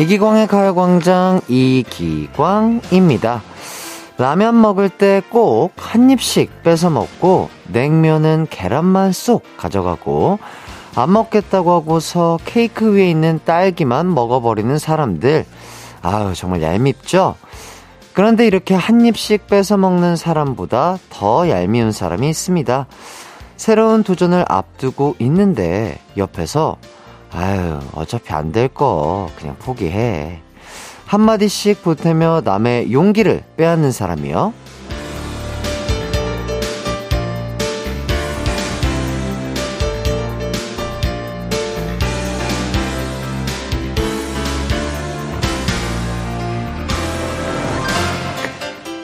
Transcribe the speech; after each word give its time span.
이기광의 0.00 0.46
가요광장 0.46 1.42
이기광입니다. 1.46 3.42
라면 4.16 4.58
먹을 4.58 4.88
때 4.88 5.20
꼭 5.28 5.72
한 5.76 6.08
입씩 6.08 6.62
뺏어 6.62 6.88
먹고 6.88 7.50
냉면은 7.68 8.46
계란만 8.48 9.12
쏙 9.12 9.42
가져가고 9.58 10.38
안 10.94 11.12
먹겠다고 11.12 11.74
하고서 11.74 12.38
케이크 12.46 12.94
위에 12.94 13.10
있는 13.10 13.40
딸기만 13.44 14.14
먹어버리는 14.14 14.78
사람들. 14.78 15.44
아유, 16.00 16.32
정말 16.34 16.62
얄밉죠? 16.62 17.34
그런데 18.14 18.46
이렇게 18.46 18.74
한 18.74 19.04
입씩 19.04 19.48
뺏어 19.48 19.76
먹는 19.76 20.16
사람보다 20.16 20.96
더 21.10 21.46
얄미운 21.50 21.92
사람이 21.92 22.26
있습니다. 22.26 22.86
새로운 23.58 24.02
도전을 24.02 24.46
앞두고 24.48 25.16
있는데 25.18 25.98
옆에서 26.16 26.78
아유, 27.32 27.78
어차피 27.94 28.32
안 28.32 28.52
될 28.52 28.68
거 28.68 29.30
그냥 29.36 29.56
포기해. 29.58 30.40
한마디씩 31.06 31.82
보태며 31.82 32.42
남의 32.44 32.92
용기를 32.92 33.44
빼앗는 33.56 33.92
사람이요. 33.92 34.52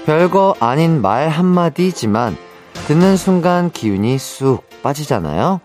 별거 0.04 0.54
아닌 0.60 1.02
말 1.02 1.28
한마디지만 1.28 2.36
듣는 2.86 3.16
순간 3.16 3.70
기운이 3.70 4.18
쑥 4.18 4.62
빠지잖아요. 4.82 5.60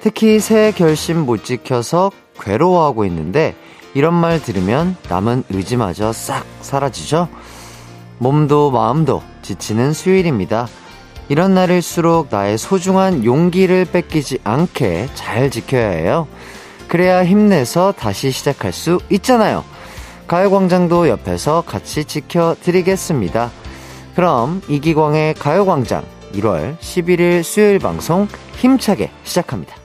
특히 0.00 0.38
새 0.40 0.72
결심 0.72 1.26
못 1.26 1.44
지켜서 1.44 2.10
괴로워하고 2.40 3.04
있는데 3.06 3.54
이런 3.94 4.14
말 4.14 4.40
들으면 4.40 4.96
남은 5.08 5.44
의지마저 5.50 6.12
싹 6.12 6.44
사라지죠? 6.60 7.28
몸도 8.18 8.70
마음도 8.70 9.22
지치는 9.42 9.92
수요일입니다. 9.92 10.68
이런 11.28 11.54
날일수록 11.54 12.28
나의 12.30 12.58
소중한 12.58 13.24
용기를 13.24 13.86
뺏기지 13.86 14.38
않게 14.44 15.08
잘 15.14 15.50
지켜야 15.50 15.88
해요. 15.90 16.26
그래야 16.88 17.24
힘내서 17.24 17.92
다시 17.92 18.30
시작할 18.30 18.72
수 18.72 18.98
있잖아요. 19.10 19.64
가요광장도 20.26 21.08
옆에서 21.08 21.62
같이 21.66 22.04
지켜드리겠습니다. 22.04 23.50
그럼 24.14 24.62
이기광의 24.68 25.34
가요광장 25.34 26.04
1월 26.34 26.78
11일 26.78 27.42
수요일 27.42 27.78
방송 27.78 28.26
힘차게 28.56 29.10
시작합니다. 29.24 29.77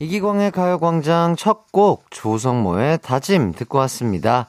이기광의 0.00 0.50
가요광장 0.50 1.36
첫 1.36 1.66
곡 1.72 2.10
조성모의 2.10 2.98
다짐 3.02 3.52
듣고 3.52 3.78
왔습니다. 3.78 4.48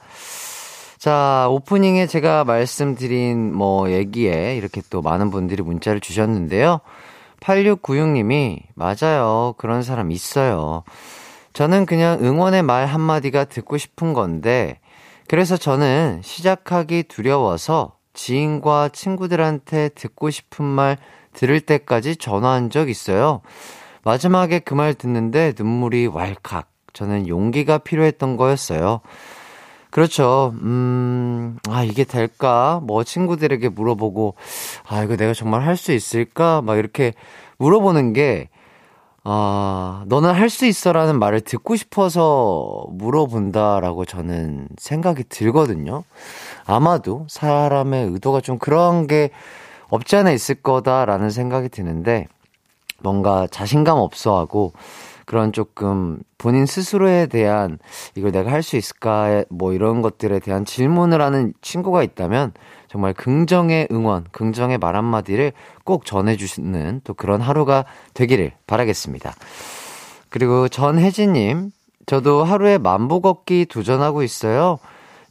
자, 0.98 1.48
오프닝에 1.50 2.08
제가 2.08 2.46
말씀드린 2.46 3.54
뭐 3.54 3.92
얘기에 3.92 4.56
이렇게 4.56 4.82
또 4.90 5.02
많은 5.02 5.30
분들이 5.30 5.62
문자를 5.62 6.00
주셨는데요. 6.00 6.80
8696님이 7.42 8.62
맞아요. 8.76 9.54
그런 9.58 9.84
사람 9.84 10.12
있어요. 10.12 10.84
저는 11.54 11.86
그냥 11.86 12.20
응원의 12.22 12.64
말 12.64 12.86
한마디가 12.86 13.46
듣고 13.46 13.78
싶은 13.78 14.14
건데 14.14 14.80
그래서 15.28 15.58
저는 15.58 16.22
시작하기 16.24 17.04
두려워서 17.04 17.98
지인과 18.14 18.90
친구들한테 18.94 19.90
듣고 19.90 20.30
싶은 20.30 20.64
말 20.64 20.98
들을 21.34 21.60
때까지 21.60 22.16
전화한 22.16 22.70
적 22.70 22.90
있어요. 22.90 23.42
마지막에 24.04 24.60
그 24.60 24.74
말 24.74 24.94
듣는데 24.94 25.54
눈물이 25.58 26.08
왈칵. 26.08 26.68
저는 26.94 27.28
용기가 27.28 27.78
필요했던 27.78 28.36
거였어요. 28.38 29.02
그렇죠. 29.92 30.54
음, 30.62 31.58
아, 31.70 31.84
이게 31.84 32.04
될까? 32.06 32.80
뭐 32.84 33.04
친구들에게 33.04 33.70
물어보고, 33.70 34.36
아, 34.88 35.04
이거 35.04 35.16
내가 35.18 35.34
정말 35.34 35.62
할 35.64 35.76
수 35.78 35.92
있을까? 35.92 36.62
막 36.62 36.78
이렇게 36.78 37.14
물어보는 37.58 38.14
게, 38.14 38.50
아, 39.24 40.04
너는 40.08 40.32
할 40.34 40.50
수 40.50 40.66
있어 40.66 40.92
라는 40.94 41.20
말을 41.20 41.42
듣고 41.42 41.76
싶어서 41.76 42.86
물어본다라고 42.92 44.06
저는 44.06 44.68
생각이 44.78 45.26
들거든요. 45.30 46.04
아마도 46.66 47.26
사람의 47.30 48.08
의도가 48.12 48.42
좀 48.42 48.58
그런 48.58 49.08
게 49.08 49.30
없지 49.90 50.16
않아 50.16 50.32
있을 50.32 50.56
거다라는 50.56 51.30
생각이 51.30 51.70
드는데 51.70 52.28
뭔가 53.02 53.48
자신감 53.48 53.98
없어 53.98 54.38
하고 54.38 54.74
그런 55.26 55.54
조금 55.54 56.20
본인 56.38 56.66
스스로에 56.66 57.28
대한 57.28 57.80
이걸 58.16 58.32
내가 58.32 58.52
할 58.52 58.64
수 58.64 58.76
있을까 58.76 59.44
뭐 59.50 59.74
이런 59.74 60.02
것들에 60.02 60.40
대한 60.40 60.66
질문을 60.66 61.22
하는 61.22 61.54
친구가 61.62 62.04
있다면 62.04 62.54
정말 62.90 63.14
긍정의 63.14 63.88
응원, 63.92 64.26
긍정의 64.32 64.78
말 64.78 64.96
한마디를 64.96 65.54
꼭 65.86 66.06
전해주시는 66.06 67.02
또 67.06 67.14
그런 67.14 67.40
하루가 67.40 67.86
되기를 68.14 68.52
바라겠습니다. 68.68 69.34
그리고 70.30 70.68
전혜진님, 70.68 71.72
저도 72.06 72.44
하루에 72.44 72.78
만보 72.78 73.22
걷기 73.22 73.68
도전하고 73.70 74.24
있어요. 74.24 74.80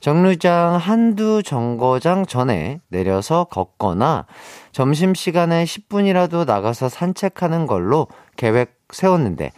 정류장 0.00 0.76
한두 0.76 1.42
정거장 1.42 2.26
전에 2.26 2.80
내려서 2.88 3.44
걷거나 3.44 4.26
점심시간에 4.72 5.64
10분이라도 5.64 6.46
나가서 6.46 6.88
산책하는 6.88 7.66
걸로 7.66 8.06
계획 8.36 8.78
세웠는데 8.90 9.52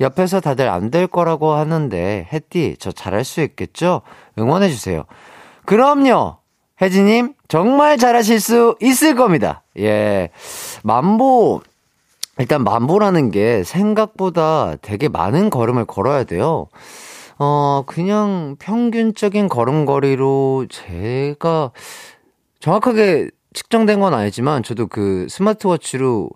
옆에서 0.00 0.40
다들 0.40 0.68
안 0.68 0.90
될 0.90 1.06
거라고 1.06 1.52
하는데 1.52 2.28
혜띠 2.32 2.76
저 2.78 2.92
잘할 2.92 3.24
수 3.24 3.40
있겠죠? 3.42 4.02
응원해 4.38 4.68
주세요. 4.68 5.04
그럼요! 5.64 6.36
혜지님 6.82 7.34
정말 7.48 7.96
잘하실 7.96 8.38
수 8.40 8.76
있을 8.80 9.14
겁니다. 9.14 9.62
예. 9.78 10.28
만보, 10.82 11.62
일단 12.38 12.62
만보라는 12.64 13.30
게 13.30 13.64
생각보다 13.64 14.76
되게 14.82 15.08
많은 15.08 15.48
걸음을 15.48 15.86
걸어야 15.86 16.24
돼요. 16.24 16.68
어, 17.38 17.82
그냥 17.86 18.56
평균적인 18.58 19.48
걸음걸이로 19.48 20.66
제가 20.70 21.70
정확하게 22.60 23.30
측정된 23.52 24.00
건 24.00 24.14
아니지만 24.14 24.62
저도 24.62 24.86
그 24.86 25.26
스마트워치로 25.28 26.30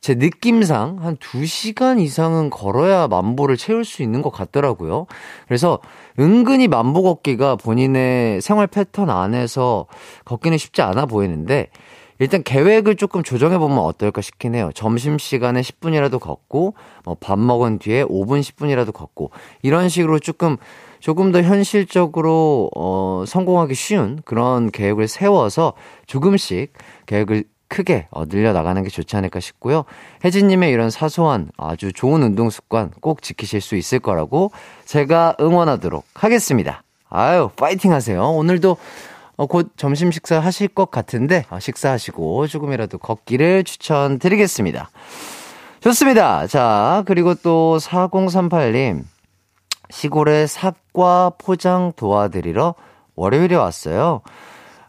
제 0.00 0.14
느낌상 0.14 0.98
한 1.00 1.16
2시간 1.16 1.98
이상은 1.98 2.48
걸어야 2.50 3.08
만보를 3.08 3.56
채울 3.56 3.84
수 3.84 4.02
있는 4.02 4.22
것 4.22 4.30
같더라고요. 4.30 5.06
그래서 5.48 5.80
은근히 6.18 6.68
만보 6.68 7.02
걷기가 7.02 7.56
본인의 7.56 8.40
생활 8.40 8.66
패턴 8.68 9.10
안에서 9.10 9.86
걷기는 10.24 10.58
쉽지 10.58 10.82
않아 10.82 11.06
보이는데 11.06 11.70
일단 12.18 12.42
계획을 12.42 12.96
조금 12.96 13.22
조정해 13.22 13.58
보면 13.58 13.78
어떨까 13.78 14.20
싶긴 14.20 14.54
해요. 14.54 14.70
점심 14.74 15.18
시간에 15.18 15.60
10분이라도 15.60 16.18
걷고, 16.20 16.74
뭐 17.04 17.16
밥 17.20 17.38
먹은 17.38 17.78
뒤에 17.78 18.04
5분, 18.04 18.40
10분이라도 18.40 18.92
걷고, 18.92 19.30
이런 19.62 19.88
식으로 19.88 20.18
조금, 20.18 20.56
조금 21.00 21.32
더 21.32 21.42
현실적으로, 21.42 22.70
어, 22.74 23.24
성공하기 23.26 23.74
쉬운 23.74 24.20
그런 24.24 24.70
계획을 24.70 25.08
세워서 25.08 25.74
조금씩 26.06 26.72
계획을 27.06 27.44
크게 27.68 28.06
어, 28.10 28.26
늘려 28.26 28.52
나가는 28.52 28.80
게 28.82 28.88
좋지 28.88 29.16
않을까 29.16 29.40
싶고요. 29.40 29.84
혜진님의 30.24 30.70
이런 30.70 30.88
사소한 30.90 31.50
아주 31.56 31.92
좋은 31.92 32.22
운동 32.22 32.48
습관 32.48 32.92
꼭 33.00 33.22
지키실 33.22 33.60
수 33.60 33.74
있을 33.74 33.98
거라고 33.98 34.52
제가 34.84 35.34
응원하도록 35.40 36.04
하겠습니다. 36.14 36.84
아유, 37.08 37.50
파이팅 37.56 37.92
하세요. 37.92 38.22
오늘도 38.30 38.76
어, 39.36 39.46
곧 39.46 39.70
점심 39.76 40.10
식사 40.10 40.38
하실 40.40 40.68
것 40.68 40.90
같은데, 40.90 41.44
어, 41.50 41.58
식사하시고 41.60 42.46
조금이라도 42.46 42.98
걷기를 42.98 43.64
추천드리겠습니다. 43.64 44.90
좋습니다. 45.80 46.46
자, 46.46 47.04
그리고 47.06 47.34
또 47.34 47.78
4038님, 47.78 49.04
시골에 49.90 50.46
사과 50.46 51.32
포장 51.38 51.92
도와드리러 51.96 52.74
월요일에 53.14 53.54
왔어요. 53.56 54.22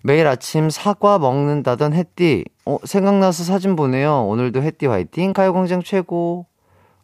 매일 0.01 0.27
아침 0.27 0.69
사과 0.69 1.19
먹는다던 1.19 1.93
햇띠, 1.93 2.45
어, 2.65 2.77
생각나서 2.83 3.43
사진 3.43 3.75
보내요. 3.75 4.25
오늘도 4.27 4.61
햇띠 4.61 4.85
화이팅, 4.85 5.33
가요광장 5.33 5.83
최고. 5.83 6.45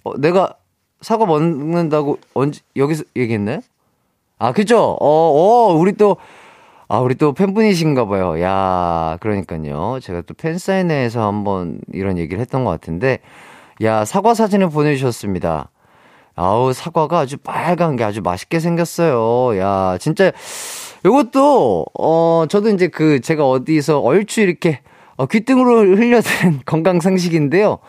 어, 0.03 0.17
내가 0.17 0.55
사과 1.01 1.25
먹는다고 1.25 2.19
언제, 2.33 2.61
여기서 2.77 3.03
얘기했나요? 3.17 3.59
아, 4.39 4.53
그죠? 4.53 4.97
어, 4.99 5.07
어, 5.07 5.73
우리 5.73 5.93
또, 5.93 6.17
아, 6.87 6.99
우리 6.99 7.15
또 7.15 7.33
팬분이신가 7.33 8.05
봐요. 8.07 8.39
야, 8.41 9.17
그러니까요. 9.21 9.99
제가 10.01 10.21
또 10.21 10.33
팬사인회에서 10.33 11.25
한번 11.25 11.79
이런 11.93 12.17
얘기를 12.17 12.39
했던 12.41 12.63
것 12.65 12.71
같은데, 12.71 13.19
야, 13.81 14.05
사과 14.05 14.33
사진을 14.33 14.69
보내주셨습니다. 14.69 15.69
아우, 16.35 16.73
사과가 16.73 17.19
아주 17.19 17.37
빨간 17.37 17.95
게 17.95 18.03
아주 18.03 18.21
맛있게 18.21 18.59
생겼어요. 18.59 19.57
야, 19.59 19.97
진짜, 19.99 20.31
요것도, 21.05 21.85
어, 21.99 22.45
저도 22.49 22.69
이제 22.69 22.87
그, 22.87 23.21
제가 23.21 23.47
어디서 23.47 23.99
얼추 23.99 24.41
이렇게, 24.41 24.81
어, 25.15 25.25
귀등으로 25.25 25.95
흘려드는 25.95 26.61
건강 26.65 26.99
상식인데요. 26.99 27.79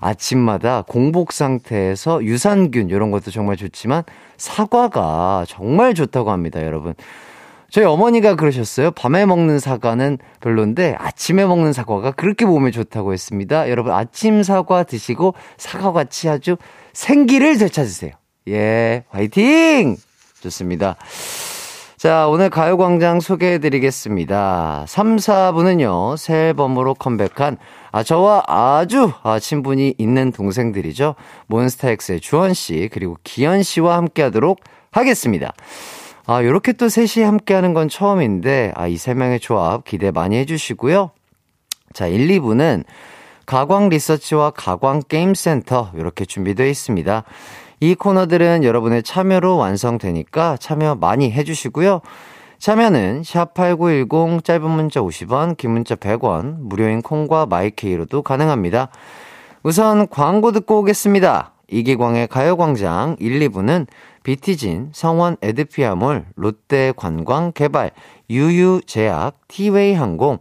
아침마다 0.00 0.82
공복 0.86 1.32
상태에서 1.32 2.22
유산균, 2.24 2.90
이런 2.90 3.10
것도 3.10 3.30
정말 3.30 3.56
좋지만 3.56 4.02
사과가 4.36 5.46
정말 5.48 5.94
좋다고 5.94 6.30
합니다, 6.30 6.62
여러분. 6.62 6.94
저희 7.74 7.86
어머니가 7.86 8.36
그러셨어요. 8.36 8.92
밤에 8.92 9.26
먹는 9.26 9.58
사과는 9.58 10.18
별론데 10.40 10.94
아침에 10.96 11.44
먹는 11.44 11.72
사과가 11.72 12.12
그렇게 12.12 12.44
몸에 12.44 12.70
좋다고 12.70 13.12
했습니다. 13.12 13.68
여러분 13.68 13.90
아침 13.92 14.44
사과 14.44 14.84
드시고 14.84 15.34
사과같이 15.56 16.28
아주 16.28 16.56
생기를 16.92 17.58
되찾으세요. 17.58 18.12
예, 18.46 19.02
화이팅! 19.08 19.96
좋습니다. 20.40 20.94
자, 21.96 22.28
오늘 22.28 22.48
가요광장 22.48 23.18
소개해 23.18 23.58
드리겠습니다. 23.58 24.84
3, 24.86 25.16
4부는요, 25.16 26.16
새 26.16 26.50
앨범으로 26.50 26.94
컴백한 26.94 27.56
아, 27.90 28.04
저와 28.04 28.44
아주 28.46 29.10
아, 29.24 29.40
친분이 29.40 29.96
있는 29.98 30.30
동생들이죠. 30.30 31.16
몬스타엑스의 31.48 32.20
주원씨, 32.20 32.90
그리고 32.92 33.16
기현씨와 33.24 33.96
함께 33.96 34.22
하도록 34.22 34.60
하겠습니다. 34.92 35.52
아, 36.26 36.42
요렇게 36.42 36.72
또 36.74 36.88
셋이 36.88 37.24
함께 37.24 37.52
하는 37.54 37.74
건 37.74 37.88
처음인데, 37.88 38.72
아, 38.76 38.86
이 38.86 38.96
세 38.96 39.12
명의 39.12 39.38
조합 39.40 39.84
기대 39.84 40.10
많이 40.10 40.36
해주시고요. 40.38 41.10
자, 41.92 42.06
1, 42.06 42.28
2부는 42.28 42.84
가광 43.46 43.90
리서치와 43.90 44.50
가광 44.50 45.02
게임센터 45.06 45.92
이렇게 45.94 46.24
준비되어 46.24 46.66
있습니다. 46.66 47.24
이 47.80 47.94
코너들은 47.94 48.64
여러분의 48.64 49.02
참여로 49.02 49.58
완성되니까 49.58 50.56
참여 50.56 50.94
많이 50.94 51.30
해주시고요. 51.30 52.00
참여는 52.58 53.20
샵8910 53.22 54.42
짧은 54.42 54.70
문자 54.70 55.00
50원, 55.00 55.58
긴 55.58 55.72
문자 55.72 55.94
100원, 55.94 56.56
무료인 56.60 57.02
콩과 57.02 57.44
마이케이로도 57.46 58.22
가능합니다. 58.22 58.88
우선 59.62 60.08
광고 60.08 60.52
듣고 60.52 60.78
오겠습니다. 60.78 61.52
이기광의 61.68 62.28
가요광장 62.28 63.16
1, 63.18 63.40
2부는 63.50 63.86
비티진, 64.24 64.90
성원 64.92 65.36
에드피아몰, 65.42 66.24
롯데관광 66.34 67.52
개발, 67.52 67.90
유유제약, 68.30 69.38
티웨이 69.48 69.92
항공, 69.92 70.38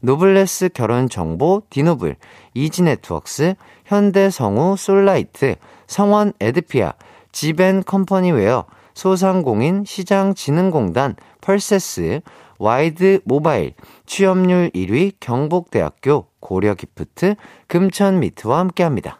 노블레스 0.00 0.70
결혼정보, 0.70 1.62
디노블, 1.70 2.16
이지네트웍스, 2.54 3.54
현대성우 3.86 4.76
솔라이트, 4.76 5.54
성원 5.86 6.32
에드피아, 6.40 6.94
지벤 7.30 7.84
컴퍼니웨어, 7.84 8.66
소상공인 8.94 9.84
시장진흥공단, 9.86 11.14
펄세스, 11.40 12.22
와이드 12.58 13.20
모바일, 13.24 13.74
취업률 14.06 14.70
1위 14.74 15.12
경북대학교 15.20 16.26
고려기프트, 16.40 17.36
금천미트와 17.68 18.58
함께합니다. 18.58 19.19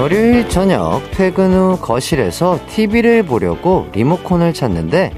월요일 0.00 0.48
저녁 0.48 1.02
퇴근 1.10 1.52
후 1.52 1.76
거실에서 1.80 2.60
TV를 2.68 3.24
보려고 3.24 3.88
리모컨을 3.92 4.54
찾는데 4.54 5.12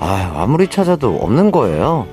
아, 0.00 0.32
아무리 0.36 0.68
찾아도 0.68 1.16
없는 1.16 1.50
거예요. 1.50 2.06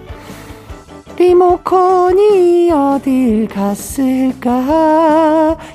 리모컨이 1.18 2.72
어딜 2.72 3.50
갔을까? 3.50 4.48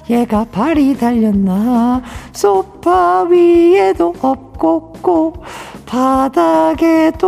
얘가 0.09 0.45
발이 0.45 0.97
달렸나? 0.99 2.03
소파 2.33 3.23
위에도 3.23 4.15
없고, 4.21 5.35
바닥에도 5.87 7.25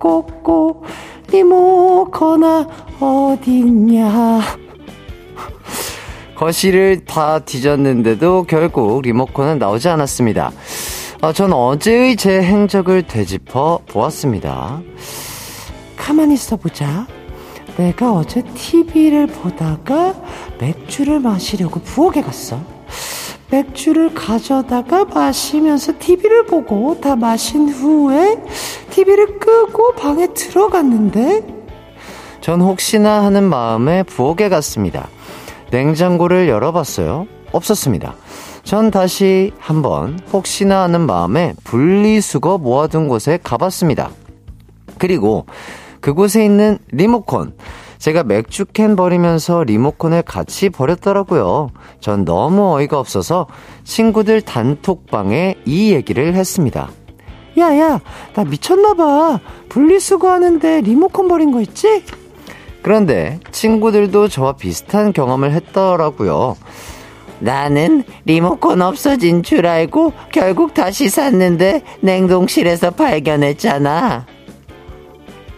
없고, 0.00 0.84
리모컨아, 1.30 2.66
어딨냐? 3.00 4.40
거실을 6.36 7.04
다 7.04 7.38
뒤졌는데도 7.38 8.44
결국 8.48 9.02
리모컨은 9.02 9.58
나오지 9.58 9.88
않았습니다. 9.88 10.52
아, 11.20 11.32
전 11.32 11.52
어제의 11.52 12.16
제 12.16 12.42
행적을 12.42 13.04
되짚어 13.04 13.80
보았습니다. 13.86 14.82
가만히 15.96 16.34
있어 16.34 16.56
보자. 16.56 17.06
내가 17.76 18.12
어제 18.12 18.42
TV를 18.54 19.26
보다가 19.26 20.14
맥주를 20.58 21.20
마시려고 21.20 21.80
부엌에 21.80 22.22
갔어. 22.22 22.60
맥주를 23.50 24.14
가져다가 24.14 25.04
마시면서 25.04 25.94
TV를 25.98 26.46
보고 26.46 27.00
다 27.00 27.14
마신 27.16 27.68
후에 27.68 28.36
TV를 28.90 29.38
끄고 29.38 29.94
방에 29.94 30.28
들어갔는데 30.34 31.42
전 32.40 32.60
혹시나 32.60 33.24
하는 33.24 33.44
마음에 33.44 34.02
부엌에 34.02 34.48
갔습니다. 34.48 35.08
냉장고를 35.74 36.48
열어봤어요. 36.48 37.26
없었습니다. 37.50 38.14
전 38.62 38.92
다시 38.92 39.52
한번 39.58 40.20
혹시나 40.32 40.82
하는 40.82 41.00
마음에 41.00 41.52
분리수거 41.64 42.58
모아둔 42.58 43.08
곳에 43.08 43.40
가봤습니다. 43.42 44.10
그리고 44.98 45.46
그곳에 46.00 46.44
있는 46.44 46.78
리모컨. 46.92 47.54
제가 47.98 48.22
맥주캔 48.22 48.94
버리면서 48.94 49.64
리모컨을 49.64 50.22
같이 50.22 50.70
버렸더라고요. 50.70 51.70
전 51.98 52.24
너무 52.24 52.74
어이가 52.74 52.98
없어서 52.98 53.48
친구들 53.82 54.42
단톡방에 54.42 55.56
이 55.64 55.92
얘기를 55.92 56.34
했습니다. 56.34 56.90
야, 57.58 57.76
야, 57.78 58.00
나 58.34 58.44
미쳤나봐. 58.44 59.40
분리수거 59.70 60.30
하는데 60.30 60.80
리모컨 60.82 61.26
버린 61.26 61.50
거 61.50 61.60
있지? 61.60 62.04
그런데 62.84 63.40
친구들도 63.50 64.28
저와 64.28 64.52
비슷한 64.52 65.14
경험을 65.14 65.52
했더라고요. 65.52 66.54
나는 67.38 68.04
리모컨 68.26 68.82
없어진 68.82 69.42
줄 69.42 69.66
알고 69.66 70.12
결국 70.30 70.74
다시 70.74 71.08
샀는데 71.08 71.82
냉동실에서 72.00 72.90
발견했잖아. 72.90 74.26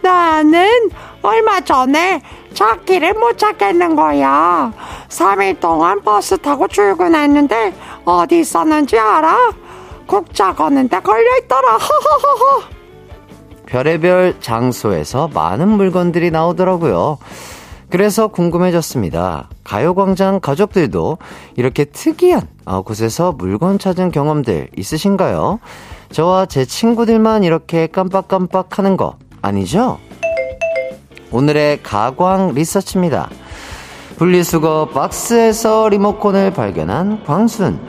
나는 0.01 0.89
얼마 1.21 1.59
전에 1.59 2.21
찾기를 2.53 3.15
못 3.15 3.37
찾겠는 3.37 3.97
거야. 3.97 4.71
3일 5.09 5.59
동안 5.59 6.01
버스 6.01 6.37
타고 6.37 6.65
출근했는데 6.69 7.73
어디 8.05 8.39
있었는지 8.39 8.97
알아? 8.97 9.51
국자 10.05 10.53
거는데 10.53 11.01
걸려있더라. 11.01 11.73
허허허허. 11.75 12.76
별의별 13.67 14.37
장소에서 14.39 15.29
많은 15.33 15.67
물건들이 15.67 16.31
나오더라고요. 16.31 17.19
그래서 17.89 18.27
궁금해졌습니다. 18.27 19.49
가요광장 19.63 20.39
가족들도 20.41 21.17
이렇게 21.55 21.85
특이한 21.85 22.47
어, 22.65 22.81
곳에서 22.81 23.31
물건 23.31 23.79
찾은 23.79 24.11
경험들 24.11 24.69
있으신가요? 24.75 25.59
저와 26.11 26.47
제 26.47 26.65
친구들만 26.65 27.43
이렇게 27.43 27.87
깜빡깜빡 27.87 28.77
하는 28.77 28.97
거 28.97 29.17
아니죠? 29.41 29.99
오늘의 31.31 31.83
가광 31.83 32.53
리서치입니다. 32.53 33.29
분리수거 34.17 34.89
박스에서 34.93 35.87
리모컨을 35.89 36.51
발견한 36.51 37.23
광순. 37.25 37.79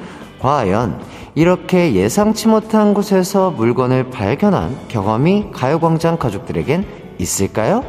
과연 0.41 1.01
이렇게 1.39 1.95
예상치 1.95 2.49
못한 2.49 2.95
곳에서 2.95 3.53
물건을 3.53 4.11
발견한 4.11 4.77
경험이 4.89 5.53
가요광장 5.53 6.17
가족들에겐 6.19 6.85
있을까요? 7.21 7.85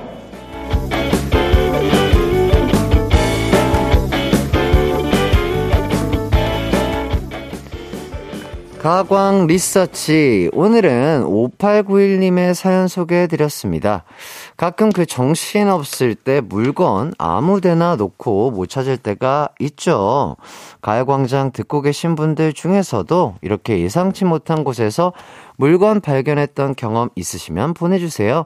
가광 8.79 9.47
리서치. 9.47 10.49
오늘은 10.53 11.25
5891님의 11.25 12.53
사연 12.53 12.87
소개해드렸습니다. 12.87 14.05
가끔 14.55 14.89
그 14.89 15.05
정신 15.05 15.67
없을 15.67 16.15
때 16.15 16.39
물건 16.39 17.13
아무 17.17 17.59
데나 17.59 17.97
놓고 17.97 18.51
못 18.51 18.67
찾을 18.67 18.95
때가 18.95 19.49
있죠. 19.59 20.37
가요광장 20.81 21.51
듣고 21.51 21.81
계신 21.81 22.15
분들 22.15 22.53
중에서도 22.53 23.35
이렇게 23.41 23.81
예상치 23.81 24.23
못한 24.23 24.63
곳에서 24.63 25.11
물건 25.57 25.99
발견했던 25.99 26.75
경험 26.75 27.09
있으시면 27.15 27.73
보내주세요. 27.73 28.45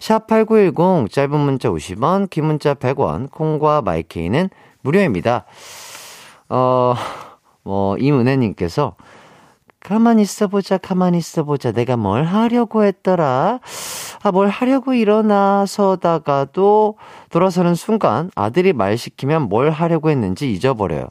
샵8910 0.00 1.10
짧은 1.10 1.40
문자 1.40 1.70
50원, 1.70 2.28
긴 2.28 2.44
문자 2.44 2.74
100원, 2.74 3.30
콩과 3.30 3.80
마이케이는 3.80 4.50
무료입니다. 4.82 5.46
어, 6.50 6.94
뭐, 7.62 7.96
이은혜님께서 7.96 8.96
가만히 9.82 10.22
있어보자, 10.22 10.78
가만히 10.78 11.18
있어보자. 11.18 11.72
내가 11.72 11.96
뭘 11.96 12.22
하려고 12.24 12.84
했더라. 12.84 13.58
아, 14.22 14.30
뭘 14.30 14.48
하려고 14.48 14.94
일어나서다가도 14.94 16.96
돌아서는 17.30 17.74
순간 17.74 18.30
아들이 18.36 18.72
말 18.72 18.96
시키면 18.96 19.48
뭘 19.48 19.70
하려고 19.70 20.10
했는지 20.10 20.52
잊어버려요. 20.52 21.08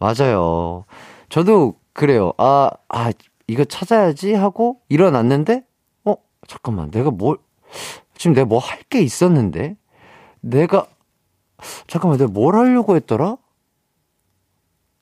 맞아요. 0.00 0.84
저도 1.28 1.74
그래요. 1.92 2.32
아, 2.38 2.70
아, 2.88 3.12
이거 3.46 3.64
찾아야지 3.64 4.34
하고 4.34 4.80
일어났는데, 4.88 5.62
어, 6.04 6.16
잠깐만. 6.48 6.90
내가 6.90 7.12
뭘, 7.12 7.36
지금 8.16 8.34
내가 8.34 8.46
뭐 8.46 8.58
할 8.58 8.80
게 8.90 9.00
있었는데? 9.00 9.76
내가, 10.40 10.86
잠깐만. 11.86 12.18
내가 12.18 12.30
뭘 12.32 12.56
하려고 12.56 12.96
했더라? 12.96 13.36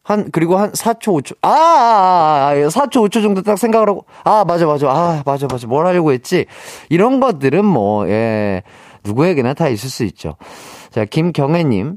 한, 0.07 0.31
그리고 0.31 0.57
한 0.57 0.71
4초, 0.71 1.21
5초, 1.21 1.37
아, 1.43 1.49
아, 1.49 1.53
아, 1.53 2.51
아 2.51 2.55
4초, 2.55 3.09
5초 3.09 3.23
정도 3.23 3.43
딱 3.43 3.59
생각을 3.59 3.89
하고, 3.89 4.05
아, 4.23 4.45
맞아, 4.47 4.65
맞아, 4.65 4.89
아, 4.89 5.23
맞아, 5.27 5.49
맞아, 5.51 5.67
뭘 5.67 5.85
하려고 5.85 6.13
했지? 6.13 6.47
이런 6.89 7.19
것들은 7.19 7.65
뭐, 7.65 8.09
예, 8.09 8.63
누구에게나 9.03 9.55
다 9.55 9.69
있을 9.69 9.91
수 9.91 10.05
있죠. 10.05 10.37
자, 10.91 11.05
김경애님. 11.05 11.97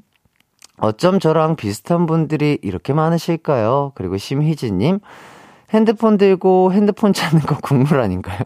어쩜 0.79 1.19
저랑 1.19 1.55
비슷한 1.55 2.07
분들이 2.07 2.57
이렇게 2.63 2.93
많으실까요? 2.93 3.91
그리고 3.93 4.17
심희진님. 4.17 4.99
핸드폰 5.71 6.17
들고 6.17 6.73
핸드폰 6.73 7.13
찾는 7.13 7.43
거 7.43 7.57
국물 7.61 7.99
아닌가요? 7.99 8.39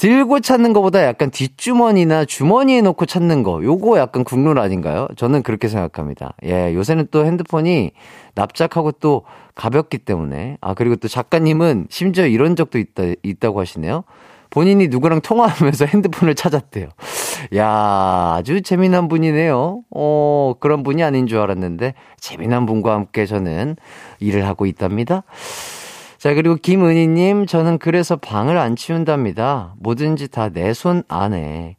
들고 0.00 0.40
찾는 0.40 0.72
것보다 0.72 1.04
약간 1.04 1.30
뒷주머니나 1.30 2.24
주머니에 2.24 2.80
놓고 2.80 3.04
찾는 3.04 3.42
거, 3.42 3.62
요거 3.62 3.98
약간 3.98 4.24
국룰 4.24 4.58
아닌가요? 4.58 5.06
저는 5.16 5.42
그렇게 5.42 5.68
생각합니다. 5.68 6.32
예, 6.42 6.74
요새는 6.74 7.08
또 7.10 7.26
핸드폰이 7.26 7.90
납작하고 8.34 8.92
또 8.92 9.24
가볍기 9.54 9.98
때문에. 9.98 10.56
아, 10.62 10.72
그리고 10.72 10.96
또 10.96 11.06
작가님은 11.06 11.88
심지어 11.90 12.26
이런 12.26 12.56
적도 12.56 12.78
있다, 12.78 13.02
있다고 13.22 13.60
하시네요. 13.60 14.04
본인이 14.48 14.88
누구랑 14.88 15.20
통화하면서 15.20 15.84
핸드폰을 15.92 16.34
찾았대요. 16.34 16.88
야, 17.56 18.34
아주 18.38 18.62
재미난 18.62 19.06
분이네요. 19.06 19.82
어, 19.90 20.54
그런 20.60 20.82
분이 20.82 21.02
아닌 21.04 21.26
줄 21.26 21.40
알았는데, 21.40 21.92
재미난 22.18 22.64
분과 22.64 22.94
함께 22.94 23.26
저는 23.26 23.76
일을 24.18 24.46
하고 24.46 24.64
있답니다. 24.64 25.24
자, 26.20 26.34
그리고 26.34 26.54
김은희님, 26.56 27.46
저는 27.46 27.78
그래서 27.78 28.16
방을 28.16 28.58
안 28.58 28.76
치운답니다. 28.76 29.72
뭐든지 29.80 30.28
다 30.28 30.50
내 30.50 30.74
손 30.74 31.02
안에. 31.08 31.76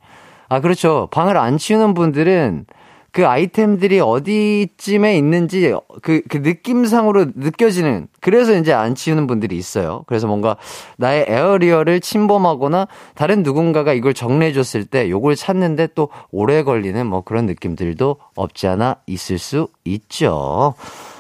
아, 0.49 0.59
그렇죠. 0.61 1.07
방을 1.11 1.37
안 1.37 1.59
치우는 1.59 1.93
분들은 1.93 2.65
그 3.11 3.27
아이템들이 3.27 3.99
어디쯤에 3.99 5.15
있는지 5.15 5.75
그, 6.01 6.23
그 6.27 6.37
느낌상으로 6.37 7.27
느껴지는, 7.35 8.07
그래서 8.19 8.57
이제 8.57 8.73
안 8.73 8.95
치우는 8.95 9.27
분들이 9.27 9.57
있어요. 9.57 10.05
그래서 10.07 10.25
뭔가 10.25 10.57
나의 10.97 11.25
에어리어를 11.27 11.99
침범하거나 11.99 12.87
다른 13.13 13.43
누군가가 13.43 13.93
이걸 13.93 14.15
정리해줬을 14.15 14.85
때 14.85 15.07
요걸 15.11 15.35
찾는데 15.35 15.89
또 15.93 16.09
오래 16.31 16.63
걸리는 16.63 17.05
뭐 17.05 17.21
그런 17.21 17.45
느낌들도 17.45 18.15
없지 18.35 18.65
않아 18.65 18.95
있을 19.05 19.37
수 19.37 19.67
있죠. 19.85 20.73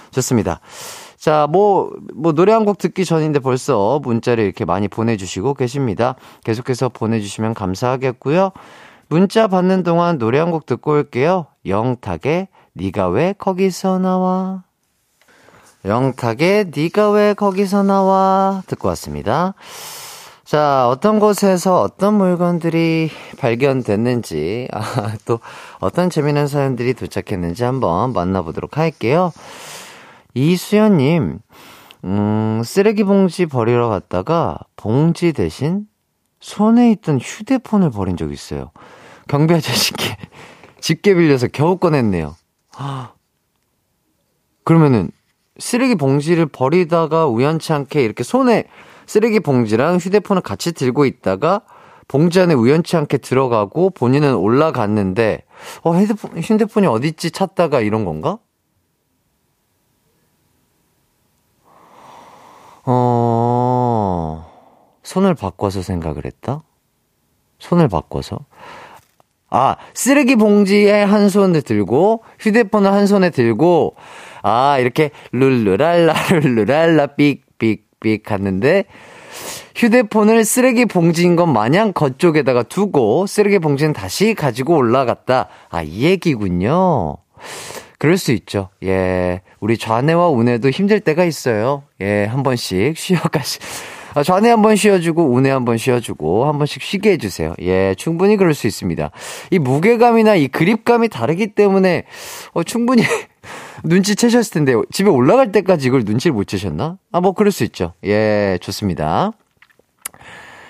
좋습니다. 0.09 0.59
자, 1.21 1.45
뭐, 1.51 1.91
뭐, 2.15 2.31
노래 2.33 2.51
한 2.51 2.65
곡 2.65 2.79
듣기 2.79 3.05
전인데 3.05 3.39
벌써 3.39 3.99
문자를 4.03 4.43
이렇게 4.43 4.65
많이 4.65 4.87
보내주시고 4.87 5.53
계십니다. 5.53 6.15
계속해서 6.43 6.89
보내주시면 6.89 7.53
감사하겠고요. 7.53 8.51
문자 9.07 9.47
받는 9.47 9.83
동안 9.83 10.17
노래 10.17 10.39
한 10.39 10.49
곡 10.51 10.65
듣고 10.65 10.93
올게요. 10.93 11.45
영탁의 11.65 12.47
니가 12.75 13.09
왜 13.09 13.33
거기서 13.37 13.99
나와? 13.99 14.63
영탁의 15.85 16.71
니가 16.75 17.11
왜 17.11 17.33
거기서 17.35 17.83
나와? 17.83 18.63
듣고 18.65 18.87
왔습니다. 18.89 19.53
자, 20.43 20.87
어떤 20.89 21.19
곳에서 21.19 21.81
어떤 21.81 22.15
물건들이 22.15 23.09
발견됐는지, 23.39 24.67
아, 24.73 25.13
또 25.25 25.39
어떤 25.79 26.09
재미난 26.09 26.47
사연들이 26.47 26.93
도착했는지 26.95 27.63
한번 27.63 28.11
만나보도록 28.13 28.77
할게요. 28.77 29.31
이수연님, 30.33 31.39
음, 32.03 32.61
쓰레기 32.63 33.03
봉지 33.03 33.45
버리러 33.45 33.89
갔다가 33.89 34.57
봉지 34.75 35.33
대신 35.33 35.85
손에 36.39 36.91
있던 36.91 37.19
휴대폰을 37.19 37.91
버린 37.91 38.17
적 38.17 38.31
있어요. 38.31 38.71
경비 39.27 39.53
아저씨께 39.53 40.17
집게 40.79 41.13
빌려서 41.13 41.47
겨우 41.47 41.77
꺼냈네요. 41.77 42.35
그러면은 44.63 45.11
쓰레기 45.59 45.95
봉지를 45.95 46.47
버리다가 46.47 47.27
우연치 47.27 47.73
않게 47.73 48.03
이렇게 48.03 48.23
손에 48.23 48.65
쓰레기 49.05 49.39
봉지랑 49.39 49.97
휴대폰을 49.97 50.41
같이 50.41 50.71
들고 50.71 51.05
있다가 51.05 51.61
봉지 52.07 52.39
안에 52.39 52.53
우연치 52.53 52.97
않게 52.97 53.19
들어가고 53.19 53.91
본인은 53.91 54.35
올라갔는데 54.35 55.43
어 55.83 55.93
핸드폰 55.93 56.37
휴대폰이 56.39 56.87
어디 56.87 57.09
있지 57.09 57.31
찾다가 57.31 57.81
이런 57.81 58.05
건가? 58.05 58.39
어, 62.93 64.45
손을 65.03 65.33
바꿔서 65.33 65.81
생각을 65.81 66.25
했다? 66.25 66.61
손을 67.59 67.87
바꿔서? 67.87 68.39
아, 69.49 69.77
쓰레기 69.93 70.35
봉지에 70.35 71.03
한 71.03 71.29
손을 71.29 71.61
들고, 71.61 72.23
휴대폰을 72.39 72.91
한 72.91 73.07
손에 73.07 73.29
들고, 73.29 73.95
아, 74.43 74.77
이렇게 74.79 75.11
룰루랄라, 75.31 76.13
룰루랄라, 76.31 77.07
삑삑삑 77.15 78.23
갔는데, 78.23 78.85
휴대폰을 79.75 80.43
쓰레기 80.43 80.85
봉지인 80.85 81.37
것 81.37 81.45
마냥 81.45 81.93
겉쪽에다가 81.93 82.63
두고, 82.63 83.25
쓰레기 83.25 83.59
봉지는 83.59 83.93
다시 83.93 84.33
가지고 84.33 84.75
올라갔다. 84.75 85.47
아, 85.69 85.81
이 85.81 86.03
얘기군요. 86.03 87.17
그럴 88.01 88.17
수 88.17 88.31
있죠. 88.31 88.69
예. 88.83 89.41
우리 89.59 89.77
좌뇌와 89.77 90.29
우뇌도 90.29 90.71
힘들 90.71 90.99
때가 91.01 91.23
있어요. 91.23 91.83
예. 92.01 92.25
한 92.25 92.41
번씩 92.41 92.97
쉬어가시. 92.97 93.59
아, 94.15 94.23
좌뇌 94.23 94.49
한 94.49 94.63
번 94.63 94.75
쉬어주고, 94.75 95.23
우뇌 95.31 95.51
한 95.51 95.65
번 95.65 95.77
쉬어주고, 95.77 96.45
한 96.47 96.57
번씩 96.57 96.81
쉬게 96.81 97.11
해주세요. 97.11 97.53
예. 97.61 97.93
충분히 97.95 98.37
그럴 98.37 98.55
수 98.55 98.65
있습니다. 98.65 99.11
이 99.51 99.59
무게감이나 99.59 100.33
이 100.33 100.47
그립감이 100.47 101.09
다르기 101.09 101.53
때문에, 101.53 102.05
어, 102.53 102.63
충분히 102.63 103.03
눈치채셨을 103.85 104.51
텐데, 104.51 104.73
집에 104.91 105.11
올라갈 105.11 105.51
때까지 105.51 105.87
이걸 105.87 106.01
눈치를 106.03 106.33
못 106.33 106.45
채셨나? 106.45 106.97
아, 107.11 107.21
뭐, 107.21 107.33
그럴 107.33 107.51
수 107.51 107.63
있죠. 107.65 107.93
예. 108.03 108.57
좋습니다. 108.61 109.31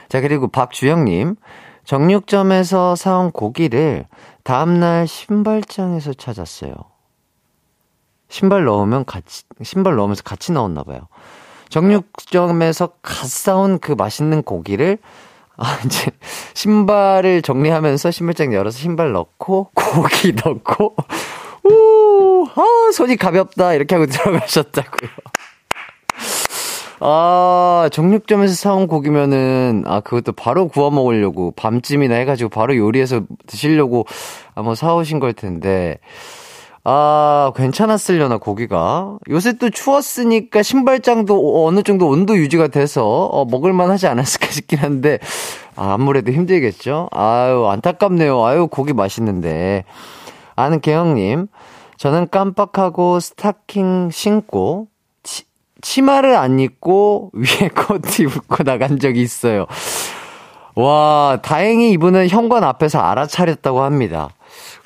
자, 0.10 0.20
그리고 0.20 0.50
박주영님. 0.50 1.38
정육점에서 1.86 2.98
사온 2.98 3.32
고기를 3.32 4.06
다음날 4.44 5.08
신발장에서 5.08 6.14
찾았어요. 6.14 6.91
신발 8.32 8.64
넣으면 8.64 9.04
같이, 9.04 9.44
신발 9.62 9.96
넣으면서 9.98 10.24
같이 10.24 10.54
넣었나 10.54 10.84
봐요. 10.84 11.10
정육점에서 11.68 12.94
갓 13.02 13.28
사온 13.28 13.78
그 13.80 13.92
맛있는 13.92 14.42
고기를 14.44 14.98
아, 15.58 15.78
이제, 15.86 16.10
신발을 16.54 17.42
정리하면서 17.42 18.10
신발장 18.10 18.54
열어서 18.54 18.80
신발 18.80 19.12
넣고, 19.12 19.70
고기 19.76 20.34
넣고, 20.34 20.96
우, 21.66 22.48
아, 22.56 22.92
손이 22.94 23.18
가볍다. 23.18 23.74
이렇게 23.74 23.94
하고 23.96 24.08
들어가셨다고요. 24.08 25.12
아, 27.02 27.90
정육점에서 27.92 28.56
사온 28.56 28.88
고기면은, 28.88 29.84
아, 29.86 30.00
그것도 30.00 30.32
바로 30.32 30.68
구워 30.68 30.90
먹으려고, 30.90 31.52
밤쯤이나 31.52 32.16
해가지고 32.16 32.50
바로 32.50 32.76
요리해서 32.76 33.22
드시려고, 33.46 34.08
아, 34.56 34.64
뭐 34.64 34.74
사오신 34.74 35.20
걸 35.20 35.34
텐데, 35.34 36.00
아, 36.84 37.52
괜찮았으려나, 37.56 38.38
고기가. 38.38 39.18
요새 39.30 39.54
또 39.54 39.70
추웠으니까 39.70 40.64
신발장도 40.64 41.66
어느 41.68 41.84
정도 41.84 42.08
온도 42.08 42.36
유지가 42.36 42.70
돼서, 42.70 43.06
어, 43.06 43.46
먹을만 43.46 43.92
하지 43.92 44.08
않았을까 44.08 44.48
싶긴 44.48 44.80
한데, 44.80 45.20
아, 45.76 45.94
아무래도 45.94 46.32
힘들겠죠? 46.32 47.10
아유, 47.12 47.68
안타깝네요. 47.68 48.44
아유, 48.44 48.68
고기 48.68 48.94
맛있는데. 48.94 49.86
아는 50.56 50.82
개형님, 50.82 51.48
저는 51.98 52.30
깜빡하고 52.32 53.20
스타킹 53.20 54.10
신고, 54.12 54.88
치, 55.22 55.44
치마를 55.82 56.36
안 56.36 56.60
입고 56.60 57.32
위에 57.34 57.70
코트 57.78 58.24
입고 58.24 58.64
나간 58.64 58.98
적이 58.98 59.22
있어요. 59.22 59.68
와, 60.74 61.38
다행히 61.44 61.92
이분은 61.92 62.28
현관 62.30 62.64
앞에서 62.64 63.00
알아차렸다고 63.00 63.82
합니다. 63.84 64.30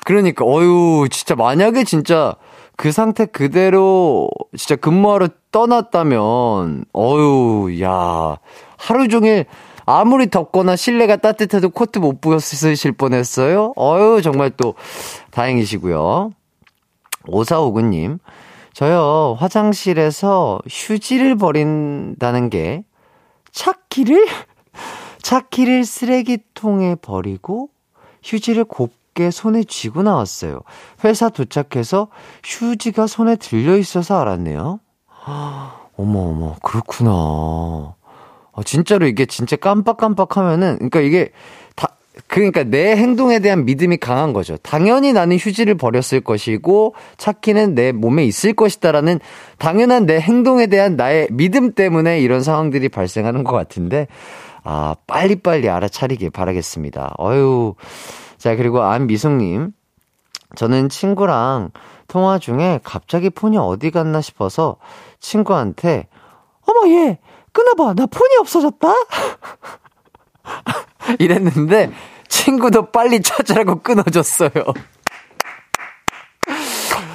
그러니까, 0.06 0.44
어유 0.44 1.08
진짜 1.10 1.34
만약에 1.34 1.82
진짜 1.82 2.36
그 2.76 2.92
상태 2.92 3.26
그대로 3.26 4.28
진짜 4.56 4.76
근무하러 4.76 5.30
떠났다면, 5.50 6.84
어유 6.94 7.82
야, 7.82 8.36
하루 8.76 9.08
종일 9.08 9.46
아무리 9.84 10.30
덥거나 10.30 10.76
실내가 10.76 11.16
따뜻해도 11.16 11.70
코트 11.70 11.98
못 11.98 12.20
부었으실 12.20 12.92
뻔했어요. 12.92 13.72
어유 13.76 14.20
정말 14.22 14.50
또 14.50 14.74
다행이시고요. 15.32 16.30
오사오구님, 17.26 18.20
저요, 18.74 19.36
화장실에서 19.40 20.60
휴지를 20.70 21.34
버린다는 21.36 22.50
게 22.50 22.84
차키를? 23.50 24.28
차키를 25.20 25.84
쓰레기통에 25.84 26.94
버리고 26.94 27.70
휴지를 28.22 28.62
곱 28.62 28.92
게 29.16 29.30
손에 29.32 29.64
쥐고 29.64 30.02
나왔어요. 30.04 30.60
회사 31.02 31.30
도착해서 31.30 32.08
휴지가 32.44 33.08
손에 33.08 33.34
들려 33.36 33.76
있어서 33.76 34.20
알았네요. 34.20 34.78
어머, 35.96 36.20
어머, 36.20 36.54
그렇구나. 36.62 37.10
어, 37.10 38.62
진짜로 38.64 39.06
이게 39.06 39.26
진짜 39.26 39.56
깜빡깜빡 39.56 40.36
하면은, 40.36 40.76
그러니까 40.76 41.00
이게 41.00 41.30
다, 41.74 41.88
그러니까 42.26 42.62
내 42.62 42.94
행동에 42.96 43.38
대한 43.38 43.64
믿음이 43.64 43.96
강한 43.96 44.32
거죠. 44.32 44.56
당연히 44.58 45.12
나는 45.12 45.36
휴지를 45.38 45.76
버렸을 45.76 46.20
것이고, 46.20 46.94
차키는 47.16 47.74
내 47.74 47.92
몸에 47.92 48.24
있을 48.24 48.52
것이다라는 48.52 49.20
당연한 49.58 50.04
내 50.04 50.20
행동에 50.20 50.66
대한 50.66 50.96
나의 50.96 51.28
믿음 51.30 51.72
때문에 51.72 52.20
이런 52.20 52.42
상황들이 52.42 52.90
발생하는 52.90 53.44
것 53.44 53.52
같은데, 53.52 54.08
아, 54.62 54.94
빨리빨리 55.06 55.70
알아차리길 55.70 56.30
바라겠습니다. 56.30 57.14
어유 57.18 57.74
자, 58.38 58.56
그리고 58.56 58.82
안미숙님. 58.82 59.72
저는 60.54 60.88
친구랑 60.88 61.70
통화 62.08 62.38
중에 62.38 62.80
갑자기 62.84 63.30
폰이 63.30 63.58
어디 63.58 63.90
갔나 63.90 64.20
싶어서 64.20 64.76
친구한테, 65.18 66.08
어머, 66.66 66.88
얘, 66.92 67.18
끊어봐. 67.52 67.94
나 67.94 68.06
폰이 68.06 68.36
없어졌다? 68.40 68.88
이랬는데, 71.18 71.90
친구도 72.28 72.90
빨리 72.90 73.22
찾으라고 73.22 73.82
끊어줬어요. 73.82 74.50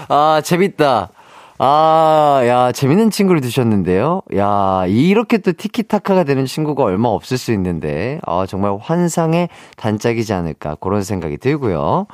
아, 0.09 0.41
재밌다. 0.43 1.09
아, 1.63 2.41
야, 2.48 2.72
재밌는 2.72 3.12
친구를 3.12 3.39
두셨는데요. 3.39 4.24
야, 4.36 4.86
이렇게 4.88 5.38
또 5.38 5.51
티키타카가 5.51 6.24
되는 6.24 6.48
친구가 6.48 6.82
얼마 6.82 7.10
없을 7.10 7.38
수 7.38 7.51
있는데, 7.51 8.20
아, 8.25 8.48
정말 8.48 8.75
환상의 8.82 9.48
단짝이지 9.77 10.34
않을까, 10.34 10.74
그런 10.82 11.03
생각이 11.03 11.38
들고요. 11.38 12.08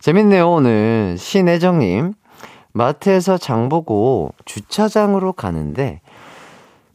재밌네요, 0.00 0.50
오늘. 0.50 1.14
신혜정님. 1.16 2.14
마트에서 2.72 3.38
장 3.38 3.68
보고 3.68 4.34
주차장으로 4.46 5.34
가는데, 5.34 6.00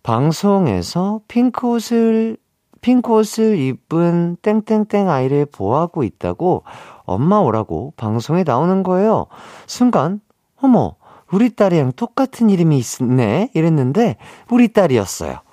방송에서 0.04 1.22
핑크 1.30 1.68
옷을, 1.68 2.36
핑크 2.82 3.14
옷을 3.14 3.58
입은 3.58 4.36
땡땡땡 4.42 5.10
아이를 5.10 5.46
보호하고 5.46 6.04
있다고 6.04 6.64
엄마 7.06 7.38
오라고 7.38 7.94
방송에 7.96 8.44
나오는 8.44 8.84
거예요. 8.84 9.28
순간, 9.68 10.20
어머, 10.62 10.98
우리 11.32 11.56
딸이랑 11.56 11.94
똑같은 11.96 12.50
이름이 12.50 12.82
있네? 13.02 13.50
이랬는데, 13.54 14.18
우리 14.50 14.70
딸이었어요. 14.70 15.40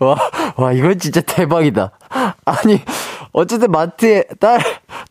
와, 0.00 0.16
와, 0.56 0.72
이건 0.72 0.98
진짜 0.98 1.20
대박이다. 1.20 1.90
아니, 2.44 2.80
어쨌든 3.32 3.70
마트에 3.70 4.24
딸, 4.40 4.60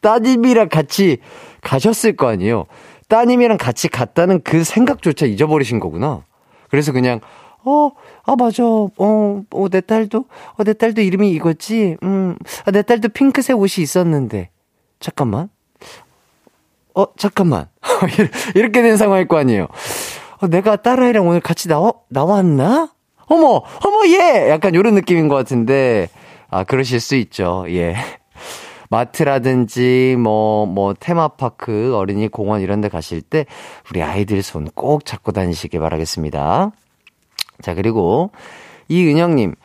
따님이랑 0.02 0.69
같이 0.69 1.17
가셨을 1.62 2.15
거 2.15 2.28
아니에요. 2.28 2.65
따님이랑 3.08 3.58
같이 3.58 3.88
갔다는 3.88 4.41
그 4.43 4.63
생각조차 4.63 5.26
잊어버리신 5.26 5.80
거구나. 5.80 6.23
그래서 6.69 6.91
그냥, 6.91 7.19
어, 7.63 7.91
아, 8.23 8.36
맞아. 8.36 8.63
어, 8.63 8.89
어, 8.97 9.69
내 9.69 9.82
딸도, 9.82 10.26
어, 10.58 10.63
내 10.63 10.73
딸도 10.73 11.02
이름이 11.02 11.32
이거지? 11.32 11.97
음, 12.04 12.36
아, 12.65 12.71
내 12.71 12.82
딸도 12.82 13.10
핑크색 13.10 13.58
옷이 13.58 13.84
있었는데. 13.84 14.49
잠깐만. 14.99 15.49
어, 16.95 17.05
잠깐만. 17.17 17.67
이렇게 18.55 18.81
된 18.81 18.97
상황일 18.97 19.27
거 19.27 19.38
아니에요. 19.38 19.67
어, 20.41 20.47
내가 20.47 20.75
딸아이랑 20.77 21.27
오늘 21.27 21.39
같이 21.41 21.67
나와, 21.67 21.93
나왔나? 22.10 22.89
어머, 23.27 23.63
어머, 23.84 24.08
예! 24.08 24.49
약간 24.49 24.75
요런 24.75 24.93
느낌인 24.95 25.27
것 25.27 25.36
같은데, 25.36 26.10
아, 26.49 26.63
그러실 26.63 26.99
수 26.99 27.15
있죠. 27.15 27.65
예. 27.69 27.95
마트라든지, 28.89 30.15
뭐, 30.19 30.65
뭐, 30.67 30.93
테마파크, 30.97 31.95
어린이 31.95 32.27
공원 32.27 32.62
이런 32.62 32.81
데 32.81 32.88
가실 32.89 33.21
때, 33.21 33.45
우리 33.89 34.01
아이들 34.03 34.41
손 34.43 34.67
꼭 34.75 35.05
잡고 35.05 35.31
다니시길 35.31 35.79
바라겠습니다. 35.79 36.71
자, 37.62 37.73
그리고, 37.73 38.31
이은영님, 38.88 39.55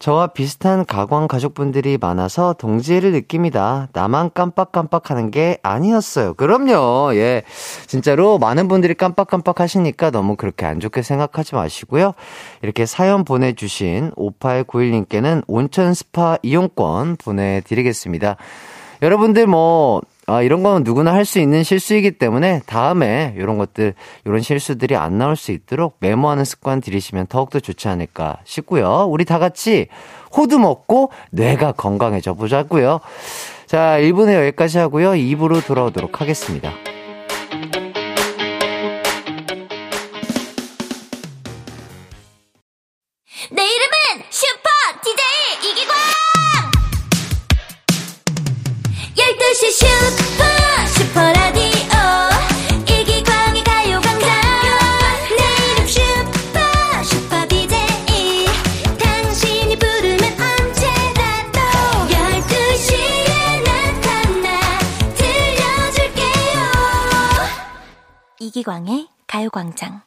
저와 0.00 0.28
비슷한 0.28 0.86
가광 0.86 1.28
가족분들이 1.28 1.98
많아서 1.98 2.54
동지애를 2.54 3.12
느낍니다. 3.12 3.88
나만 3.92 4.30
깜빡깜빡 4.32 5.10
하는 5.10 5.30
게 5.30 5.58
아니었어요. 5.62 6.32
그럼요. 6.34 7.14
예. 7.16 7.42
진짜로 7.86 8.38
많은 8.38 8.66
분들이 8.66 8.94
깜빡깜빡 8.94 9.60
하시니까 9.60 10.10
너무 10.10 10.36
그렇게 10.36 10.64
안 10.64 10.80
좋게 10.80 11.02
생각하지 11.02 11.54
마시고요. 11.54 12.14
이렇게 12.62 12.86
사연 12.86 13.24
보내주신 13.24 14.12
5891님께는 14.16 15.42
온천 15.46 15.92
스파 15.92 16.38
이용권 16.42 17.16
보내드리겠습니다. 17.16 18.36
여러분들 19.02 19.46
뭐, 19.46 20.00
아, 20.30 20.42
이런 20.42 20.62
건 20.62 20.84
누구나 20.84 21.12
할 21.12 21.24
수 21.24 21.38
있는 21.40 21.62
실수이기 21.64 22.12
때문에 22.12 22.60
다음에 22.66 23.34
이런 23.36 23.58
것들, 23.58 23.94
이런 24.24 24.40
실수들이 24.40 24.96
안 24.96 25.18
나올 25.18 25.36
수 25.36 25.50
있도록 25.52 25.96
메모하는 26.00 26.44
습관 26.44 26.80
들이시면 26.80 27.26
더욱더 27.26 27.58
좋지 27.60 27.88
않을까 27.88 28.38
싶고요. 28.44 29.06
우리 29.08 29.24
다 29.24 29.38
같이 29.38 29.88
호두 30.36 30.58
먹고 30.58 31.10
뇌가 31.30 31.72
건강해져 31.72 32.34
보자고요. 32.34 33.00
자, 33.66 33.98
1분에 34.00 34.34
여기까지 34.46 34.78
하고요. 34.78 35.12
2부로 35.12 35.64
돌아오도록 35.64 36.20
하겠습니다. 36.20 36.72
내 43.50 43.62
이름은 43.62 44.24
슈퍼 44.30 44.68
DJ 45.02 45.70
이기광! 45.70 46.29
이기광의 68.60 69.08
가요광장 69.26 70.02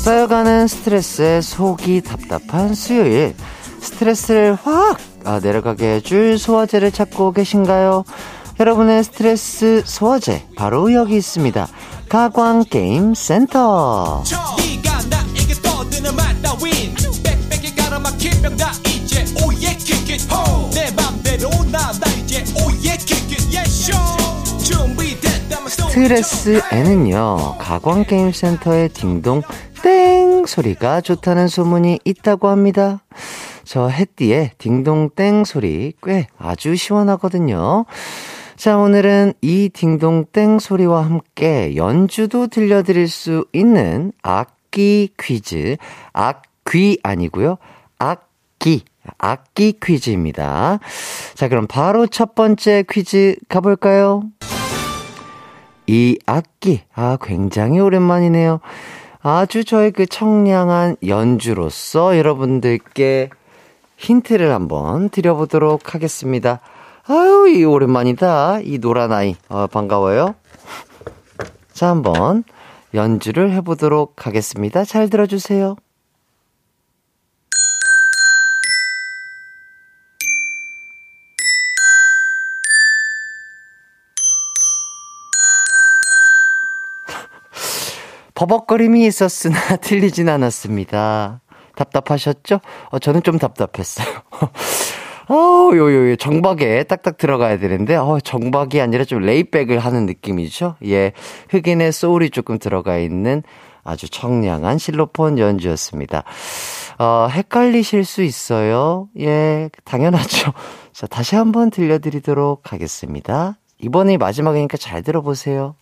쌓여가는 0.00 0.66
스트레스에 0.68 1.40
속이 1.40 2.02
답답한 2.02 2.74
수요일. 2.74 3.34
스트레스를 3.80 4.56
확 4.62 4.98
아, 5.24 5.40
내려가게 5.40 5.94
해줄 5.96 6.38
소화제를 6.38 6.92
찾고 6.92 7.32
계신가요? 7.32 8.04
여러분의 8.60 9.04
스트레스 9.04 9.82
소화제 9.84 10.46
바로 10.56 10.92
여기 10.92 11.16
있습니다. 11.16 11.66
가광 12.08 12.64
게임 12.70 13.14
센터. 13.14 14.22
스트레스에는요, 25.98 27.56
가광 27.58 28.04
게임 28.04 28.30
센터의 28.30 28.88
딩동 28.90 29.42
땡 29.82 30.46
소리가 30.46 31.00
좋다는 31.00 31.48
소문이 31.48 31.98
있다고 32.04 32.46
합니다. 32.48 33.00
저 33.64 33.88
햇띠의 33.88 34.52
딩동 34.58 35.10
땡 35.10 35.42
소리 35.42 35.92
꽤 36.04 36.28
아주 36.38 36.76
시원하거든요. 36.76 37.84
자, 38.54 38.78
오늘은 38.78 39.32
이 39.40 39.70
딩동 39.70 40.26
땡 40.32 40.60
소리와 40.60 41.04
함께 41.04 41.74
연주도 41.74 42.46
들려드릴 42.46 43.08
수 43.08 43.44
있는 43.52 44.12
악기 44.22 45.08
퀴즈, 45.18 45.76
악귀 46.12 47.00
아니고요. 47.02 47.58
악기. 47.98 48.84
악기 49.16 49.72
퀴즈입니다. 49.82 50.78
자, 51.34 51.48
그럼 51.48 51.66
바로 51.66 52.06
첫 52.06 52.36
번째 52.36 52.84
퀴즈 52.88 53.34
가볼까요? 53.48 54.22
이 55.88 56.18
악기, 56.26 56.82
아, 56.94 57.16
굉장히 57.20 57.80
오랜만이네요. 57.80 58.60
아주 59.20 59.64
저의 59.64 59.90
그 59.90 60.06
청량한 60.06 60.96
연주로서 61.06 62.16
여러분들께 62.16 63.30
힌트를 63.96 64.52
한번 64.52 65.08
드려보도록 65.08 65.94
하겠습니다. 65.94 66.60
아유, 67.08 67.48
이 67.48 67.64
오랜만이다. 67.64 68.60
이 68.62 68.78
노란 68.78 69.12
아이. 69.12 69.34
어, 69.48 69.66
반가워요. 69.66 70.34
자, 71.72 71.88
한번 71.88 72.44
연주를 72.92 73.50
해보도록 73.52 74.26
하겠습니다. 74.26 74.84
잘 74.84 75.08
들어주세요. 75.08 75.76
버벅거림이 88.38 89.04
있었으나 89.04 89.58
틀리진 89.82 90.28
않았습니다. 90.28 91.40
답답하셨죠? 91.74 92.60
어, 92.90 92.98
저는 93.00 93.24
좀 93.24 93.36
답답했어요. 93.36 94.06
어, 95.28 95.34
요, 95.74 95.92
요, 95.92 96.10
요, 96.10 96.16
정박에 96.16 96.84
딱딱 96.84 97.18
들어가야 97.18 97.58
되는데, 97.58 97.96
어, 97.96 98.18
정박이 98.22 98.80
아니라 98.80 99.04
좀 99.04 99.22
레이백을 99.22 99.80
하는 99.80 100.06
느낌이죠? 100.06 100.76
예. 100.86 101.12
흑인의 101.50 101.90
소울이 101.90 102.30
조금 102.30 102.60
들어가 102.60 102.96
있는 102.96 103.42
아주 103.82 104.08
청량한 104.08 104.78
실로폰 104.78 105.38
연주였습니다. 105.38 106.22
어, 106.98 107.26
헷갈리실 107.30 108.04
수 108.04 108.22
있어요. 108.22 109.08
예, 109.18 109.68
당연하죠. 109.84 110.52
자, 110.92 111.08
다시 111.08 111.34
한번 111.34 111.70
들려드리도록 111.70 112.72
하겠습니다. 112.72 113.58
이번이 113.80 114.16
마지막이니까 114.16 114.76
잘 114.76 115.02
들어보세요. 115.02 115.74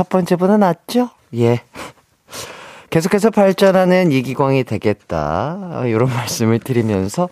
첫 0.00 0.08
번째 0.08 0.36
분은 0.36 0.60
낫죠? 0.60 1.10
예. 1.34 1.60
계속해서 2.88 3.28
발전하는 3.28 4.12
이기광이 4.12 4.64
되겠다. 4.64 5.82
이런 5.84 6.08
말씀을 6.08 6.58
드리면서. 6.58 7.28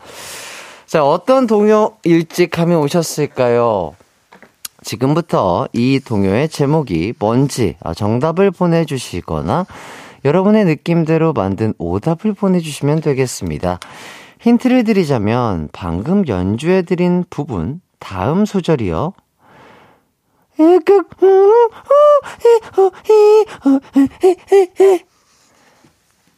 자, 0.85 1.03
어떤 1.03 1.47
동요 1.47 1.93
일찍 2.05 2.59
하면 2.59 2.81
오셨을까요? 2.81 3.97
지금부터 4.83 5.67
이 5.73 5.99
동요의 5.99 6.51
제목이 6.51 7.15
뭔지 7.19 7.77
아, 7.83 7.95
정답을 7.95 8.51
보내주시거나 8.51 9.65
여러분의 10.27 10.67
느낌대로 10.67 11.33
만든 11.33 11.73
오답을 11.79 12.35
보내주시면 12.35 13.01
되겠습니다. 13.01 13.81
힌트를 14.43 14.85
드리자면 14.85 15.71
방금 15.73 16.29
연주해드린 16.29 17.25
부분 17.31 17.81
다음 17.99 18.45
소절이요. 18.45 19.15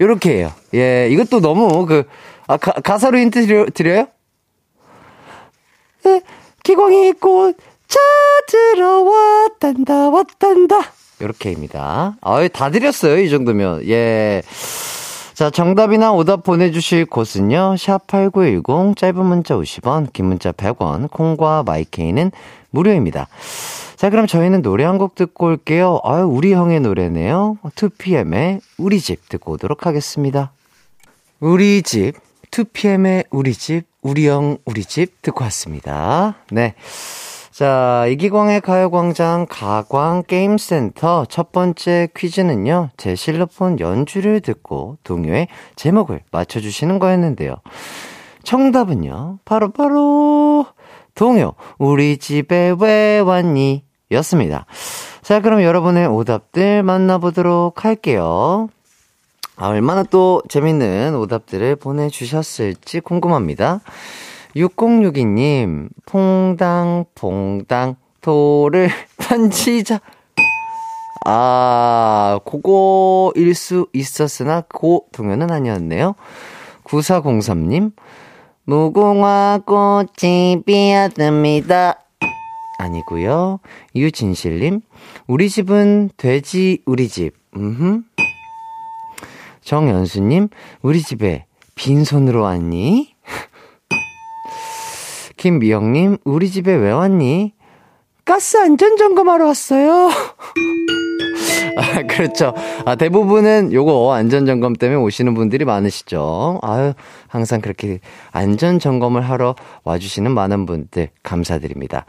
요렇게 0.00 0.30
해요. 0.30 0.52
예, 0.74 1.08
이것도 1.10 1.40
너무 1.40 1.86
그, 1.86 2.04
아, 2.46 2.56
가, 2.56 2.72
가사로 2.72 3.18
힌트 3.18 3.46
드려, 3.46 3.66
드려요? 3.66 4.06
예, 6.06 6.20
기광이 6.62 7.12
꽃 7.12 7.56
찾으러 7.86 9.02
왔단다, 9.02 10.08
왔단다. 10.10 10.80
요렇게입니다. 11.20 12.16
아유, 12.22 12.48
다 12.48 12.70
드렸어요, 12.70 13.18
이 13.18 13.28
정도면. 13.28 13.86
예. 13.88 14.42
자, 15.34 15.50
정답이나 15.50 16.12
오답 16.12 16.42
보내주실 16.44 17.06
곳은요, 17.06 17.74
샵8910, 17.76 18.96
짧은 18.96 19.24
문자 19.24 19.54
50원, 19.56 20.12
긴 20.12 20.26
문자 20.26 20.52
100원, 20.52 21.10
콩과 21.10 21.62
마이케이는 21.64 22.30
무료입니다. 22.70 23.26
자, 24.00 24.08
그럼 24.08 24.26
저희는 24.26 24.62
노래 24.62 24.84
한 24.84 24.96
곡 24.96 25.14
듣고 25.14 25.46
올게요. 25.46 26.00
아유, 26.04 26.24
우리 26.24 26.54
형의 26.54 26.80
노래네요. 26.80 27.58
2PM의 27.62 28.60
우리 28.78 28.98
집 28.98 29.28
듣고 29.28 29.52
오도록 29.52 29.84
하겠습니다. 29.84 30.52
우리 31.38 31.82
집, 31.82 32.14
2PM의 32.50 33.26
우리 33.30 33.52
집, 33.52 33.84
우리 34.00 34.26
형, 34.26 34.56
우리 34.64 34.84
집 34.84 35.20
듣고 35.20 35.44
왔습니다. 35.44 36.36
네. 36.50 36.74
자, 37.50 38.06
이기광의 38.08 38.62
가요광장 38.62 39.44
가광 39.50 40.22
게임센터 40.26 41.26
첫 41.26 41.52
번째 41.52 42.08
퀴즈는요, 42.16 42.88
제 42.96 43.14
실로폰 43.14 43.80
연주를 43.80 44.40
듣고 44.40 44.96
동요의 45.04 45.48
제목을 45.76 46.22
맞춰주시는 46.32 47.00
거였는데요. 47.00 47.56
정답은요, 48.44 49.40
바로바로, 49.44 50.64
바로 50.64 50.66
동요, 51.14 51.52
우리 51.78 52.16
집에 52.16 52.74
왜 52.80 53.18
왔니? 53.18 53.89
였습니다. 54.12 54.66
자, 55.22 55.40
그럼 55.40 55.62
여러분의 55.62 56.06
오답들 56.06 56.82
만나보도록 56.82 57.84
할게요. 57.84 58.68
아, 59.56 59.68
얼마나 59.68 60.02
또 60.02 60.42
재밌는 60.48 61.14
오답들을 61.16 61.76
보내주셨을지 61.76 63.00
궁금합니다. 63.00 63.80
6062님, 64.56 65.90
퐁당, 66.06 67.04
퐁당, 67.14 67.96
돌을 68.20 68.88
던지자. 69.20 70.00
아, 71.26 72.40
그거일 72.46 73.54
수 73.54 73.86
있었으나, 73.92 74.62
고 74.62 75.06
동요는 75.12 75.50
아니었네요. 75.50 76.14
9403님, 76.84 77.92
무궁화 78.64 79.60
꽃이 79.66 80.62
피었습니다. 80.64 81.94
아니고요. 82.80 83.60
유진실님, 83.94 84.80
우리 85.26 85.48
집은 85.48 86.10
돼지 86.16 86.82
우리 86.86 87.08
집. 87.08 87.32
음. 87.56 88.04
정연수님, 89.62 90.48
우리 90.82 91.02
집에 91.02 91.46
빈손으로 91.74 92.42
왔니? 92.42 93.14
김미영님, 95.36 96.18
우리 96.24 96.50
집에 96.50 96.74
왜 96.74 96.90
왔니? 96.90 97.54
가스 98.24 98.58
안전 98.58 98.96
점검하러 98.96 99.46
왔어요. 99.46 100.10
아, 101.76 102.02
그렇죠. 102.02 102.54
아, 102.84 102.94
대부분은 102.94 103.72
요거 103.72 104.12
안전 104.12 104.46
점검 104.46 104.74
때문에 104.74 105.00
오시는 105.00 105.34
분들이 105.34 105.64
많으시죠. 105.64 106.58
아유, 106.62 106.92
항상 107.28 107.60
그렇게 107.60 108.00
안전 108.32 108.78
점검을 108.78 109.22
하러 109.22 109.54
와주시는 109.84 110.32
많은 110.32 110.66
분들 110.66 111.08
감사드립니다. 111.22 112.06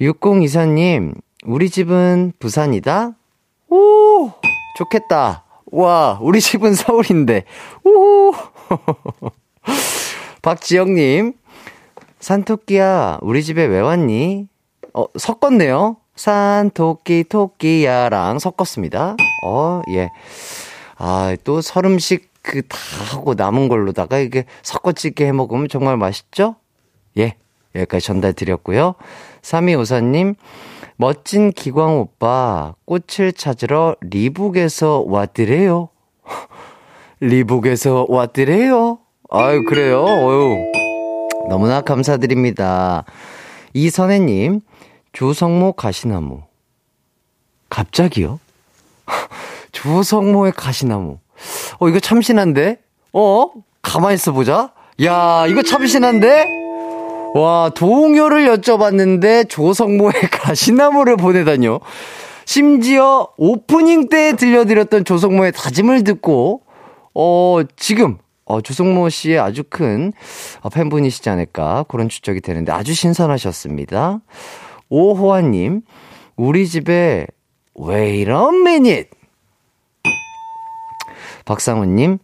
6024님, 0.00 1.14
우리 1.44 1.70
집은 1.70 2.32
부산이다? 2.38 3.12
오, 3.68 4.32
좋겠다. 4.76 5.44
와, 5.72 6.18
우리 6.22 6.40
집은 6.40 6.74
서울인데. 6.74 7.44
오. 7.84 8.32
박지영님, 10.42 11.34
산토끼야, 12.20 13.18
우리 13.22 13.42
집에 13.42 13.64
왜 13.64 13.80
왔니? 13.80 14.46
어, 14.94 15.04
섞었네요. 15.18 15.96
산, 16.14 16.70
토끼, 16.70 17.24
토끼야랑 17.24 18.38
섞었습니다. 18.38 19.16
어, 19.44 19.82
예. 19.90 20.10
아, 20.96 21.36
또 21.44 21.60
설음식 21.60 22.28
그 22.42 22.62
다 22.62 22.78
하고 23.12 23.34
남은 23.34 23.68
걸로다가 23.68 24.18
이게 24.18 24.44
섞어찌개 24.62 25.26
해 25.26 25.32
먹으면 25.32 25.68
정말 25.68 25.96
맛있죠? 25.96 26.56
예. 27.18 27.36
여기까지 27.74 28.06
전달 28.06 28.32
드렸고요. 28.32 28.94
3254님, 29.42 30.34
멋진 30.96 31.52
기광 31.52 31.98
오빠, 31.98 32.74
꽃을 32.84 33.32
찾으러 33.32 33.96
리북에서 34.00 35.04
왔더래요. 35.06 35.90
리북에서 37.20 38.06
왔더래요. 38.08 38.98
아유, 39.30 39.64
그래요. 39.64 40.04
어유 40.04 40.72
너무나 41.48 41.80
감사드립니다. 41.80 43.04
이선혜님, 43.74 44.60
조성모 45.12 45.72
가시나무. 45.72 46.42
갑자기요? 47.70 48.40
조성모의 49.72 50.52
가시나무. 50.52 51.18
어, 51.78 51.88
이거 51.88 52.00
참신한데? 52.00 52.78
어? 53.12 53.50
가만히 53.82 54.14
있어 54.14 54.32
보자. 54.32 54.72
야, 55.04 55.46
이거 55.46 55.62
참신한데? 55.62 56.67
와, 57.34 57.70
동요를 57.74 58.46
여쭤봤는데 58.56 59.48
조성모의 59.48 60.12
가시나무를 60.32 61.16
보내다뇨. 61.16 61.80
심지어 62.44 63.28
오프닝 63.36 64.08
때 64.08 64.34
들려드렸던 64.34 65.04
조성모의 65.04 65.52
다짐을 65.52 66.04
듣고, 66.04 66.62
어, 67.14 67.60
지금, 67.76 68.16
어, 68.46 68.62
조성모 68.62 69.10
씨의 69.10 69.38
아주 69.38 69.62
큰 69.68 70.12
어, 70.62 70.70
팬분이시지 70.70 71.28
않을까 71.28 71.84
그런 71.88 72.08
추적이 72.08 72.40
되는데 72.40 72.72
아주 72.72 72.94
신선하셨습니다. 72.94 74.20
오호환님, 74.88 75.82
우리 76.36 76.66
집에 76.66 77.26
wait 77.78 78.30
a 78.30 78.46
minute. 78.52 79.10
박상훈님, 81.44 82.18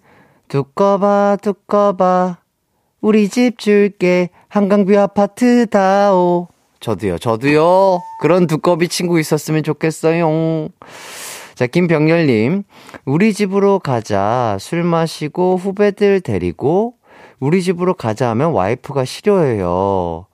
두꺼봐, 0.48 1.36
두꺼봐. 1.42 2.43
우리 3.04 3.28
집 3.28 3.58
줄게. 3.58 4.30
한강뷰 4.48 4.98
아파트 4.98 5.66
다오. 5.66 6.48
저도요, 6.80 7.18
저도요. 7.18 8.00
그런 8.18 8.46
두꺼비 8.46 8.88
친구 8.88 9.20
있었으면 9.20 9.62
좋겠어요. 9.62 10.70
자, 11.54 11.66
김병열님. 11.66 12.62
우리 13.04 13.34
집으로 13.34 13.78
가자. 13.78 14.56
술 14.58 14.84
마시고 14.84 15.58
후배들 15.58 16.22
데리고 16.22 16.94
우리 17.40 17.62
집으로 17.62 17.92
가자 17.92 18.30
하면 18.30 18.52
와이프가 18.52 19.04
싫어해요. 19.04 20.24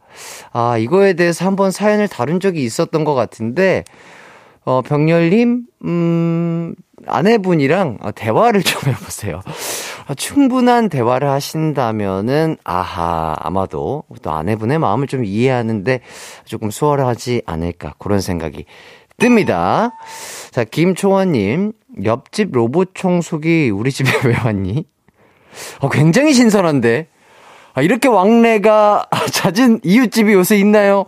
아, 0.53 0.79
이거에 0.79 1.15
대해서 1.15 1.47
한번 1.47 1.73
사연을 1.73 2.07
다룬 2.07 2.39
적이 2.39 2.63
있었던 2.63 3.03
것 3.03 3.15
같은데, 3.15 3.83
어, 4.65 4.81
병열님, 4.83 5.65
음, 5.87 6.77
아내분이랑 7.05 7.99
대화를 8.15 8.63
좀 8.65 8.93
해보세요. 8.93 9.41
아, 10.11 10.15
충분한 10.15 10.89
대화를 10.89 11.29
하신다면은, 11.29 12.57
아하, 12.65 13.37
아마도 13.39 14.03
또 14.23 14.33
아내분의 14.33 14.81
마음을 14.81 15.07
좀 15.07 15.25
이해하는데 15.25 16.01
조금 16.45 16.73
수월하지 16.73 17.43
않을까, 17.47 17.95
그런 18.01 18.21
생각이 18.21 18.65
뜹니다. 19.19 19.93
자, 20.51 20.65
김초원님, 20.65 21.75
옆집 22.03 22.51
로봇 22.51 22.97
청소기 22.97 23.71
우리 23.71 23.93
집에 23.93 24.11
왜 24.27 24.35
왔니? 24.37 24.85
어, 25.79 25.89
굉장히 25.89 26.33
신선한데. 26.33 27.07
아, 27.75 27.81
이렇게 27.81 28.09
왕래가 28.09 29.07
잦은 29.31 29.79
이웃집이 29.85 30.33
요새 30.33 30.57
있나요? 30.59 31.07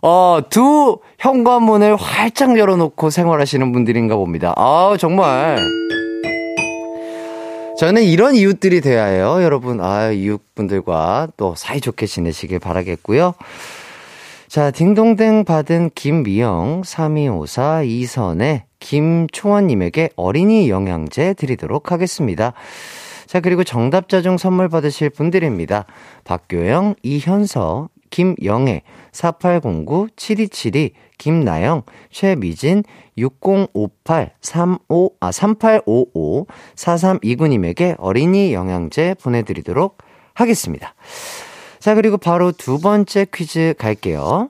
어, 0.00 0.38
두 0.48 1.00
현관문을 1.18 1.96
활짝 1.96 2.56
열어놓고 2.56 3.10
생활하시는 3.10 3.72
분들인가 3.72 4.14
봅니다. 4.14 4.54
아, 4.56 4.96
정말. 4.96 5.58
저는 7.78 8.02
이런 8.02 8.34
이웃들이 8.34 8.80
돼야 8.80 9.06
해요, 9.06 9.38
여러분. 9.42 9.80
아, 9.80 10.10
이웃분들과 10.10 11.28
또 11.36 11.54
사이좋게 11.56 12.06
지내시길 12.06 12.58
바라겠고요. 12.58 13.34
자, 14.46 14.70
딩동댕 14.70 15.44
받은 15.44 15.90
김미영, 15.94 16.82
3254, 16.84 17.82
이선의 17.84 18.64
김초원님에게 18.80 20.10
어린이 20.16 20.68
영양제 20.68 21.34
드리도록 21.34 21.90
하겠습니다. 21.90 22.52
자, 23.26 23.40
그리고 23.40 23.64
정답자 23.64 24.20
중 24.20 24.36
선물 24.36 24.68
받으실 24.68 25.08
분들입니다. 25.08 25.86
박교영, 26.24 26.96
이현서, 27.02 27.88
김영애, 28.10 28.82
4809-7272, 29.12 30.92
김나영, 31.22 31.82
최미진, 32.10 32.82
6058, 33.16 34.32
35, 34.40 35.14
아, 35.20 35.30
3855, 35.30 36.46
4329님에게 36.74 37.94
어린이 37.98 38.52
영양제 38.52 39.14
보내드리도록 39.22 39.98
하겠습니다. 40.34 40.94
자, 41.78 41.94
그리고 41.94 42.16
바로 42.16 42.50
두 42.50 42.80
번째 42.80 43.26
퀴즈 43.32 43.74
갈게요. 43.78 44.48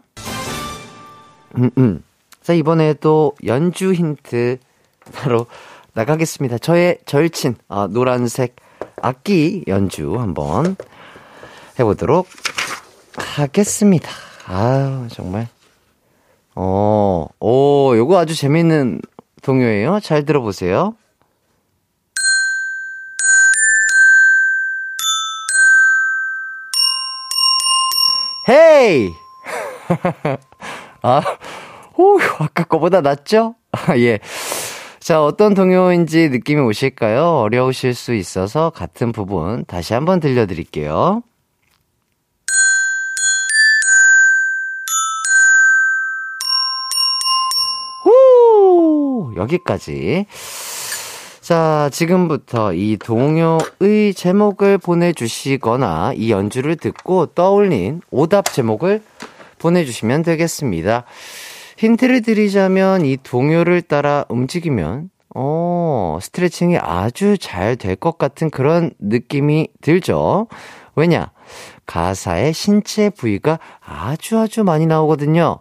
음, 1.59 1.71
음. 1.77 2.03
자, 2.41 2.55
이번에도 2.55 3.35
연주 3.45 3.93
힌트 3.93 4.57
바로 5.13 5.45
나가겠습니다. 5.93 6.57
저의 6.57 6.97
절친, 7.05 7.57
아, 7.69 7.87
노란색 7.91 8.57
악기 9.03 9.63
연주 9.69 10.19
한번 10.19 10.77
해보도록 11.79 12.29
하겠습니다. 13.19 14.09
아유, 14.47 15.07
정말. 15.11 15.49
어, 16.55 17.27
오, 17.41 17.97
요거 17.97 18.19
아주 18.19 18.35
재밌는 18.35 19.01
동요예요. 19.43 20.01
잘 20.01 20.25
들어보세요. 20.25 20.95
헤이! 28.49 29.13
아, 31.03 31.23
오, 31.97 32.19
아까 32.39 32.65
거보다 32.65 33.01
낫죠? 33.01 33.55
아, 33.73 33.97
예. 33.99 34.19
자, 35.01 35.25
어떤 35.25 35.55
동요인지 35.55 36.29
느낌이 36.29 36.61
오실까요? 36.61 37.39
어려우실 37.39 37.95
수 37.95 38.15
있어서 38.15 38.71
같은 38.71 39.13
부분 39.13 39.65
다시 39.67 39.95
한번 39.95 40.21
들려드릴게요. 40.21 41.23
여기까지. 49.37 50.27
자, 51.41 51.91
지금부터 51.93 52.73
이 52.73 52.97
동요의 52.97 54.15
제목을 54.15 54.79
보내주시거나 54.79 56.13
이 56.17 56.31
연주를 56.31 56.77
듣고 56.77 57.27
떠올린 57.27 58.01
오답 58.11 58.53
제목을 58.53 59.03
보내주시면 59.59 60.23
되겠습니다. 60.23 61.05
힌트를 61.79 62.23
드리자면 62.23 63.05
이 63.05 63.17
동요를 63.21 63.83
따라 63.83 64.25
움직이면, 64.29 65.11
어, 65.35 66.19
스트레칭이 66.23 66.79
아주 66.79 67.37
잘 67.39 67.77
될 67.77 67.97
것 67.97 68.19
같은 68.19 68.49
그런 68.51 68.93
느낌이 69.01 69.69
들죠? 69.81 70.47
왜냐? 70.95 71.31
가사에 71.93 72.53
신체 72.53 73.11
부위가 73.11 73.59
아주 73.85 74.39
아주 74.39 74.65
많이 74.65 74.87
나오거든요. 74.87 75.59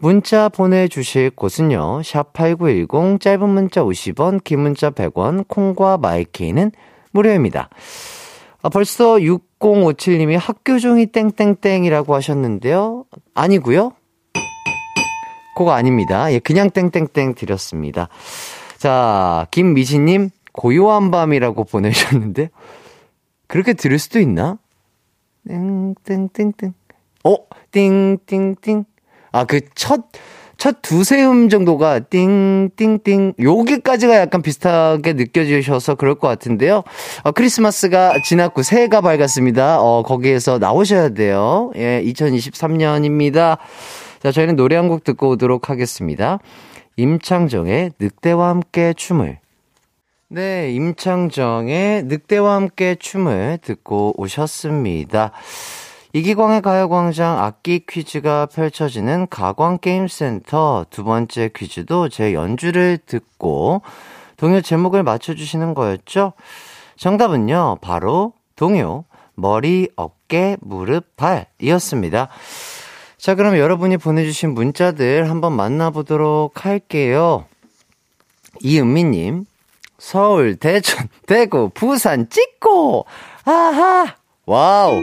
문자 0.00 0.48
보내주실 0.48 1.30
곳은요. 1.30 2.00
샵8910 2.00 3.20
짧은 3.20 3.48
문자 3.48 3.84
50원 3.84 4.42
긴 4.42 4.58
문자 4.58 4.90
100원 4.90 5.46
콩과 5.46 5.98
마이케이는 5.98 6.72
무료입니다. 7.12 7.68
아, 8.60 8.68
벌써 8.70 9.18
6057님이 9.18 10.36
학교 10.36 10.80
종이 10.80 11.06
땡땡땡이라고 11.06 12.12
하셨는데요. 12.12 13.04
아니고요. 13.34 13.92
그거 15.56 15.70
아닙니다. 15.70 16.32
예, 16.32 16.40
그냥 16.40 16.70
땡땡땡 16.70 17.36
드렸습니다. 17.36 18.08
자, 18.78 19.46
김미진님 19.52 20.30
고요한 20.52 21.12
밤이라고 21.12 21.62
보내셨는데 21.62 22.50
그렇게 23.46 23.74
들을 23.74 23.96
수도 24.00 24.18
있나? 24.18 24.58
땡땡땡땡. 25.46 26.74
어, 27.24 27.36
띵띵띵. 27.72 28.84
아, 29.32 29.44
그 29.44 29.60
첫, 29.74 30.06
첫 30.56 30.82
두세 30.82 31.22
음 31.24 31.48
정도가 31.48 32.00
띵띵띵. 32.00 33.34
여기까지가 33.40 34.16
약간 34.16 34.42
비슷하게 34.42 35.12
느껴지셔서 35.14 35.94
그럴 35.96 36.14
것 36.16 36.28
같은데요. 36.28 36.82
어, 37.24 37.32
크리스마스가 37.32 38.22
지났고 38.22 38.62
새해가 38.62 39.00
밝았습니다. 39.00 39.80
어, 39.80 40.02
거기에서 40.02 40.58
나오셔야 40.58 41.10
돼요. 41.10 41.70
예, 41.76 42.02
2023년입니다. 42.06 43.58
자, 44.22 44.32
저희는 44.32 44.56
노래 44.56 44.76
한 44.76 44.88
곡 44.88 45.04
듣고 45.04 45.30
오도록 45.30 45.70
하겠습니다. 45.70 46.38
임창정의 46.96 47.92
늑대와 48.00 48.48
함께 48.48 48.92
춤을. 48.96 49.38
네, 50.30 50.70
임창정의 50.72 52.02
늑대와 52.02 52.56
함께 52.56 52.96
춤을 52.96 53.60
듣고 53.62 54.12
오셨습니다. 54.18 55.32
이기광의 56.12 56.60
가요광장 56.60 57.42
악기 57.42 57.80
퀴즈가 57.86 58.44
펼쳐지는 58.44 59.26
가광게임센터 59.30 60.84
두 60.90 61.04
번째 61.04 61.48
퀴즈도 61.56 62.10
제 62.10 62.34
연주를 62.34 62.98
듣고 63.06 63.80
동요 64.36 64.60
제목을 64.60 65.02
맞춰주시는 65.02 65.72
거였죠? 65.72 66.34
정답은요, 66.98 67.78
바로 67.80 68.34
동요, 68.54 69.04
머리, 69.34 69.88
어깨, 69.96 70.58
무릎, 70.60 71.16
발이었습니다. 71.16 72.28
자, 73.16 73.34
그럼 73.34 73.56
여러분이 73.56 73.96
보내주신 73.96 74.52
문자들 74.52 75.30
한번 75.30 75.54
만나보도록 75.54 76.66
할게요. 76.66 77.46
이은미님, 78.60 79.46
서울, 79.98 80.56
대전, 80.56 81.08
대구, 81.26 81.70
부산, 81.74 82.28
찍고! 82.30 83.04
아하! 83.44 84.14
와우! 84.46 85.02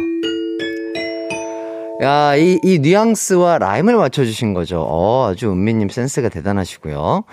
야, 2.01 2.35
이, 2.35 2.59
이 2.63 2.79
뉘앙스와 2.79 3.57
라임을 3.59 3.95
맞춰주신 3.95 4.53
거죠. 4.53 4.81
어, 4.81 5.29
아주 5.29 5.51
은미님 5.51 5.89
센스가 5.89 6.29
대단하시고요. 6.29 7.23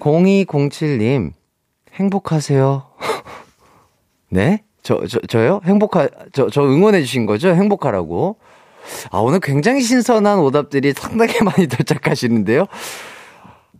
0207님, 0.00 1.32
행복하세요. 1.94 2.86
네? 4.30 4.64
저, 4.82 5.06
저, 5.06 5.20
저요? 5.20 5.60
행복하, 5.64 6.08
저, 6.32 6.48
저 6.48 6.62
응원해주신 6.62 7.26
거죠? 7.26 7.48
행복하라고. 7.48 8.38
아, 9.10 9.18
오늘 9.18 9.40
굉장히 9.40 9.82
신선한 9.82 10.38
오답들이 10.38 10.92
상당히 10.92 11.40
많이 11.42 11.66
도착하시는데요. 11.66 12.66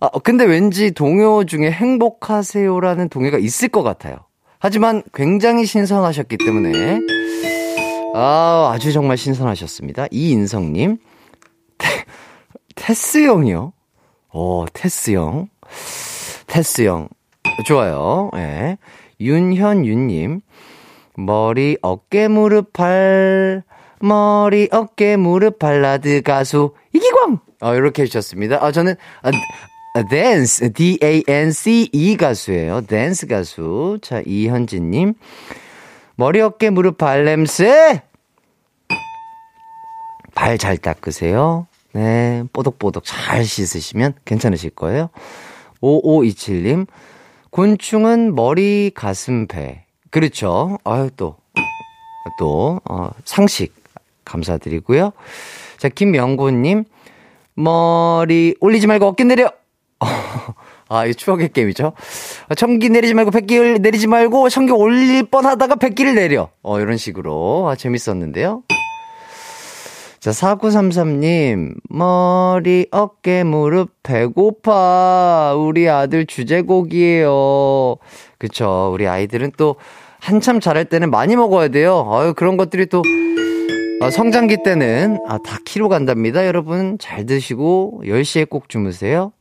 아, 0.00 0.08
근데 0.22 0.44
왠지 0.44 0.90
동요 0.90 1.44
중에 1.44 1.70
행복하세요라는 1.70 3.08
동요가 3.08 3.38
있을 3.38 3.68
것 3.68 3.82
같아요. 3.82 4.18
하지만 4.58 5.02
굉장히 5.14 5.64
신선하셨기 5.64 6.38
때문에, 6.38 7.00
아, 8.14 8.70
아주 8.74 8.92
정말 8.92 9.16
신선하셨습니다. 9.16 10.06
이인성 10.10 10.72
님. 10.72 10.98
테, 11.78 11.88
테스 12.74 13.26
형이요? 13.26 13.72
오, 14.32 14.66
테스 14.72 15.12
형. 15.12 15.48
테스 16.46 16.82
형. 16.86 17.08
좋아요. 17.66 18.30
예. 18.34 18.38
네. 18.38 18.78
윤현윤 19.20 20.06
님. 20.08 20.40
머리, 21.16 21.78
어깨, 21.80 22.28
무릎, 22.28 22.72
발, 22.74 23.62
머리, 24.00 24.68
어깨, 24.70 25.16
무릎, 25.16 25.58
발라드 25.58 26.20
가수, 26.22 26.74
이기광! 26.92 27.38
어, 27.62 27.74
이렇게 27.74 28.02
해주셨습니다. 28.02 28.62
아, 28.62 28.70
저는, 28.70 28.94
아, 29.22 29.30
아, 29.96 30.02
댄스, 30.02 30.74
D-A-N-C-E 30.74 32.18
가수예요. 32.18 32.82
댄스 32.82 33.26
가수. 33.28 33.98
자, 34.02 34.20
이현진님. 34.26 35.14
머리, 36.16 36.42
어깨, 36.42 36.68
무릎, 36.68 36.98
발 36.98 37.24
냄새! 37.24 38.02
발 40.34 40.58
잘 40.58 40.76
닦으세요. 40.76 41.66
네, 41.94 42.44
뽀독뽀독 42.52 43.04
잘 43.06 43.46
씻으시면 43.46 44.12
괜찮으실 44.26 44.68
거예요. 44.70 45.08
5527님. 45.80 46.86
곤충은 47.48 48.34
머리, 48.34 48.90
가슴, 48.94 49.46
배. 49.46 49.86
그렇죠. 50.10 50.76
아유, 50.84 51.08
또, 51.16 51.36
또, 52.38 52.82
어, 52.84 53.08
상식. 53.24 53.74
감사드리고요. 54.26 55.12
자, 55.78 55.88
김명곤님. 55.88 56.84
머리 57.54 58.56
올리지 58.60 58.86
말고 58.88 59.06
어깨 59.06 59.24
내려! 59.24 59.50
아, 60.88 61.06
이 61.06 61.14
추억의 61.14 61.50
게임이죠. 61.50 61.92
청기 62.56 62.90
내리지 62.90 63.14
말고 63.14 63.30
백기를 63.30 63.80
내리지 63.80 64.06
말고 64.06 64.48
청기 64.48 64.72
올릴 64.72 65.24
뻔 65.24 65.46
하다가 65.46 65.76
백기를 65.76 66.14
내려. 66.14 66.50
어, 66.62 66.80
이런 66.80 66.96
식으로. 66.96 67.68
아, 67.68 67.76
재밌었는데요. 67.76 68.62
자, 70.20 70.30
4933님, 70.32 71.74
머리, 71.88 72.86
어깨, 72.90 73.44
무릎, 73.44 73.90
배고파. 74.02 75.54
우리 75.56 75.88
아들 75.88 76.26
주제곡이에요. 76.26 77.96
그쵸. 78.38 78.90
우리 78.92 79.06
아이들은 79.06 79.52
또 79.56 79.76
한참 80.18 80.58
자랄 80.58 80.86
때는 80.86 81.10
많이 81.10 81.36
먹어야 81.36 81.68
돼요. 81.68 82.08
아유, 82.12 82.34
그런 82.34 82.56
것들이 82.56 82.86
또 82.86 83.02
어, 84.00 84.10
성장기 84.10 84.62
때는 84.62 85.18
아, 85.26 85.38
다 85.38 85.58
키로 85.64 85.88
간답니다. 85.88 86.46
여러분 86.46 86.98
잘 86.98 87.24
드시고 87.24 88.02
10시에 88.04 88.48
꼭 88.48 88.68
주무세요. 88.68 89.32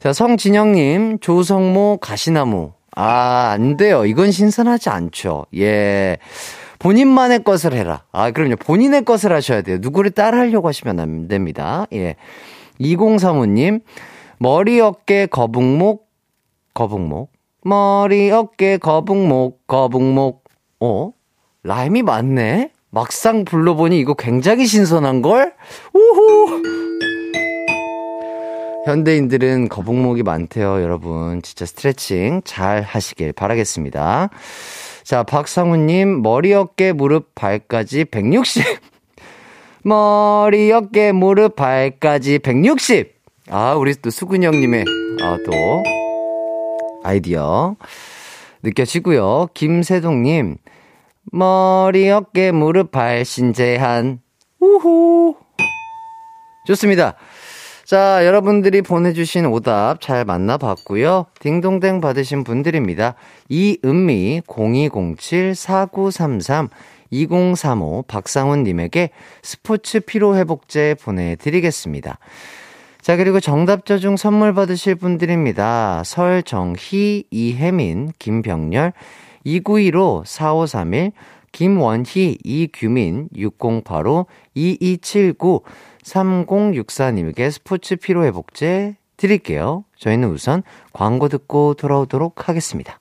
자, 0.00 0.14
성진영님, 0.14 1.18
조성모 1.20 1.98
가시나무. 2.00 2.72
아, 2.96 3.50
안 3.52 3.76
돼요. 3.76 4.06
이건 4.06 4.30
신선하지 4.30 4.88
않죠. 4.88 5.44
예. 5.56 6.16
본인만의 6.78 7.44
것을 7.44 7.74
해라. 7.74 8.04
아, 8.10 8.30
그럼요. 8.30 8.56
본인의 8.56 9.04
것을 9.04 9.30
하셔야 9.30 9.60
돼요. 9.60 9.76
누구를 9.78 10.12
따라 10.12 10.38
하려고 10.38 10.68
하시면 10.68 10.98
안 11.00 11.28
됩니다. 11.28 11.86
예. 11.92 12.16
2035님, 12.80 13.82
머리, 14.38 14.80
어깨, 14.80 15.26
거북목, 15.26 16.08
거북목. 16.72 17.30
머리, 17.62 18.30
어깨, 18.30 18.78
거북목, 18.78 19.66
거북목. 19.66 20.44
어? 20.80 21.12
라임이 21.62 22.00
맞네? 22.02 22.70
막상 22.88 23.44
불러보니 23.44 24.00
이거 24.00 24.14
굉장히 24.14 24.64
신선한걸? 24.64 25.52
우후! 25.92 27.19
현대인들은 28.86 29.68
거북목이 29.68 30.22
많대요, 30.22 30.82
여러분. 30.82 31.42
진짜 31.42 31.66
스트레칭 31.66 32.40
잘 32.44 32.82
하시길 32.82 33.32
바라겠습니다. 33.32 34.30
자, 35.04 35.22
박상우님, 35.22 36.22
머리, 36.22 36.54
어깨, 36.54 36.92
무릎, 36.92 37.34
발까지 37.34 38.06
160. 38.06 38.64
머리, 39.84 40.72
어깨, 40.72 41.12
무릎, 41.12 41.56
발까지 41.56 42.38
160. 42.38 43.20
아, 43.50 43.74
우리 43.74 43.94
또 43.96 44.10
수근이 44.10 44.46
형님의, 44.46 44.84
아, 45.22 45.38
또, 45.44 45.52
아이디어. 47.02 47.76
느껴지고요. 48.62 49.48
김세동님, 49.52 50.56
머리, 51.32 52.08
어깨, 52.10 52.52
무릎, 52.52 52.92
발, 52.92 53.24
신재한. 53.24 54.20
우후. 54.58 55.36
좋습니다. 56.66 57.16
자, 57.90 58.24
여러분들이 58.24 58.82
보내주신 58.82 59.46
오답 59.46 60.00
잘 60.00 60.24
만나봤고요. 60.24 61.26
딩동댕 61.40 62.00
받으신 62.00 62.44
분들입니다. 62.44 63.16
이은미, 63.48 64.42
0207, 64.46 65.56
4933, 65.56 66.68
2035, 67.10 68.04
박상훈님에게 68.06 69.10
스포츠 69.42 69.98
피로회복제 69.98 70.98
보내드리겠습니다. 71.02 72.20
자, 73.00 73.16
그리고 73.16 73.40
정답자 73.40 73.98
중 73.98 74.16
선물 74.16 74.54
받으실 74.54 74.94
분들입니다. 74.94 76.04
설정희, 76.04 77.24
이혜민, 77.32 78.12
김병렬, 78.20 78.92
2915 79.42 80.22
4531 80.26 81.10
김원희 81.52 82.38
이규민 82.44 83.28
6085 83.34 84.26
2279 84.54 85.62
3064님에게 86.04 87.50
스포츠 87.50 87.96
피로회복제 87.96 88.96
드릴게요. 89.16 89.84
저희는 89.98 90.30
우선 90.30 90.62
광고 90.92 91.28
듣고 91.28 91.74
돌아오도록 91.74 92.48
하겠습니다. 92.48 92.98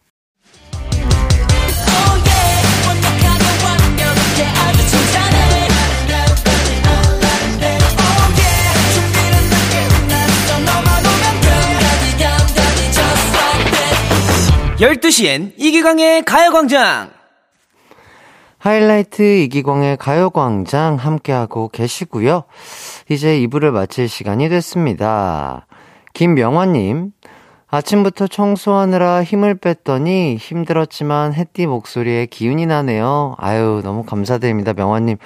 열두 14.81 15.11
시엔 15.11 15.51
이기광의 15.57 16.23
가요광장! 16.23 17.18
하이라이트 18.59 19.21
이기광의 19.43 19.97
가요광장 19.97 20.95
함께하고 20.95 21.69
계시고요. 21.69 22.43
이제 23.09 23.39
2부를 23.39 23.71
마칠 23.71 24.07
시간이 24.09 24.49
됐습니다. 24.49 25.65
김명화님, 26.13 27.11
아침부터 27.67 28.27
청소하느라 28.27 29.23
힘을 29.23 29.55
뺐더니 29.55 30.35
힘들었지만 30.35 31.33
햇띠 31.33 31.67
목소리에 31.67 32.25
기운이 32.25 32.65
나네요. 32.65 33.35
아유, 33.37 33.81
너무 33.83 34.03
감사드립니다, 34.03 34.73
명화님. 34.73 35.17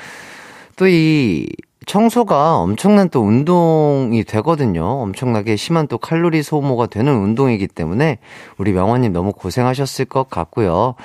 또 0.75 0.87
이 0.87 1.47
청소가 1.85 2.57
엄청난 2.57 3.09
또 3.09 3.21
운동이 3.21 4.23
되거든요. 4.23 4.85
엄청나게 5.01 5.55
심한 5.55 5.87
또 5.87 5.97
칼로리 5.97 6.43
소모가 6.43 6.87
되는 6.87 7.13
운동이기 7.13 7.67
때문에 7.67 8.19
우리 8.57 8.71
명화님 8.71 9.11
너무 9.11 9.33
고생하셨을 9.33 10.05
것 10.05 10.29
같고요. 10.29 10.95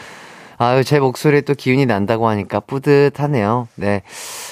아유, 0.61 0.83
제 0.83 0.99
목소리에 0.99 1.42
또 1.42 1.55
기운이 1.55 1.87
난다고 1.87 2.27
하니까 2.29 2.59
뿌듯하네요. 2.59 3.68
네. 3.77 4.03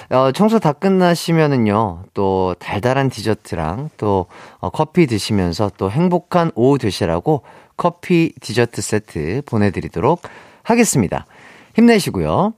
어, 0.08 0.30
청소 0.30 0.60
다 0.60 0.72
끝나시면은요, 0.72 2.04
또 2.14 2.54
달달한 2.60 3.10
디저트랑 3.10 3.90
또 3.96 4.26
어, 4.58 4.70
커피 4.70 5.08
드시면서 5.08 5.68
또 5.76 5.90
행복한 5.90 6.52
오후 6.54 6.78
되시라고 6.78 7.42
커피 7.76 8.32
디저트 8.40 8.82
세트 8.82 9.42
보내드리도록 9.46 10.22
하겠습니다. 10.62 11.26
힘내시고요. 11.74 12.54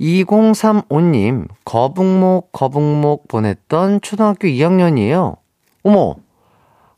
2035님, 0.00 1.48
거북목, 1.64 2.52
거북목 2.52 3.26
보냈던 3.26 4.00
초등학교 4.00 4.46
2학년이에요. 4.46 5.38
어머! 5.82 6.14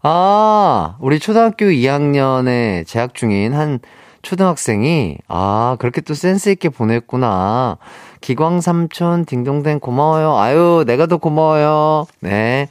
아, 0.03 0.97
우리 1.01 1.19
초등학교 1.19 1.65
2학년에 1.67 2.87
재학 2.87 3.15
중인 3.15 3.55
한 3.55 3.81
초등학생이, 4.29 5.17
아, 5.27 5.77
그렇게 5.79 6.03
또 6.03 6.13
센스있게 6.13 6.69
보냈구나. 6.69 7.79
기광 8.21 8.61
삼촌, 8.61 9.25
딩동댕 9.25 9.81
고마워요. 9.81 10.37
아유, 10.37 10.85
내가 10.87 11.07
더 11.07 11.17
고마워요. 11.17 12.07
네. 12.21 12.69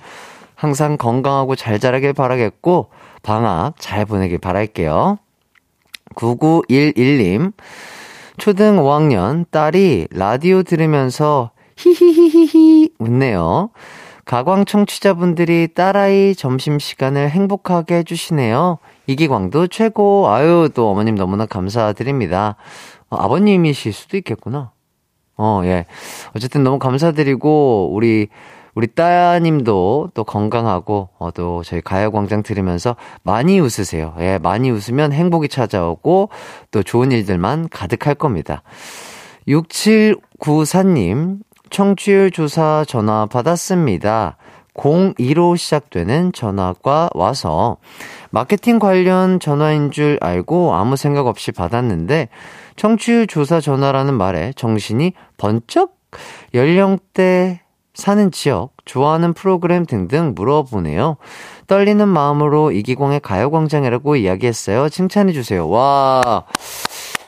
항상 0.53 0.97
건강하고 0.97 1.55
잘 1.55 1.79
자라길 1.79 2.13
바라겠고, 2.13 2.91
방학 3.23 3.73
잘 3.79 4.05
보내길 4.05 4.37
바랄게요. 4.37 5.17
9911님, 6.13 7.53
초등 8.37 8.77
5학년 8.77 9.49
딸이 9.49 10.09
라디오 10.11 10.61
들으면서 10.61 11.49
히히히히히 11.75 12.91
웃네요. 12.99 13.71
가광 14.27 14.65
청취자분들이 14.65 15.69
딸아이 15.73 16.35
점심시간을 16.35 17.29
행복하게 17.29 17.99
해주시네요. 17.99 18.77
이기광도 19.07 19.67
최고. 19.67 20.27
아유, 20.27 20.69
또 20.75 20.89
어머님 20.89 21.15
너무나 21.15 21.45
감사드립니다. 21.45 22.57
어, 23.09 23.15
아버님이실 23.15 23.93
수도 23.93 24.17
있겠구나. 24.17 24.71
어, 25.37 25.61
예. 25.63 25.85
어쨌든 26.35 26.65
너무 26.65 26.77
감사드리고, 26.77 27.91
우리, 27.93 28.27
우리 28.75 28.87
따님도 28.87 30.09
또 30.13 30.23
건강하고, 30.25 31.07
어, 31.19 31.31
또 31.31 31.63
저희 31.63 31.79
가요광장 31.79 32.43
들으면서 32.43 32.97
많이 33.23 33.61
웃으세요. 33.61 34.13
예, 34.19 34.39
많이 34.43 34.71
웃으면 34.71 35.13
행복이 35.13 35.47
찾아오고, 35.47 36.31
또 36.71 36.83
좋은 36.83 37.13
일들만 37.13 37.69
가득할 37.69 38.15
겁니다. 38.15 38.61
6794님, 39.47 41.46
청취율 41.69 42.31
조사 42.31 42.83
전화 42.87 43.25
받았습니다. 43.25 44.37
02로 44.73 45.57
시작되는 45.57 46.31
전화가 46.33 47.09
와서 47.13 47.77
마케팅 48.29 48.77
관련 48.79 49.39
전화인 49.39 49.91
줄 49.91 50.17
알고 50.21 50.75
아무 50.75 50.95
생각 50.95 51.25
없이 51.27 51.51
받았는데 51.51 52.29
청취율 52.75 53.27
조사 53.27 53.59
전화라는 53.59 54.13
말에 54.13 54.53
정신이 54.55 55.13
번쩍 55.37 55.97
연령대 56.53 57.61
사는 57.97 58.29
지역, 58.31 58.73
좋아하는 58.85 59.33
프로그램 59.33 59.83
등등 59.83 60.33
물어보네요. 60.35 61.17
떨리는 61.65 62.07
마음으로 62.07 62.71
이기광의 62.71 63.21
가요광장이라고 63.21 64.15
이야기했어요. 64.17 64.87
칭찬해주세요. 64.89 65.67
와. 65.67 66.45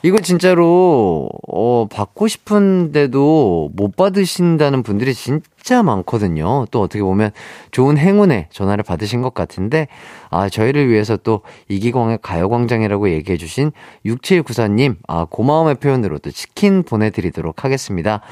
이거 0.02 0.18
진짜로, 0.18 1.28
어, 1.46 1.86
받고 1.90 2.26
싶은데도 2.26 3.70
못 3.74 3.96
받으신다는 3.96 4.82
분들이 4.82 5.12
진짜 5.12 5.82
많거든요. 5.82 6.64
또 6.70 6.80
어떻게 6.80 7.02
보면 7.02 7.32
좋은 7.70 7.98
행운의 7.98 8.48
전화를 8.50 8.82
받으신 8.82 9.20
것 9.20 9.34
같은데, 9.34 9.88
아, 10.30 10.48
저희를 10.48 10.88
위해서 10.88 11.18
또 11.18 11.42
이기광의 11.68 12.20
가요광장이라고 12.22 13.10
얘기해 13.10 13.36
주신 13.36 13.72
6794님, 14.06 14.96
아, 15.06 15.26
고마움의 15.28 15.74
표현으로 15.74 16.18
또 16.18 16.30
치킨 16.30 16.82
보내드리도록 16.82 17.64
하겠습니다. 17.64 18.22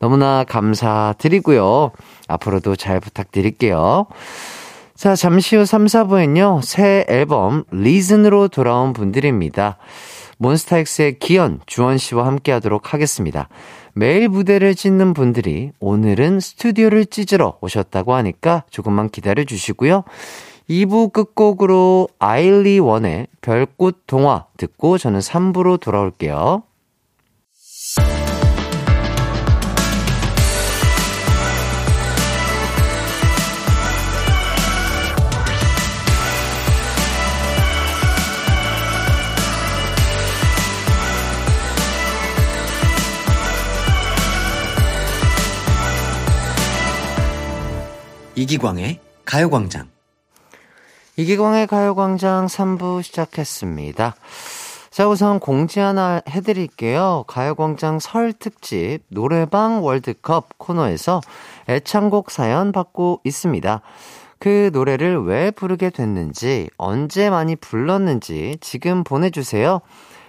너무나 0.00 0.44
감사드리고요. 0.44 1.92
앞으로도 2.28 2.76
잘 2.76 3.00
부탁드릴게요. 3.00 4.06
자, 4.94 5.16
잠시 5.16 5.56
후 5.56 5.64
3, 5.64 5.86
4부엔요, 5.86 6.62
새 6.62 7.04
앨범 7.08 7.64
리즌으로 7.70 8.48
돌아온 8.48 8.92
분들입니다. 8.92 9.78
몬스타엑스의 10.44 11.18
기현, 11.20 11.60
주원 11.64 11.96
씨와 11.96 12.26
함께 12.26 12.52
하도록 12.52 12.92
하겠습니다. 12.92 13.48
매일 13.94 14.28
무대를 14.28 14.74
짓는 14.74 15.14
분들이 15.14 15.72
오늘은 15.80 16.40
스튜디오를 16.40 17.06
찢으러 17.06 17.56
오셨다고 17.62 18.12
하니까 18.14 18.64
조금만 18.68 19.08
기다려 19.08 19.44
주시고요. 19.44 20.04
2부 20.68 21.12
끝곡으로 21.12 22.08
아일리 22.18 22.78
원의 22.78 23.28
별꽃 23.40 24.06
동화 24.06 24.44
듣고 24.58 24.98
저는 24.98 25.20
3부로 25.20 25.80
돌아올게요. 25.80 26.62
이기광의 48.36 48.98
가요광장. 49.24 49.88
이기광의 51.16 51.68
가요광장 51.68 52.46
3부 52.46 53.04
시작했습니다. 53.04 54.16
자, 54.90 55.08
우선 55.08 55.38
공지 55.38 55.78
하나 55.78 56.20
해드릴게요. 56.28 57.24
가요광장 57.28 58.00
설 58.00 58.32
특집 58.32 59.00
노래방 59.08 59.84
월드컵 59.84 60.58
코너에서 60.58 61.20
애창곡 61.68 62.32
사연 62.32 62.72
받고 62.72 63.20
있습니다. 63.22 63.80
그 64.40 64.70
노래를 64.72 65.24
왜 65.24 65.52
부르게 65.52 65.90
됐는지, 65.90 66.68
언제 66.76 67.30
많이 67.30 67.54
불렀는지 67.54 68.58
지금 68.60 69.04
보내주세요. 69.04 69.80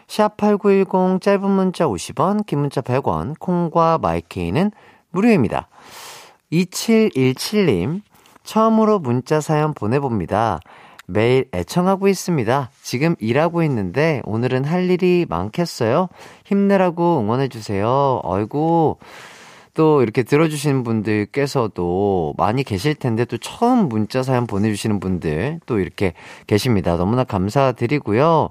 샵8910 0.07 1.21
짧은 1.21 1.49
문자 1.49 1.87
50원, 1.87 2.45
긴 2.45 2.59
문자 2.59 2.81
100원, 2.81 3.33
콩과 3.39 3.97
마이케이는 3.97 4.71
무료입니다. 5.09 5.69
2717님, 6.51 8.01
처음으로 8.43 8.99
문자 8.99 9.41
사연 9.41 9.73
보내봅니다. 9.73 10.59
매일 11.07 11.47
애청하고 11.53 12.07
있습니다. 12.07 12.69
지금 12.81 13.15
일하고 13.19 13.63
있는데 13.63 14.21
오늘은 14.25 14.65
할 14.65 14.89
일이 14.89 15.25
많겠어요? 15.29 16.09
힘내라고 16.45 17.19
응원해주세요. 17.21 18.21
아이고, 18.23 18.99
또 19.75 20.01
이렇게 20.01 20.23
들어주시는 20.23 20.83
분들께서도 20.83 22.33
많이 22.37 22.63
계실 22.63 22.95
텐데 22.95 23.25
또 23.25 23.37
처음 23.37 23.89
문자 23.89 24.23
사연 24.23 24.47
보내주시는 24.47 24.99
분들 24.99 25.59
또 25.65 25.79
이렇게 25.79 26.13
계십니다. 26.47 26.95
너무나 26.95 27.23
감사드리고요. 27.23 28.49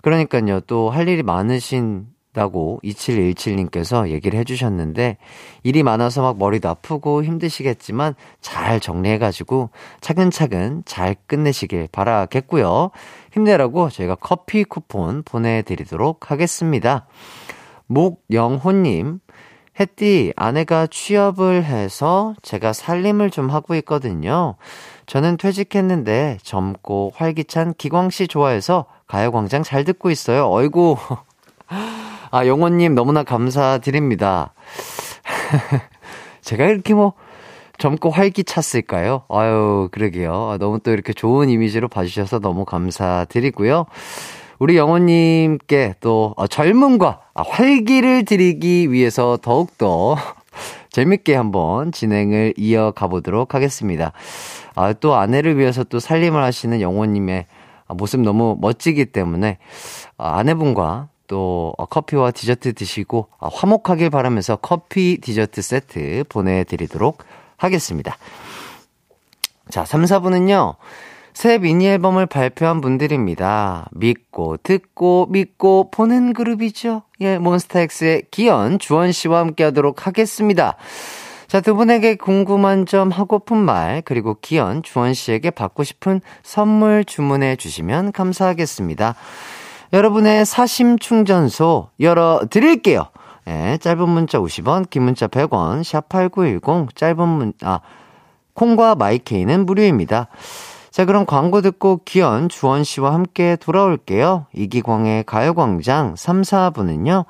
그러니까요, 0.00 0.60
또 0.60 0.90
할 0.90 1.08
일이 1.08 1.22
많으신 1.22 2.06
다고 2.34 2.80
2717님께서 2.84 4.10
얘기를 4.10 4.38
해주셨는데 4.40 5.16
일이 5.62 5.82
많아서 5.82 6.20
막 6.20 6.36
머리도 6.36 6.68
아프고 6.68 7.24
힘드시겠지만 7.24 8.14
잘 8.40 8.80
정리해가지고 8.80 9.70
차근차근 10.00 10.82
잘 10.84 11.16
끝내시길 11.26 11.88
바라겠고요. 11.92 12.90
힘내라고 13.32 13.88
저희가 13.88 14.16
커피 14.16 14.64
쿠폰 14.64 15.22
보내드리도록 15.22 16.30
하겠습니다. 16.30 17.06
목영호님, 17.86 19.20
햇띠 19.78 20.32
아내가 20.36 20.86
취업을 20.86 21.64
해서 21.64 22.34
제가 22.42 22.72
살림을 22.72 23.30
좀 23.30 23.50
하고 23.50 23.74
있거든요. 23.76 24.56
저는 25.06 25.36
퇴직했는데 25.36 26.38
젊고 26.42 27.12
활기찬 27.14 27.74
기광씨 27.76 28.28
좋아해서 28.28 28.86
가요광장 29.06 29.62
잘 29.62 29.84
듣고 29.84 30.10
있어요. 30.10 30.50
어이구. 30.50 30.96
아, 32.34 32.48
영호님 32.48 32.96
너무나 32.96 33.22
감사드립니다. 33.22 34.54
제가 36.42 36.64
이렇게 36.64 36.92
뭐 36.92 37.12
젊고 37.78 38.10
활기 38.10 38.42
찼을까요? 38.42 39.22
아유, 39.28 39.88
그러게요. 39.92 40.50
아, 40.50 40.58
너무 40.58 40.80
또 40.80 40.90
이렇게 40.90 41.12
좋은 41.12 41.48
이미지로 41.48 41.86
봐주셔서 41.86 42.40
너무 42.40 42.64
감사드리고요. 42.64 43.86
우리 44.58 44.76
영호님께 44.76 45.94
또 46.00 46.34
어, 46.36 46.48
젊음과 46.48 47.20
활기를 47.36 48.24
드리기 48.24 48.90
위해서 48.90 49.38
더욱더 49.40 50.16
재밌게 50.90 51.36
한번 51.36 51.92
진행을 51.92 52.54
이어가 52.56 53.06
보도록 53.06 53.54
하겠습니다. 53.54 54.10
아, 54.74 54.92
또 54.92 55.14
아내를 55.14 55.56
위해서 55.56 55.84
또 55.84 56.00
살림을 56.00 56.42
하시는 56.42 56.80
영호님의 56.80 57.46
모습 57.90 58.22
너무 58.22 58.58
멋지기 58.60 59.06
때문에 59.06 59.58
아, 60.18 60.38
아내분과 60.38 61.10
또 61.26 61.74
어, 61.78 61.86
커피와 61.86 62.30
디저트 62.30 62.74
드시고 62.74 63.28
어, 63.38 63.48
화목하길 63.48 64.10
바라면서 64.10 64.56
커피 64.56 65.18
디저트 65.20 65.62
세트 65.62 66.24
보내드리도록 66.28 67.24
하겠습니다. 67.56 68.16
자, 69.70 69.84
3, 69.84 70.04
4분은요. 70.04 70.76
새 71.32 71.58
미니 71.58 71.88
앨범을 71.88 72.26
발표한 72.26 72.80
분들입니다. 72.80 73.88
믿고 73.92 74.56
듣고 74.58 75.26
믿고 75.30 75.90
보는 75.90 76.32
그룹이죠. 76.32 77.02
예, 77.22 77.38
몬스타엑스의 77.38 78.26
기현 78.30 78.78
주원 78.78 79.10
씨와 79.10 79.40
함께 79.40 79.64
하도록 79.64 80.06
하겠습니다. 80.06 80.76
자, 81.48 81.60
두 81.60 81.74
분에게 81.74 82.14
궁금한 82.14 82.86
점, 82.86 83.10
하고픈 83.10 83.58
말, 83.58 84.02
그리고 84.04 84.36
기현 84.40 84.82
주원 84.82 85.12
씨에게 85.12 85.50
받고 85.50 85.84
싶은 85.84 86.20
선물 86.42 87.04
주문해 87.04 87.56
주시면 87.56 88.12
감사하겠습니다. 88.12 89.14
여러분의 89.94 90.44
사심 90.44 90.98
충전소 90.98 91.90
열어드릴게요. 92.00 93.04
예, 93.46 93.78
짧은 93.80 94.08
문자 94.08 94.40
50원, 94.40 94.90
긴 94.90 95.04
문자 95.04 95.28
100원, 95.28 95.82
샵8910, 95.82 96.96
짧은 96.96 97.28
문, 97.28 97.52
아, 97.62 97.78
콩과 98.54 98.96
마이케이는 98.96 99.64
무료입니다. 99.64 100.26
자, 100.90 101.04
그럼 101.04 101.26
광고 101.26 101.60
듣고 101.60 102.00
기현, 102.04 102.48
주헌 102.48 102.82
씨와 102.82 103.14
함께 103.14 103.54
돌아올게요. 103.54 104.46
이기광의 104.52 105.22
가요광장 105.26 106.16
3, 106.16 106.42
4부는요. 106.42 107.26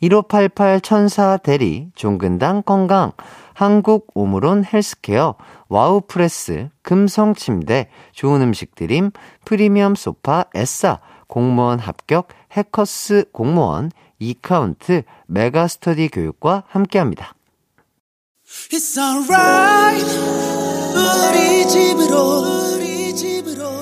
1588 0.00 0.80
천사 0.80 1.36
대리, 1.36 1.90
종근당 1.94 2.62
건강, 2.62 3.12
한국 3.52 4.06
오므론 4.14 4.64
헬스케어, 4.64 5.34
와우 5.68 6.00
프레스, 6.08 6.70
금성 6.80 7.34
침대, 7.34 7.90
좋은 8.12 8.40
음식 8.40 8.74
드림, 8.76 9.10
프리미엄 9.44 9.94
소파, 9.94 10.46
에싸, 10.54 11.00
공무원 11.28 11.78
합격, 11.78 12.28
해커스 12.50 13.26
공무원, 13.32 13.92
이카운트, 14.18 15.02
메가스터디 15.26 16.08
교육과 16.08 16.64
함께합니다. 16.66 17.34
집으로 23.14 23.78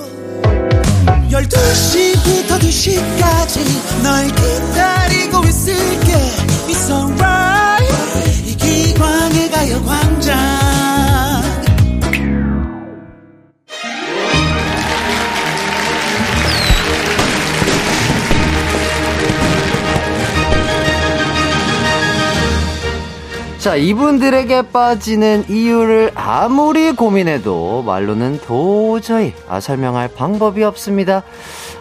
12시부터 1.31 2.59
2시까지 2.59 4.03
널 4.03 4.27
기다리고 4.27 5.43
있을게. 5.45 6.13
It's 6.67 6.89
alright. 6.89 8.47
이기광의 8.47 9.49
가요광장 9.51 10.76
자, 23.67 23.75
이분들에게 23.75 24.71
빠지는 24.71 25.43
이유를 25.49 26.11
아무리 26.15 26.93
고민해도 26.93 27.83
말로는 27.85 28.39
도저히 28.39 29.33
아, 29.49 29.59
설명할 29.59 30.07
방법이 30.07 30.63
없습니다. 30.63 31.23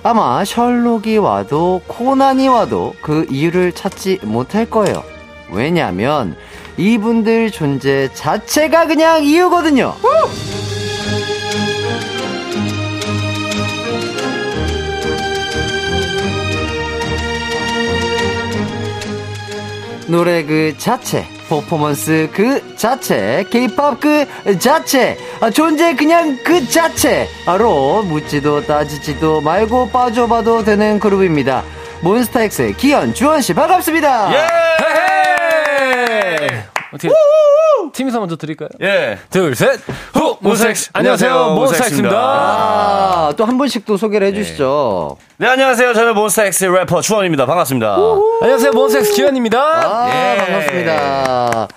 아마 0.03 0.45
셜록이 0.45 1.19
와도 1.19 1.81
코난이 1.87 2.49
와도 2.49 2.93
그 3.03 3.25
이유를 3.31 3.71
찾지 3.71 4.19
못할 4.25 4.69
거예요. 4.69 5.05
왜냐면 5.53 6.35
이분들 6.77 7.53
존재 7.53 8.09
자체가 8.15 8.89
그냥 8.89 9.23
이유거든요. 9.23 9.95
노래 20.09 20.45
그 20.45 20.75
자체, 20.79 21.29
퍼포먼스 21.49 22.29
그 22.33 22.77
자체, 22.77 23.45
케이팝 23.51 24.01
그 24.01 24.27
자체, 24.59 25.17
아, 25.41 25.51
존재 25.51 25.95
그냥 25.95 26.39
그 26.45 26.69
자체로 26.69 28.03
묻지도 28.03 28.67
따지지도 28.67 29.41
말고 29.41 29.91
빠져봐도 29.91 30.65
되는 30.65 30.99
그룹입니다. 30.99 31.63
몬스타엑스의 32.03 32.75
기현, 32.75 33.15
주원 33.15 33.41
씨 33.41 33.55
반갑습니다. 33.55 34.33
예! 34.35 34.47
어떻게 36.97 37.09
팀에서 37.93 38.19
먼저 38.19 38.37
드릴까요? 38.37 38.69
예. 38.83 39.19
둘, 39.31 39.55
셋. 39.55 39.79
후! 40.13 40.37
몬스타엑스. 40.41 40.91
안녕하세요. 40.93 41.55
몬스타엑스입니다. 41.55 42.17
아, 42.19 43.33
또한 43.37 43.57
분씩 43.59 43.87
또 43.87 43.97
소개를 43.97 44.27
해주시죠. 44.29 45.17
네, 45.39 45.47
안녕하세요. 45.47 45.95
저는 45.95 46.15
몬스타엑스 46.15 46.65
래퍼 46.65 47.01
주헌입니다. 47.01 47.47
반갑습니다. 47.47 47.97
안녕하세요. 48.43 48.73
몬스타엑스 48.73 49.13
기현입니다. 49.15 49.59
아, 49.61 50.09
예. 50.35 50.39
반갑습니다. 50.39 51.69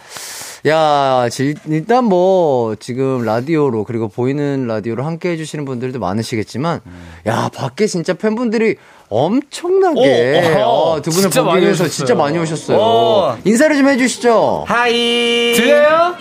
야, 0.67 1.29
지- 1.29 1.55
일단 1.67 2.03
뭐, 2.03 2.75
지금 2.75 3.23
라디오로, 3.23 3.85
그리고 3.85 4.09
보이는 4.09 4.67
라디오로 4.67 5.03
함께 5.05 5.29
해주시는 5.31 5.63
분들도 5.63 5.99
많으시겠지만, 5.99 6.81
야, 7.27 7.49
밖에 7.55 7.87
진짜 7.87 8.13
팬분들이 8.13 8.75
엄청나게, 9.09 10.55
오, 10.57 10.61
어, 10.61 11.01
두 11.01 11.09
분을 11.09 11.23
진짜 11.23 11.41
보기 11.41 11.53
많이 11.53 11.65
위해서. 11.65 11.87
진짜 11.87 12.15
많이 12.15 12.37
오셨어요. 12.37 12.77
오. 12.77 13.35
인사를 13.43 13.75
좀 13.75 13.87
해주시죠. 13.89 14.65
Hi. 14.67 15.53
들려요? 15.55 16.15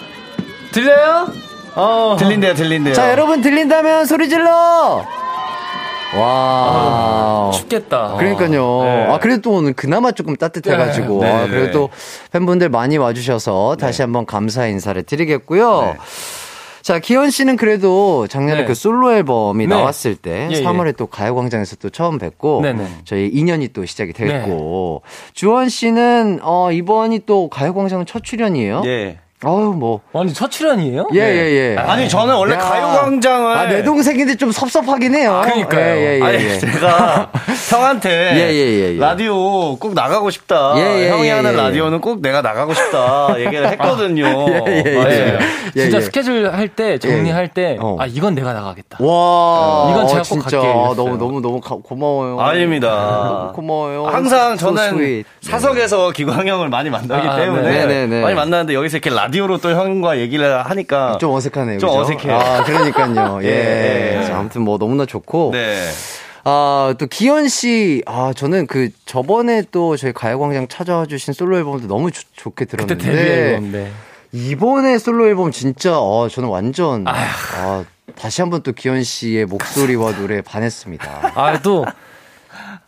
들려요? 0.72 1.28
어. 1.74 2.16
들린대요, 2.18 2.54
들린대요. 2.54 2.94
자, 2.94 3.10
여러분 3.10 3.42
들린다면 3.42 4.06
소리 4.06 4.28
질러! 4.28 5.04
와. 6.16 7.50
춥겠다. 7.52 8.14
그러니까요. 8.16 8.80
네. 8.82 9.06
아, 9.10 9.18
그래도 9.18 9.42
또 9.42 9.50
오늘 9.52 9.74
그나마 9.74 10.12
조금 10.12 10.34
따뜻해가지고. 10.36 11.20
네. 11.22 11.30
아, 11.30 11.42
네, 11.42 11.48
그래도 11.50 11.90
팬분들 12.32 12.70
많이 12.70 12.96
와주셔서 12.96 13.76
다시 13.78 14.00
한번 14.00 14.24
감사 14.24 14.66
인사를 14.66 15.02
드리겠고요. 15.02 15.96
자, 16.88 16.98
기현 16.98 17.28
씨는 17.28 17.58
그래도 17.58 18.26
작년에 18.28 18.62
네. 18.62 18.66
그 18.66 18.72
솔로 18.72 19.12
앨범이 19.12 19.66
네. 19.66 19.76
나왔을 19.76 20.16
때 20.16 20.48
예, 20.50 20.54
예. 20.54 20.64
3월에 20.64 20.96
또 20.96 21.06
가요광장에서 21.06 21.76
또 21.76 21.90
처음 21.90 22.16
뵙고 22.16 22.62
네네. 22.62 22.88
저희 23.04 23.28
인연이 23.28 23.68
또 23.74 23.84
시작이 23.84 24.14
됐고 24.14 25.02
네. 25.04 25.10
주원 25.34 25.68
씨는 25.68 26.38
어, 26.40 26.72
이번이 26.72 27.26
또 27.26 27.50
가요광장 27.50 28.06
첫 28.06 28.24
출연이에요. 28.24 28.84
예. 28.86 29.18
아유 29.44 29.72
뭐. 29.76 30.00
아니, 30.12 30.34
첫 30.34 30.50
출연이에요? 30.50 31.08
예, 31.14 31.20
예, 31.20 31.72
예. 31.72 31.76
아니, 31.76 32.08
저는 32.08 32.34
원래 32.34 32.54
야. 32.54 32.58
가요광장을. 32.58 33.56
아, 33.56 33.68
내 33.68 33.84
동생인데 33.84 34.34
좀 34.34 34.50
섭섭하긴 34.50 35.14
해요. 35.14 35.40
그러니까요. 35.44 35.80
예, 35.96 36.00
예, 36.00 36.18
예, 36.18 36.22
아니, 36.22 36.44
예. 36.44 36.58
제가 36.58 37.30
형한테 37.70 38.10
예, 38.34 38.52
예, 38.52 38.52
예, 38.52 38.94
예. 38.94 38.98
라디오 38.98 39.76
꼭 39.76 39.94
나가고 39.94 40.30
싶다. 40.30 40.74
예, 40.76 41.04
예, 41.04 41.10
형이 41.10 41.28
예, 41.28 41.30
하는 41.30 41.52
예. 41.52 41.56
라디오는 41.56 42.00
꼭 42.00 42.20
내가 42.20 42.42
나가고 42.42 42.74
싶다. 42.74 43.28
얘기를 43.38 43.68
했거든요. 43.68 44.26
예, 44.26 44.64
예, 44.66 44.82
예. 44.84 44.96
맞아요. 44.96 45.38
예, 45.76 45.80
진짜 45.82 45.98
예. 45.98 46.00
스케줄 46.00 46.50
할 46.52 46.66
때, 46.68 46.98
정리할 46.98 47.46
때, 47.48 47.76
어. 47.80 47.96
아, 48.00 48.06
이건 48.06 48.34
내가 48.34 48.52
나가겠다. 48.52 48.98
와, 49.00 49.88
이건 49.92 50.08
제가 50.08 50.18
꼭 50.22 50.24
진짜 50.24 50.58
갈게요, 50.58 50.60
이랬어요. 50.72 50.94
너무 50.96 51.16
너무 51.16 51.40
너무 51.40 51.60
가- 51.60 51.76
고마워요. 51.80 52.40
아닙니다. 52.40 53.52
고마워요. 53.54 54.06
항상 54.06 54.56
저는. 54.56 55.22
사석에서 55.42 56.10
기광형을 56.10 56.68
많이 56.70 56.90
만나기 56.90 57.26
아, 57.28 57.36
때문에 57.36 57.62
네, 57.70 57.86
네, 57.86 58.06
네. 58.06 58.20
많이 58.22 58.34
만나는데 58.34 58.74
여기서 58.74 58.96
이렇게 58.96 59.10
라 59.10 59.27
디오로 59.30 59.58
또 59.58 59.70
형과 59.70 60.18
얘기를 60.18 60.64
하니까 60.64 61.18
좀 61.18 61.32
어색하네요. 61.32 61.78
좀 61.78 61.88
그죠? 61.90 62.00
어색해요. 62.00 62.34
아, 62.34 62.64
그러니까요. 62.64 63.40
예. 63.46 64.20
예, 64.28 64.32
아무튼 64.32 64.62
뭐 64.62 64.78
너무나 64.78 65.06
좋고. 65.06 65.50
네. 65.52 65.88
아, 66.44 66.94
또 66.98 67.06
기현 67.06 67.48
씨, 67.48 68.02
아, 68.06 68.32
저는 68.34 68.66
그 68.66 68.88
저번에 69.04 69.62
또 69.70 69.96
저희 69.96 70.12
가요광장 70.12 70.68
찾아와 70.68 71.04
주신 71.06 71.34
솔로 71.34 71.58
앨범도 71.58 71.86
너무 71.88 72.10
좋- 72.10 72.24
좋게 72.34 72.64
그때 72.64 72.76
들었는데. 72.96 73.04
데뷔 73.04 73.30
앨범인데. 73.30 73.92
이번에 74.32 74.98
솔로 74.98 75.26
앨범 75.26 75.50
진짜, 75.52 75.98
어, 75.98 76.28
저는 76.28 76.48
완전, 76.48 77.04
아, 77.06 77.84
다시 78.16 78.40
한번 78.40 78.62
또 78.62 78.72
기현 78.72 79.02
씨의 79.02 79.46
목소리와 79.46 80.12
노래에 80.12 80.40
반했습니다. 80.42 81.32
아, 81.34 81.60
또, 81.62 81.84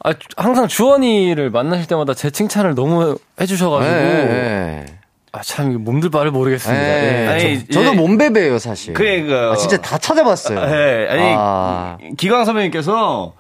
아, 0.03 0.13
주- 0.15 0.29
항상 0.37 0.67
주원이를 0.69 1.51
만나실 1.51 1.87
때마다 1.87 2.15
제 2.15 2.31
칭찬을 2.31 2.75
너무 2.75 3.19
해주셔가지고, 3.41 3.95
예, 3.95 4.85
아, 5.33 5.43
참, 5.43 5.85
몸둘 5.85 6.11
바를 6.11 6.33
모르겠습니다. 6.33 6.83
예. 6.83 7.23
예. 7.25 7.29
아니, 7.29 7.67
저, 7.69 7.81
도 7.83 7.87
이제- 7.91 7.97
몸베베예요, 7.97 8.59
사실. 8.59 8.95
그러니까요. 8.95 9.53
아, 9.53 9.57
진짜 9.57 9.77
다 9.77 9.97
찾아봤어요. 9.97 10.59
네, 10.67 11.07
아니 11.09 11.35
아. 11.39 11.99
기광 12.19 12.45
선배님께서 12.45 13.35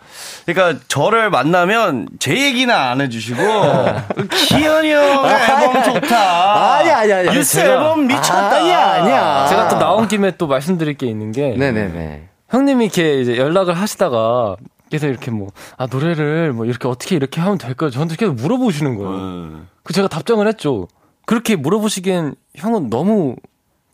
그러니까 0.46 0.80
저를 0.86 1.30
만나면 1.30 2.06
제 2.20 2.36
얘기는 2.40 2.72
안 2.72 3.00
해주시고 3.00 3.42
기현이 4.48 4.92
형 4.92 5.26
앨범 5.26 5.82
좋다. 6.00 6.76
아니, 6.78 6.90
아니, 6.90 7.12
아니. 7.12 7.30
뉴스 7.30 7.58
제가- 7.58 7.64
앨범 7.70 8.06
미쳤다. 8.06 8.56
아니야, 8.56 8.78
아니야. 8.92 9.46
제가 9.48 9.68
또 9.68 9.78
나온 9.80 10.06
김에 10.06 10.30
또 10.38 10.46
말씀드릴 10.46 10.94
게 10.94 11.06
있는 11.06 11.32
게, 11.32 11.56
네네네. 11.56 12.28
형님이 12.50 12.84
이렇게 12.84 13.20
이제 13.20 13.36
연락을 13.36 13.74
하시다가, 13.74 14.54
계속 14.92 15.08
이렇게 15.08 15.32
뭐, 15.32 15.48
아, 15.76 15.86
노래를 15.90 16.52
뭐 16.52 16.66
이렇게 16.66 16.86
어떻게 16.86 17.16
이렇게 17.16 17.40
하면 17.40 17.58
될까요? 17.58 17.90
저한테 17.90 18.14
계속 18.16 18.34
물어보시는 18.36 18.96
거예요. 18.96 19.10
음. 19.10 19.68
그 19.82 19.92
제가 19.92 20.06
답장을 20.08 20.46
했죠. 20.46 20.86
그렇게 21.30 21.54
물어보시기엔 21.54 22.34
형은 22.56 22.90
너무 22.90 23.36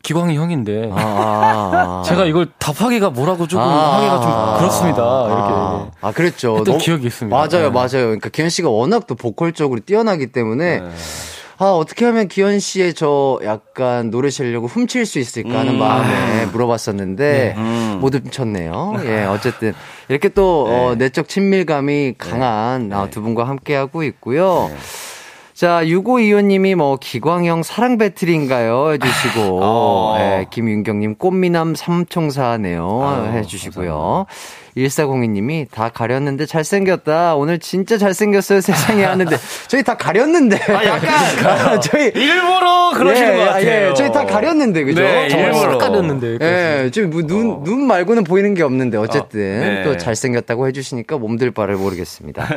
기광이 0.01 0.35
형인데, 0.35 0.89
아, 0.91 0.95
아, 0.99 1.99
아. 1.99 2.03
제가 2.03 2.25
이걸 2.25 2.47
답하기가 2.57 3.11
뭐라고 3.11 3.45
조금 3.45 3.63
아. 3.63 3.97
하기가 3.97 4.21
좀 4.21 4.57
그렇습니다. 4.57 5.01
이렇게. 5.27 5.53
아, 5.53 5.91
아, 6.01 6.11
그랬죠. 6.13 6.53
했던 6.57 6.63
너무- 6.63 6.77
기억이 6.79 7.05
있습니다. 7.05 7.37
맞아요, 7.37 7.67
네. 7.67 7.69
맞아요. 7.69 8.05
그러니까 8.07 8.29
기현 8.29 8.49
씨가 8.49 8.71
워낙 8.71 9.05
또 9.05 9.13
보컬적으로 9.13 9.79
뛰어나기 9.85 10.31
때문에 10.31 10.81
아, 11.59 11.65
어떻게 11.65 12.05
하면 12.05 12.27
기현 12.27 12.59
씨의 12.59 12.95
저 12.95 13.39
약간 13.43 14.09
노래 14.09 14.31
실력을 14.31 14.67
훔칠 14.67 15.05
수 15.05 15.19
있을까 15.19 15.59
하는 15.59 15.75
음. 15.75 15.77
마음에 15.77 16.47
물어봤었는데 16.47 17.53
음. 17.55 17.97
못 18.01 18.15
훔쳤네요. 18.15 18.95
예, 19.05 19.25
어쨌든 19.25 19.75
이렇게 20.09 20.29
또 20.29 20.65
어, 20.67 20.95
내적 20.95 21.27
친밀감이 21.29 22.15
강한 22.17 22.91
아, 22.91 23.07
두 23.11 23.21
분과 23.21 23.43
함께 23.47 23.75
하고 23.75 24.01
있고요. 24.01 24.71
자, 25.57 25.81
6525님이 25.83 26.75
뭐, 26.75 26.97
기광형 27.01 27.63
사랑 27.63 27.97
배틀인가요? 27.97 28.91
해주시고, 28.91 29.57
어. 29.63 30.15
예, 30.19 30.45
김윤경님 30.51 31.15
꽃미남 31.15 31.73
삼총사네요. 31.73 33.01
아유, 33.03 33.37
해주시고요. 33.39 34.27
1402님이 34.77 35.65
다 35.71 35.89
가렸는데 35.89 36.45
잘생겼다. 36.45 37.35
오늘 37.37 37.57
진짜 37.57 37.97
잘생겼어요. 37.97 38.61
세상에 38.61 39.03
하는데. 39.03 39.35
저희 39.67 39.81
다 39.81 39.97
가렸는데. 39.97 40.59
아, 40.71 40.85
약간 40.85 41.81
저희. 41.81 42.11
일부러 42.13 42.91
그러시는 42.95 43.33
예, 43.33 43.37
것 43.37 43.45
같아요. 43.45 43.89
예, 43.89 43.93
저희 43.95 44.11
다 44.11 44.27
가렸는데, 44.27 44.83
그죠? 44.83 45.01
네, 45.01 45.27
정말 45.27 45.55
일부러. 45.55 45.71
싹 45.71 45.77
가렸는데. 45.79 46.37
예, 46.39 46.91
지금 46.91 47.09
뭐 47.09 47.23
눈, 47.23 47.63
눈 47.63 47.87
말고는 47.87 48.25
보이는 48.25 48.53
게 48.53 48.61
없는데, 48.61 48.99
어쨌든. 48.99 49.39
네. 49.59 49.83
또 49.83 49.97
잘생겼다고 49.97 50.67
해주시니까 50.67 51.17
몸들 51.17 51.49
바를 51.49 51.77
모르겠습니다. 51.77 52.47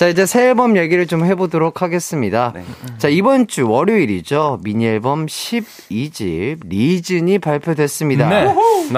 자, 0.00 0.08
이제 0.08 0.24
새 0.24 0.48
앨범 0.48 0.78
얘기를 0.78 1.06
좀 1.06 1.26
해보도록 1.26 1.82
하겠습니다. 1.82 2.52
네. 2.54 2.64
자, 2.96 3.10
이번 3.10 3.48
주 3.48 3.68
월요일이죠. 3.68 4.60
미니 4.64 4.86
앨범 4.86 5.26
12집 5.26 6.60
Reason이 6.66 7.38
발표됐습니다. 7.38 8.30
네, 8.30 8.54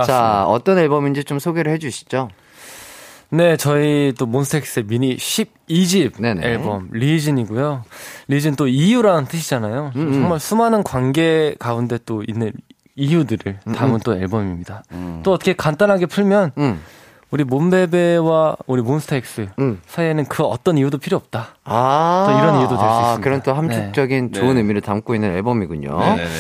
자. 0.07 0.45
어떤 0.47 0.79
앨범인지 0.79 1.25
좀 1.25 1.41
소개를 1.41 1.73
해주시죠. 1.73 2.29
네, 3.31 3.57
저희 3.57 4.15
또 4.17 4.27
몬스타엑스의 4.27 4.87
미니 4.87 5.17
12집 5.17 6.23
네네. 6.23 6.47
앨범 6.47 6.89
Reason이고요. 6.93 7.83
Reason 8.29 8.55
또 8.55 8.69
이유라는 8.69 9.25
뜻이잖아요. 9.25 9.91
음, 9.97 10.13
정말 10.13 10.39
수많은 10.39 10.85
관계 10.85 11.57
가운데 11.59 11.99
또 12.07 12.23
있는 12.29 12.53
이유들을 12.95 13.59
담은 13.75 13.99
또 14.05 14.15
앨범입니다. 14.15 14.85
또 15.25 15.33
어떻게 15.33 15.53
간단하게 15.53 16.07
풀면 16.07 16.53
음. 16.59 16.81
우리 17.33 17.45
몬베베와 17.45 18.57
우리 18.67 18.83
몬스타엑스 18.83 19.49
음. 19.59 19.81
사이에는 19.87 20.27
그 20.27 20.43
어떤 20.45 20.77
이유도 20.77 20.99
필요 20.99 21.17
없다. 21.17 21.57
아, 21.65 22.27
또 22.29 22.39
이런 22.39 22.61
이유도 22.61 22.77
될수 22.77 22.85
아, 22.85 23.01
있습니다. 23.01 23.25
그런 23.25 23.43
또 23.43 23.55
함축적인 23.55 24.31
네. 24.33 24.39
좋은 24.39 24.55
네. 24.55 24.61
의미를 24.61 24.83
담고 24.83 25.15
있는 25.15 25.35
앨범이군요. 25.35 25.99
네네네. 25.99 26.31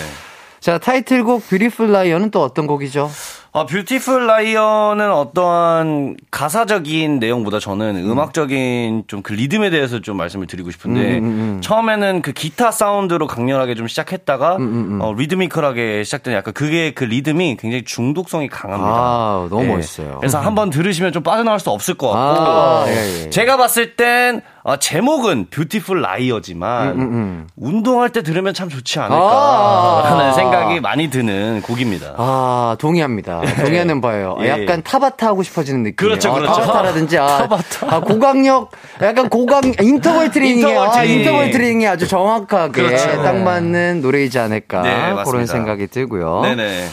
자, 0.60 0.76
타이틀곡 0.76 1.48
Beautiful 1.48 1.90
Liar는 1.90 2.30
또 2.30 2.42
어떤 2.42 2.66
곡이죠? 2.66 3.10
아, 3.54 3.66
Beautiful 3.66 4.26
Liar는 4.26 5.12
어떠한 5.12 6.16
가사적인 6.30 7.18
내용보다 7.18 7.58
저는 7.58 7.96
음악적인 7.96 9.04
좀 9.08 9.22
그 9.22 9.34
리듬에 9.34 9.70
대해서 9.70 10.00
좀 10.00 10.16
말씀을 10.16 10.46
드리고 10.46 10.70
싶은데 10.70 11.18
음, 11.18 11.24
음, 11.24 11.24
음. 11.24 11.60
처음에는 11.60 12.22
그 12.22 12.32
기타 12.32 12.70
사운드로 12.70 13.26
강렬하게 13.26 13.74
좀 13.74 13.86
시작했다가 13.88 14.56
음, 14.56 14.62
음, 14.62 15.00
어, 15.00 15.12
리드미컬하게 15.12 16.02
시작된 16.04 16.34
약간 16.34 16.54
그게 16.54 16.92
그 16.92 17.04
리듬이 17.04 17.56
굉장히 17.58 17.84
중독성이 17.84 18.48
강합니다. 18.48 18.90
아, 18.90 19.46
너무 19.50 19.62
네. 19.64 19.76
멋있어요. 19.76 20.16
그래서 20.18 20.40
한번 20.40 20.70
들으시면 20.70 21.12
좀 21.12 21.22
빠져나갈 21.22 21.60
수 21.60 21.70
없을 21.70 21.94
것 21.94 22.08
같고 22.08 22.42
아, 22.42 22.84
예, 22.88 23.26
예. 23.26 23.30
제가 23.30 23.56
봤을 23.58 23.96
땐 23.96 24.40
어, 24.64 24.76
제목은 24.76 25.46
Beautiful 25.50 26.00
Liar지만 26.02 26.88
음, 26.92 27.00
음, 27.00 27.12
음. 27.12 27.48
운동할 27.56 28.10
때 28.10 28.22
들으면 28.22 28.54
참 28.54 28.68
좋지 28.68 29.00
않을까라는 29.00 30.26
아~ 30.26 30.32
생각이 30.32 30.78
많이 30.80 31.10
드는 31.10 31.62
곡입니다. 31.62 32.14
아 32.16 32.76
동의합니다. 32.78 33.40
동의하는 33.64 34.00
바예요. 34.00 34.36
예. 34.40 34.48
약간 34.50 34.82
타바타 34.82 35.26
하고 35.26 35.42
싶어지는 35.42 35.82
느낌. 35.82 35.96
그렇죠, 35.96 36.30
아, 36.30 36.34
그렇죠. 36.34 36.60
타바타라든지 36.60 37.18
아, 37.18 37.26
타바타. 37.38 37.94
아, 37.96 38.00
고강력, 38.00 38.70
약간 39.02 39.28
고강 39.28 39.72
인터벌 39.80 40.30
트레이닝이 40.32 40.60
인터벌, 40.60 40.88
아, 40.88 41.04
인터벌 41.04 41.50
트레이닝이 41.50 41.88
아주 41.88 42.06
정확하게 42.06 42.82
그렇죠. 42.82 43.22
딱 43.22 43.36
맞는 43.38 44.00
노래이지 44.00 44.38
않을까 44.38 44.82
네, 44.82 45.24
그런 45.24 45.46
생각이 45.46 45.88
들고요. 45.88 46.42
네네. 46.42 46.86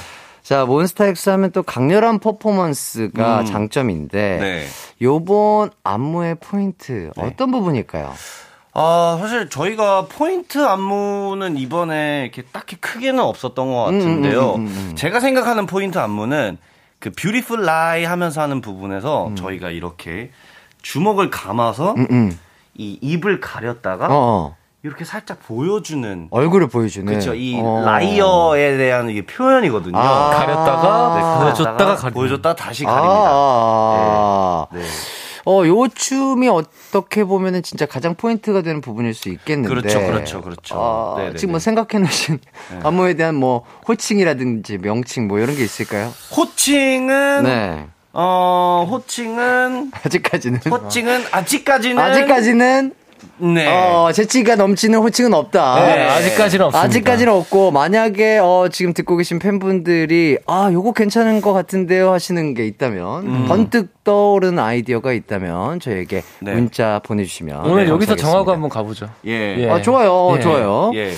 자, 0.49 0.65
몬스타엑스 0.65 1.29
하면 1.29 1.51
또 1.51 1.61
강렬한 1.61 2.17
퍼포먼스가 2.17 3.41
음. 3.41 3.45
장점인데, 3.45 4.37
네. 4.41 4.65
요번 4.99 5.69
안무의 5.83 6.37
포인트, 6.39 7.11
네. 7.15 7.23
어떤 7.23 7.51
부분일까요? 7.51 8.11
아, 8.73 9.17
사실 9.21 9.51
저희가 9.51 10.07
포인트 10.09 10.57
안무는 10.57 11.55
이번에 11.55 12.23
이렇게 12.23 12.41
딱히 12.51 12.77
크게는 12.77 13.19
없었던 13.19 13.67
것 13.67 13.83
같은데요. 13.83 14.55
음, 14.55 14.61
음, 14.61 14.65
음, 14.65 14.87
음, 14.89 14.95
제가 14.95 15.19
생각하는 15.19 15.67
포인트 15.67 15.99
안무는 15.99 16.57
그 16.97 17.11
Beautiful 17.11 17.61
Liar 17.61 18.03
하면서 18.03 18.41
하는 18.41 18.59
부분에서 18.59 19.27
음. 19.27 19.35
저희가 19.35 19.69
이렇게 19.69 20.31
주먹을 20.81 21.29
감아서 21.29 21.93
이 22.73 22.97
입을 23.03 23.39
가렸다가 23.39 24.07
어어. 24.07 24.55
이렇게 24.81 25.03
살짝 25.03 25.39
보여주는 25.45 26.27
얼굴을 26.31 26.67
보여주는 26.67 27.05
그렇죠. 27.05 27.33
이 27.33 27.59
어. 27.61 27.83
Liar에 27.83 28.77
대한 28.77 29.09
이게 29.09 29.25
표현이거든요. 29.25 29.97
아. 29.97 30.29
가렸다가 30.29 31.15
네, 31.15 31.43
보여줬다가 31.43 31.95
가리... 31.95 32.13
보여줬다 32.13 32.55
다시 32.55 32.85
가립니다. 32.85 33.29
아. 33.29 34.67
네. 34.71 34.79
네. 34.79 34.85
어, 35.45 35.65
요 35.65 35.87
춤이 35.87 36.47
어떻게 36.47 37.23
보면은 37.23 37.63
진짜 37.63 37.85
가장 37.85 38.15
포인트가 38.15 38.61
되는 38.61 38.81
부분일 38.81 39.13
수 39.13 39.29
있겠는데. 39.29 39.69
그렇죠, 39.69 39.99
그렇죠, 39.99 40.41
그렇죠. 40.41 40.75
아, 40.77 41.15
네, 41.17 41.29
네 41.31 41.35
지금 41.35 41.53
뭐 41.53 41.59
네. 41.59 41.63
생각해 41.63 41.99
놓으신 41.99 42.39
네. 42.71 42.79
안무에 42.83 43.15
대한 43.15 43.35
뭐 43.35 43.65
호칭이라든지 43.87 44.77
명칭 44.77 45.27
뭐 45.27 45.39
이런 45.39 45.55
게 45.55 45.63
있을까요? 45.63 46.13
호칭은 46.37 47.43
네. 47.43 47.87
어, 48.13 48.87
호칭은 48.89 49.91
아직까지는 50.05 50.59
호칭은 50.69 51.23
아직까지는 51.31 51.99
아직까지는 51.99 52.93
네. 53.39 53.67
어, 53.67 54.11
재치가 54.11 54.55
넘치는 54.55 54.99
호칭은 54.99 55.33
없다. 55.33 55.85
네, 55.85 56.07
아직까지는 56.07 56.65
없습니다. 56.67 56.85
아직까지는 56.85 57.33
없고, 57.33 57.71
만약에, 57.71 58.39
어, 58.39 58.67
지금 58.71 58.93
듣고 58.93 59.17
계신 59.17 59.39
팬분들이, 59.39 60.37
아, 60.45 60.69
요거 60.71 60.93
괜찮은 60.93 61.41
것 61.41 61.53
같은데요 61.53 62.11
하시는 62.11 62.53
게 62.53 62.65
있다면, 62.67 63.25
음. 63.25 63.45
번뜩 63.47 64.03
떠오르는 64.03 64.59
아이디어가 64.59 65.13
있다면, 65.13 65.79
저에게 65.79 66.23
네. 66.39 66.53
문자 66.53 67.01
보내 67.03 67.23
주시면. 67.23 67.65
오늘 67.65 67.85
네, 67.85 67.91
여기서 67.91 68.15
정하고 68.15 68.51
한번 68.51 68.69
가 68.69 68.83
보죠. 68.83 69.09
예. 69.25 69.57
예. 69.59 69.69
아, 69.69 69.81
좋아요. 69.81 70.35
예. 70.37 70.41
좋아요. 70.41 70.91
예. 70.95 71.13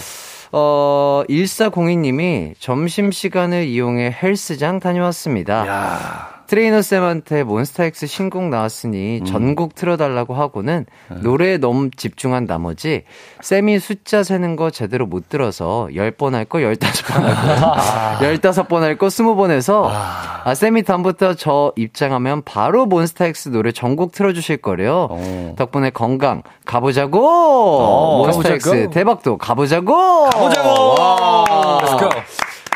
어, 0.51 1.23
1402님이 1.29 2.53
점심시간을 2.59 3.65
이용해 3.65 4.17
헬스장 4.21 4.79
다녀왔습니다. 4.79 5.67
야. 5.67 6.40
트레이너 6.51 6.81
쌤한테 6.81 7.43
몬스타엑스 7.45 8.07
신곡 8.07 8.49
나왔으니 8.49 9.19
음. 9.19 9.25
전곡 9.25 9.73
틀어달라고 9.73 10.33
하고는 10.33 10.85
네. 11.09 11.17
노래에 11.21 11.57
너무 11.57 11.89
집중한 11.95 12.45
나머지 12.45 13.03
쌤이 13.39 13.79
숫자 13.79 14.21
세는 14.21 14.57
거 14.57 14.69
제대로 14.69 15.05
못 15.05 15.29
들어서 15.29 15.87
10번 15.93 16.33
할 16.33 16.43
거 16.43 16.57
15번 16.57 17.21
할 17.21 17.35
거, 17.35 17.71
아. 17.73 18.19
15번 18.19 18.81
할 18.81 18.97
거 18.97 19.07
20번 19.07 19.49
해서 19.49 19.89
아. 19.89 20.41
아, 20.43 20.53
쌤이 20.53 20.83
다음부터 20.83 21.35
저 21.35 21.71
입장하면 21.77 22.41
바로 22.43 22.85
몬스타엑스 22.85 23.49
노래 23.49 23.71
전곡 23.71 24.11
틀어주실 24.11 24.57
거래요. 24.57 25.07
오. 25.09 25.15
어. 25.15 25.55
덕분에 25.57 25.91
건강 25.91 26.41
가보자고! 26.65 27.19
오, 27.19 27.79
어, 27.79 28.17
몬스타엑스 28.25 28.69
가보자고. 28.69 28.91
대박도 28.91 29.37
가보자고! 29.37 30.25
가보자고! 30.31 30.95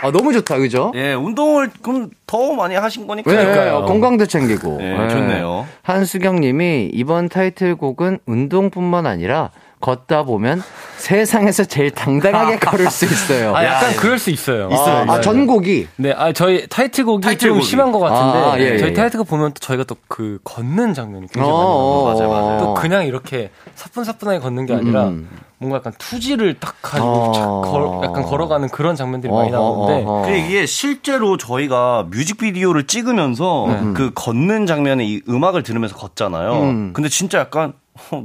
아, 0.01 0.11
너무 0.11 0.33
좋다, 0.33 0.57
그죠? 0.57 0.91
예, 0.95 1.13
운동을 1.13 1.71
그럼 1.81 2.09
더 2.27 2.53
많이 2.53 2.75
하신 2.75 3.07
거니까. 3.07 3.31
네, 3.31 3.71
건강도 3.71 4.25
챙기고. 4.25 4.79
예, 4.81 4.97
네, 4.97 5.09
좋네요. 5.09 5.65
한수경 5.81 6.41
님이 6.41 6.89
이번 6.93 7.29
타이틀곡은 7.29 8.19
운동뿐만 8.25 9.05
아니라 9.05 9.51
걷다 9.85 10.23
보면 10.23 10.63
세상에서 10.97 11.65
제일 11.65 11.91
당당하게 11.91 12.57
걸을 12.57 12.89
수 12.89 13.05
있어요. 13.05 13.55
아, 13.55 13.63
약간 13.63 13.91
야, 13.91 13.95
그럴 13.95 14.17
수 14.17 14.31
있어요. 14.31 14.67
있어요. 14.71 15.05
아, 15.07 15.13
아, 15.13 15.21
전곡이? 15.21 15.87
네, 15.97 16.11
아, 16.17 16.33
저희 16.33 16.65
타이틀곡이 16.67 17.21
타이틀곡이. 17.21 17.61
좀 17.61 17.69
심한 17.69 17.91
것 17.91 17.99
같은데. 17.99 18.37
아, 18.39 18.59
예, 18.59 18.77
저희 18.79 18.89
예. 18.89 18.93
타이틀곡 18.93 19.27
보면 19.27 19.53
또 19.53 19.59
저희가 19.59 19.83
또 19.83 19.95
그 20.07 20.39
걷는 20.45 20.93
장면이 20.93 21.27
굉장히 21.27 21.51
어, 21.51 21.57
많아요. 21.57 21.75
어, 21.75 22.13
맞아요, 22.13 22.29
맞아요. 22.29 22.59
또 22.59 22.73
그냥 22.75 23.05
이렇게 23.05 23.49
사뿐사뿐하게 23.75 24.39
걷는 24.39 24.65
게 24.65 24.73
아니라 24.73 25.07
음. 25.07 25.27
뭔가 25.57 25.77
약간 25.77 25.91
투지를 25.97 26.55
딱 26.59 26.75
가지고 26.81 27.07
어... 27.07 27.61
걸, 27.99 28.09
약간 28.09 28.23
걸어가는 28.23 28.69
그런 28.69 28.95
장면들이 28.95 29.33
많이 29.33 29.51
나오는데 29.51 30.05
어, 30.05 30.23
어, 30.25 30.29
이게 30.29 30.65
실제로 30.65 31.35
저희가 31.35 32.07
뮤직비디오를 32.11 32.87
찍으면서 32.87 33.65
네. 33.67 33.93
그 33.93 34.11
걷는 34.15 34.67
장면에 34.67 35.05
이 35.05 35.21
음악을 35.27 35.63
들으면서 35.63 35.97
걷잖아요. 35.97 36.53
음. 36.61 36.93
근데 36.93 37.09
진짜 37.09 37.39
약간 37.39 37.73
어, 38.11 38.23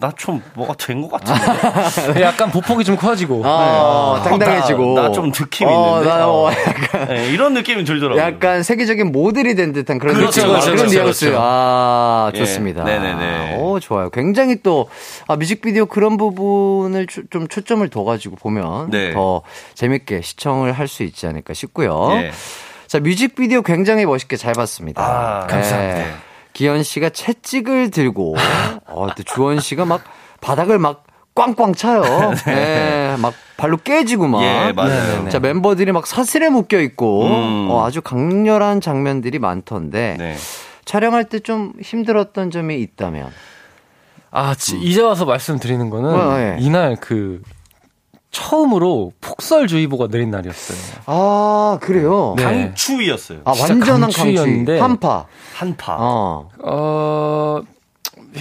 나 0.00 0.12
좀 0.16 0.42
뭐가 0.54 0.74
된 0.74 1.02
것 1.02 1.10
같은데. 1.10 2.20
약간 2.22 2.50
보폭이 2.50 2.84
좀 2.84 2.96
커지고. 2.96 3.42
아, 3.44 4.20
네. 4.22 4.30
당당해지고. 4.30 4.94
나 4.94 5.12
좀 5.12 5.32
느낌 5.32 5.68
어, 5.68 5.98
있는데. 6.00 6.08
나, 6.08 6.28
어, 6.28 6.50
약간. 6.50 7.08
네, 7.08 7.28
이런 7.30 7.54
느낌이 7.54 7.84
들더라고요. 7.84 8.22
약간 8.22 8.62
세계적인 8.62 9.10
모델이 9.12 9.54
된 9.54 9.72
듯한 9.72 9.98
그런 9.98 10.14
그렇죠, 10.14 10.40
느낌. 10.42 10.48
그렇죠, 10.50 10.64
그런 10.66 10.76
그렇죠, 10.86 10.94
뉘앙스. 11.02 11.24
그렇죠. 11.26 11.38
아, 11.42 12.30
예. 12.34 12.38
좋습니다. 12.38 12.82
예, 12.88 12.98
네네네. 12.98 13.56
오, 13.58 13.80
좋아요. 13.80 14.10
굉장히 14.10 14.56
또, 14.62 14.88
아, 15.26 15.36
뮤직비디오 15.36 15.86
그런 15.86 16.16
부분을 16.16 17.06
초, 17.06 17.22
좀 17.30 17.48
초점을 17.48 17.86
둬가지고 17.88 18.36
보면 18.36 18.90
네. 18.90 19.12
더 19.12 19.42
재밌게 19.74 20.20
시청을 20.22 20.72
할 20.72 20.88
수 20.88 21.02
있지 21.02 21.26
않을까 21.26 21.52
싶고요. 21.54 22.08
예. 22.12 22.30
자, 22.86 22.98
뮤직비디오 23.00 23.60
굉장히 23.62 24.06
멋있게 24.06 24.36
잘 24.36 24.54
봤습니다. 24.54 25.02
아, 25.02 25.46
감사합니다. 25.46 25.98
네. 25.98 26.06
기현 26.52 26.82
씨가 26.82 27.10
채찍을 27.10 27.90
들고, 27.90 28.36
어, 28.86 29.06
또 29.16 29.22
주원 29.22 29.60
씨가 29.60 29.84
막 29.84 30.02
바닥을 30.40 30.78
막 30.78 31.04
꽝꽝 31.34 31.74
차요. 31.74 32.02
네. 32.46 32.54
네. 32.54 33.16
막 33.18 33.32
발로 33.56 33.76
깨지고 33.76 34.26
막. 34.26 34.42
예, 34.42 34.72
맞아요. 34.72 35.24
네. 35.24 35.30
자, 35.30 35.38
멤버들이 35.38 35.92
막 35.92 36.06
사슬에 36.06 36.48
묶여 36.48 36.80
있고, 36.80 37.24
음. 37.26 37.68
어, 37.70 37.86
아주 37.86 38.02
강렬한 38.02 38.80
장면들이 38.80 39.38
많던데, 39.38 40.16
네. 40.18 40.36
촬영할 40.84 41.24
때 41.24 41.38
좀 41.40 41.72
힘들었던 41.80 42.50
점이 42.50 42.80
있다면? 42.80 43.30
아, 44.30 44.50
음. 44.72 44.78
이제 44.82 45.00
와서 45.00 45.24
말씀드리는 45.26 45.90
거는, 45.90 46.10
어, 46.10 46.36
네. 46.36 46.56
이날 46.60 46.96
그, 47.00 47.40
처음으로 48.30 49.12
폭설주의보가 49.20 50.08
내린 50.08 50.30
날이었어요. 50.30 50.78
아, 51.06 51.78
그래요? 51.80 52.34
네. 52.36 52.44
강추위였어요. 52.44 53.40
아, 53.44 53.52
완전한 53.58 54.02
강추위였는데. 54.02 54.78
한파. 54.80 55.26
한파. 55.54 55.96
어. 55.98 56.48
어, 56.62 57.60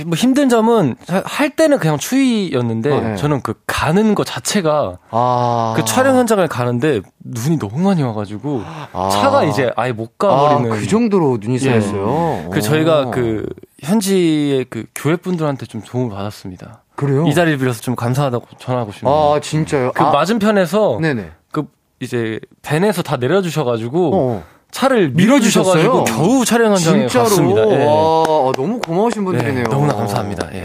뭐 0.06 0.16
힘든 0.16 0.50
점은 0.50 0.96
할 1.08 1.50
때는 1.52 1.80
그냥 1.80 1.98
추위였는데 1.98 2.92
어, 2.92 3.00
네. 3.02 3.16
저는 3.16 3.42
그 3.42 3.54
가는 3.66 4.14
거 4.16 4.24
자체가 4.24 4.98
아. 5.10 5.74
그 5.78 5.86
촬영 5.86 6.18
현장을 6.18 6.46
가는데 6.48 7.02
눈이 7.24 7.58
너무 7.58 7.80
많이 7.80 8.04
와가지고 8.04 8.64
아. 8.92 9.10
차가 9.10 9.46
이제 9.46 9.72
아예 9.78 9.94
못 9.94 10.18
가버리는 10.18 10.72
아, 10.72 10.76
그 10.76 10.88
정도로 10.88 11.38
눈이 11.40 11.60
쌓였어요. 11.60 12.44
예. 12.46 12.50
그 12.52 12.62
저희가 12.62 13.12
그 13.12 13.46
현지의 13.82 14.66
그 14.70 14.86
교회 14.94 15.16
분들한테 15.16 15.66
좀 15.66 15.82
도움을 15.82 16.14
받았습니다. 16.16 16.84
그래요? 16.98 17.28
이 17.28 17.34
자리를 17.34 17.60
빌어서 17.60 17.80
좀 17.80 17.96
감사하다고 17.96 18.48
전하고 18.58 18.92
싶네요. 18.92 19.16
아 19.16 19.40
진짜요? 19.40 19.92
그 19.94 20.02
맞은편에서 20.02 20.98
네네. 21.00 21.32
그 21.52 21.68
이제 22.02 22.40
밴에서 22.62 23.02
다 23.04 23.16
내려주셔가지고. 23.16 24.12
어. 24.14 24.44
차를 24.70 25.12
밀어주셔가지고 25.12 26.04
겨우 26.04 26.44
촬영 26.44 26.74
현장에 26.74 27.08
진짜로? 27.08 27.24
갔습니다. 27.24 27.62
예. 27.72 27.86
와, 27.86 27.94
아, 27.94 28.52
너무 28.54 28.80
고마우신 28.82 29.24
분들이네요. 29.24 29.64
네, 29.64 29.70
너무나 29.70 29.96
감사합니다. 29.96 30.50
예. 30.54 30.60
야, 30.60 30.64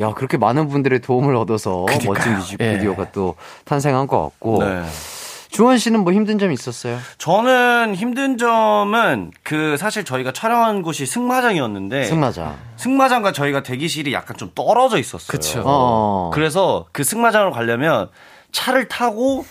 야, 0.00 0.12
그렇게 0.14 0.36
많은 0.38 0.68
분들의 0.68 1.00
도움을 1.00 1.36
얻어서 1.36 1.84
그러니까요. 1.84 2.12
멋진 2.12 2.34
뮤직비디오가 2.34 3.04
예. 3.04 3.08
또 3.12 3.36
탄생한 3.64 4.08
것 4.08 4.22
같고. 4.22 4.64
네. 4.64 4.82
주원 5.50 5.78
씨는 5.78 6.00
뭐 6.00 6.12
힘든 6.12 6.38
점 6.38 6.52
있었어요? 6.52 6.98
저는 7.18 7.94
힘든 7.94 8.36
점은 8.38 9.32
그 9.42 9.76
사실 9.76 10.04
저희가 10.04 10.32
촬영한 10.32 10.82
곳이 10.82 11.06
승마장이었는데 11.06 12.04
승마장. 12.04 12.56
승마장과 12.76 13.32
저희가 13.32 13.62
대기실이 13.62 14.12
약간 14.12 14.36
좀 14.36 14.50
떨어져 14.54 14.98
있었어요. 14.98 15.26
그렇죠. 15.28 15.62
어. 15.64 16.30
그래서 16.32 16.86
그 16.92 17.02
승마장으로 17.02 17.52
가려면 17.52 18.08
차를 18.52 18.88
타고 18.88 19.44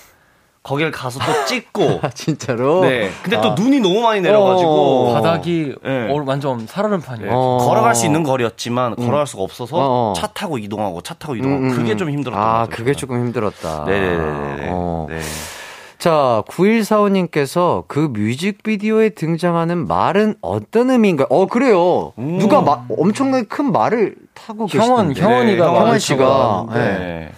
거기를 0.63 0.91
가서 0.91 1.19
또 1.19 1.45
찍고 1.45 2.01
아, 2.03 2.09
진짜로. 2.09 2.81
네. 2.81 3.09
근데 3.23 3.39
또 3.41 3.51
아. 3.51 3.55
눈이 3.55 3.79
너무 3.79 4.01
많이 4.01 4.19
내려가지고 4.21 4.69
어, 5.09 5.13
바닥이 5.13 5.75
네. 5.83 6.09
어, 6.11 6.23
완전 6.25 6.67
살얼음 6.67 7.01
판이에요. 7.01 7.31
어. 7.31 7.57
걸어갈 7.65 7.95
수 7.95 8.05
있는 8.05 8.23
거리였지만 8.23 8.97
걸어갈 8.97 9.25
수가 9.25 9.43
없어서 9.43 9.77
어. 9.77 10.13
차 10.15 10.27
타고 10.27 10.57
이동하고 10.57 11.01
차 11.01 11.13
타고 11.13 11.35
이동하고 11.37 11.63
음, 11.63 11.69
음, 11.69 11.75
그게 11.75 11.93
음. 11.93 11.97
좀 11.97 12.09
힘들었던 12.11 12.43
아. 12.45 12.67
그게 12.69 12.93
조금 12.93 13.17
힘들었다. 13.17 13.85
네네네. 13.85 14.67
어. 14.71 15.07
네. 15.09 15.19
자, 15.99 16.43
9145님께서 16.47 17.83
그 17.87 17.99
뮤직비디오에 17.99 19.09
등장하는 19.09 19.87
말은 19.87 20.35
어떤 20.41 20.91
의미인가요? 20.91 21.27
어, 21.29 21.47
그래요. 21.47 22.13
음. 22.19 22.37
누가 22.37 22.61
마, 22.61 22.85
엄청나게 22.89 23.45
큰 23.47 23.71
말을 23.71 24.15
타고 24.33 24.67
형원, 24.67 25.09
계시던데. 25.09 25.21
형원이가 25.21 25.65
형원 25.65 25.83
말을 25.85 25.99
씨가. 25.99 26.67
네. 26.73 26.79
네. 26.79 27.31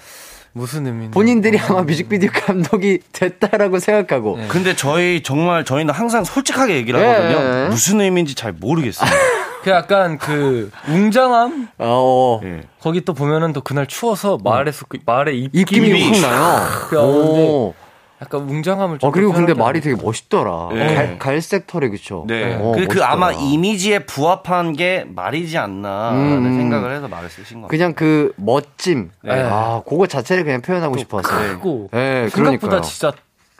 무슨 0.51 0.87
의미? 0.87 1.09
본인들이 1.09 1.57
아마 1.59 1.83
뮤직비디오 1.83 2.29
감독이 2.33 2.99
됐다라고 3.13 3.79
생각하고. 3.79 4.37
네. 4.37 4.47
근데 4.47 4.75
저희 4.75 5.23
정말 5.23 5.63
저희는 5.63 5.93
항상 5.93 6.23
솔직하게 6.25 6.75
얘기를 6.75 6.99
네. 6.99 7.07
하거든요. 7.07 7.69
무슨 7.69 8.01
의미인지 8.01 8.35
잘 8.35 8.51
모르겠어요. 8.51 9.09
그 9.63 9.69
약간 9.71 10.17
그 10.17 10.71
웅장함 10.87 11.67
어, 11.79 12.39
예. 12.43 12.61
거기 12.81 13.01
또 13.01 13.13
보면은 13.13 13.51
또 13.51 13.59
그날 13.61 13.87
추워서 13.87 14.37
말에 14.41 14.71
속 14.71 14.87
말에 15.05 15.33
입김이 15.33 15.59
입김이 15.61 16.21
확 16.21 16.21
나요. 16.21 16.67
그. 16.89 17.88
약간 18.21 18.41
웅장함을 18.41 18.99
좀 18.99 19.07
어, 19.07 19.11
그리고 19.11 19.31
근데 19.31 19.53
말이 19.53 19.79
되게 19.79 19.95
멋있더라. 20.01 20.69
네. 20.73 20.93
갈, 20.95 21.19
갈색 21.19 21.67
털에, 21.67 21.87
그쵸? 21.87 22.25
네. 22.27 22.55
어, 22.59 22.73
그, 22.75 22.85
그. 22.87 23.03
아마 23.03 23.31
이미지에 23.31 23.99
부합한 23.99 24.73
게 24.73 25.05
말이지 25.07 25.57
않나라는 25.57 26.45
음. 26.45 26.57
생각을 26.57 26.93
해서 26.95 27.07
말을 27.07 27.29
쓰신 27.29 27.61
것 27.61 27.67
같아요. 27.67 27.77
그냥 27.77 27.93
그 27.93 28.33
멋짐. 28.35 29.11
네. 29.23 29.41
아, 29.43 29.81
그거 29.87 30.05
자체를 30.05 30.43
그냥 30.43 30.61
표현하고 30.61 30.97
싶었어요. 30.97 31.53
크고 31.53 31.89
네, 31.93 32.27
생각보다 32.29 32.57
그러니까요. 32.57 32.81
진짜 32.81 33.11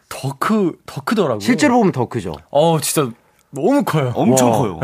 더 0.10 0.34
크 0.40 0.74
더 0.86 1.02
크더라고요. 1.06 1.40
실제로 1.40 1.78
보면 1.78 1.92
더 1.94 2.06
크죠. 2.08 2.34
어 2.50 2.80
진짜 2.82 3.10
너무 3.52 3.84
커요. 3.84 4.12
엄청 4.16 4.52
와. 4.52 4.58
커요. 4.58 4.80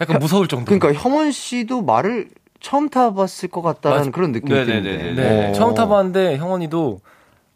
약간 0.00 0.18
무서울 0.20 0.46
정도. 0.48 0.64
그러니까 0.78 0.92
형원 1.02 1.32
씨도 1.32 1.82
말을 1.82 2.28
처음 2.60 2.88
타봤을 2.88 3.48
것 3.50 3.60
같다는 3.62 3.98
맞- 4.06 4.12
그런 4.12 4.32
느낌이. 4.32 4.64
드는데. 4.64 5.12
네, 5.14 5.48
어. 5.50 5.52
처음 5.52 5.74
타봤는데 5.74 6.36
형원이도 6.38 7.00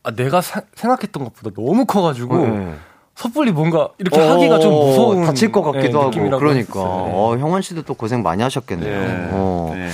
아, 0.05 0.11
내가 0.11 0.41
사- 0.41 0.63
생각했던 0.75 1.25
것보다 1.25 1.55
너무 1.55 1.87
커가지고 1.87 2.37
네. 2.47 2.75
섣불리 3.15 3.53
뭔가 3.53 3.91
이렇게 3.99 4.21
어, 4.21 4.31
하기가 4.33 4.59
좀 4.59 4.73
무서운 4.73 5.25
다칠 5.25 5.53
것 5.53 5.63
같기도 5.63 6.11
네, 6.11 6.21
하고 6.21 6.39
그러니까. 6.39 6.81
어, 6.81 7.37
형원 7.39 7.63
씨도 7.63 7.83
또 7.83 7.95
고생 7.95 8.23
많이 8.23 8.43
하셨겠네요. 8.43 9.01
네. 9.01 9.29
어. 9.33 9.73
네. 9.77 9.89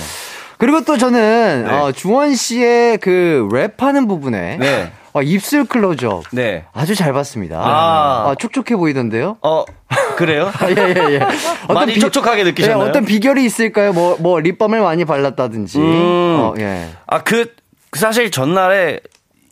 그리고 0.57 0.83
또 0.83 0.97
저는 0.97 1.65
네. 1.67 1.71
어, 1.73 1.91
주헌 1.91 2.35
씨의 2.35 2.97
그 2.97 3.47
랩하는 3.51 4.07
부분에 4.07 4.57
네. 4.57 4.91
어, 5.13 5.21
입술 5.21 5.65
클로즈업 5.65 6.25
네. 6.31 6.65
아주 6.73 6.95
잘 6.95 7.13
봤습니다. 7.13 7.59
아. 7.59 8.29
아, 8.29 8.35
촉촉해 8.35 8.75
보이던데요? 8.77 9.37
어, 9.41 9.63
그래요? 10.17 10.51
아, 10.59 10.69
예, 10.69 10.75
예, 10.75 11.13
예. 11.15 11.19
많이 11.73 11.99
촉촉하게 11.99 12.43
느끼셨나요? 12.45 12.83
예, 12.85 12.89
어떤 12.89 13.05
비결이 13.05 13.43
있을까요? 13.43 13.93
뭐, 13.93 14.17
뭐, 14.19 14.39
립밤을 14.39 14.81
많이 14.81 15.05
발랐다든지. 15.05 15.77
음. 15.79 15.83
어, 16.39 16.53
예. 16.59 16.89
아, 17.07 17.23
그, 17.23 17.53
그 17.89 17.99
사실 17.99 18.29
전날에 18.29 18.99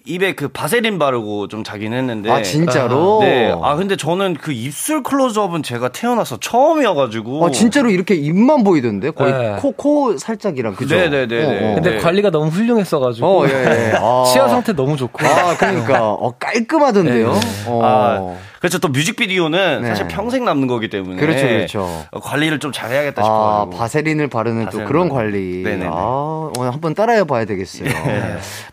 입에 0.08 0.34
그 0.34 0.47
바세린 0.47 0.99
바르고 0.99 1.47
좀 1.49 1.64
자긴 1.64 1.93
했는데. 1.93 2.32
아, 2.32 2.41
진짜로? 2.41 3.20
네. 3.20 3.53
아, 3.62 3.76
근데 3.76 3.97
저는 3.97 4.36
그 4.36 4.53
입술 4.53 5.03
클로즈업은 5.03 5.64
제가 5.64 5.89
태어나서 5.89 6.38
처음이어가지고. 6.38 7.43
어, 7.43 7.51
진짜로 7.51 7.89
이렇게 7.89 8.16
입만 8.16 8.64
보이던데? 8.64 9.12
거의 9.12 9.34
네. 9.34 9.55
코, 9.60 9.74
코 9.74 10.18
살짝이랑, 10.18 10.76
그죠? 10.76 10.95
네네네네. 10.95 11.43
어, 11.43 11.72
어. 11.72 11.76
근데 11.76 11.91
네. 11.91 11.97
관리가 11.97 12.32
너무 12.32 12.47
훌륭했어가지고 12.47 13.28
어, 13.28 13.47
예, 13.47 13.51
예. 13.51 13.93
아. 13.99 14.24
치아 14.32 14.47
상태 14.47 14.74
너무 14.74 14.95
좋고 14.95 15.26
아, 15.26 15.58
그러니까. 15.58 16.10
어, 16.10 16.34
깔끔하던데요? 16.39 17.34
네. 17.34 17.39
어. 17.68 17.82
아, 17.84 18.38
그렇죠. 18.68 18.80
또 18.80 18.89
뮤직비디오는 18.89 19.82
네. 19.82 19.88
사실 19.88 20.07
평생 20.07 20.43
남는 20.45 20.68
거기 20.68 20.89
때문에. 20.89 21.15
그렇죠, 21.20 21.47
그렇죠. 21.47 22.05
어, 22.11 22.20
관리를 22.20 22.59
좀 22.59 22.72
잘해야겠다 22.72 23.22
아, 23.22 23.26
싶어가지고. 23.26 23.78
바세린을 23.78 24.28
바르는 24.28 24.65
또 24.65 24.65
바세린 24.65 24.86
그런 24.88 25.09
바르고. 25.09 25.15
관리. 25.15 25.63
네네네. 25.63 25.86
네. 25.86 25.89
아, 25.89 26.51
오늘 26.57 26.74
한번 26.74 26.93
따라해 26.93 27.24
봐야 27.24 27.45
되겠어요. 27.45 27.89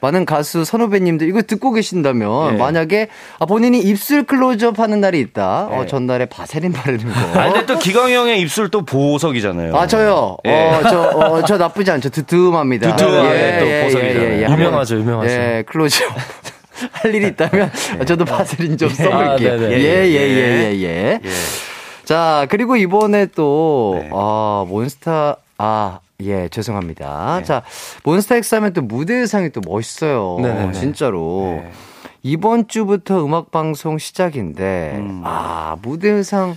많은 0.01 0.25
가수 0.25 0.65
선후배님들 0.65 1.29
이거 1.29 1.43
듣고 1.43 1.73
계신다면 1.73 2.53
네. 2.53 2.59
만약에 2.59 3.09
아, 3.39 3.47
본인이 3.47 3.79
입술 3.79 4.25
클로즈업 4.25 4.79
하는 4.79 5.01
날이 5.01 5.21
있다. 5.21 5.67
어, 5.71 5.81
네. 5.83 5.87
전날에 5.87 6.27
바세린 6.27 6.73
바르는 6.73 7.05
거. 7.13 7.41
아, 7.41 7.53
근데 7.53 7.67
또 7.67 7.79
기광이 7.79 8.15
형의 8.15 8.41
입술 8.41 8.71
또 8.71 8.85
보석이잖아요. 8.85 9.77
아, 9.77 9.87
저요. 9.87 10.37
예. 10.47 10.51
어, 10.51 10.83
저, 10.83 11.01
어, 11.03 11.43
저 11.45 11.57
나쁘지 11.57 11.91
않죠. 11.91 12.11
두툼합니다. 12.11 12.97
두툼하게 12.97 13.59
또 13.59 13.85
보석이잖아요. 13.85 14.51
유명하죠, 14.53 14.97
유명하죠. 14.97 15.31
예, 15.31 15.65
클로즈업. 15.67 16.13
할 16.93 17.15
일이 17.15 17.29
있다면 17.29 17.71
저도 18.07 18.25
바세린 18.25 18.77
좀 18.77 18.89
써볼게요. 18.91 19.53
아. 19.53 19.71
예, 19.71 19.79
예, 19.79 20.09
예, 20.09 20.15
예, 20.15 20.75
예. 20.75 20.83
예. 20.83 21.21
자, 22.05 22.47
그리고 22.51 22.77
이번에 22.77 23.27
또, 23.27 23.97
네. 24.01 24.11
아, 24.13 24.65
몬스타, 24.69 25.37
아, 25.59 26.01
예, 26.21 26.49
죄송합니다. 26.49 27.37
네. 27.39 27.45
자, 27.45 27.63
몬스타 28.05 28.37
X 28.37 28.55
하면 28.57 28.73
또 28.73 28.83
무대 28.83 29.15
의상이 29.15 29.51
또 29.51 29.61
멋있어요. 29.65 30.39
네네네. 30.43 30.73
진짜로. 30.73 31.63
네. 31.63 31.71
이번 32.23 32.69
주부터 32.69 33.25
음악 33.25 33.51
방송 33.51 33.99
시작인데, 33.99 34.93
음. 34.97 35.23
아, 35.25 35.77
무대 35.83 36.11
의상, 36.11 36.57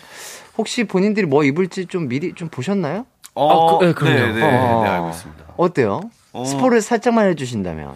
혹시 0.57 0.83
본인들이 0.85 1.27
뭐 1.27 1.43
입을지 1.43 1.85
좀 1.85 2.07
미리 2.07 2.33
좀 2.33 2.49
보셨나요? 2.49 3.05
어, 3.35 3.75
아, 3.75 3.77
그- 3.79 3.85
네, 3.85 3.93
그럼요. 3.93 4.17
네, 4.19 4.33
네, 4.33 4.43
어. 4.43 4.83
네, 4.83 4.89
알고 4.89 5.09
있습니다. 5.09 5.43
어때요? 5.57 6.01
어. 6.33 6.43
스포를 6.45 6.81
살짝만 6.81 7.29
해주신다면. 7.29 7.93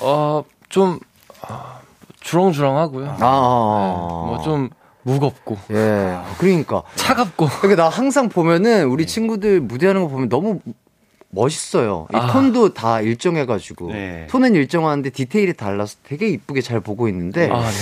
어, 0.00 0.44
좀 0.68 0.98
아, 1.42 1.80
주렁주렁하고요. 2.20 3.16
아, 3.20 4.24
뭐좀 4.26 4.70
무겁고 5.02 5.56
예. 5.70 6.18
그러니까. 6.38 6.82
차갑고 6.96 7.46
그러니까 7.60 7.84
나 7.84 7.88
항상 7.88 8.28
보면은 8.28 8.86
우리 8.88 9.06
친구들 9.06 9.60
무대하는 9.60 10.02
거 10.02 10.08
보면 10.08 10.28
너무 10.28 10.60
멋있어요. 11.30 12.06
이 12.12 12.16
아. 12.16 12.32
톤도 12.32 12.74
다 12.74 13.00
일정해가지고 13.00 13.92
네. 13.92 14.26
톤은 14.30 14.54
일정한데 14.54 15.10
디테일이 15.10 15.54
달라서 15.54 15.96
되게 16.02 16.28
이쁘게 16.28 16.60
잘 16.60 16.80
보고 16.80 17.08
있는데 17.08 17.50
아, 17.50 17.60
네. 17.60 17.76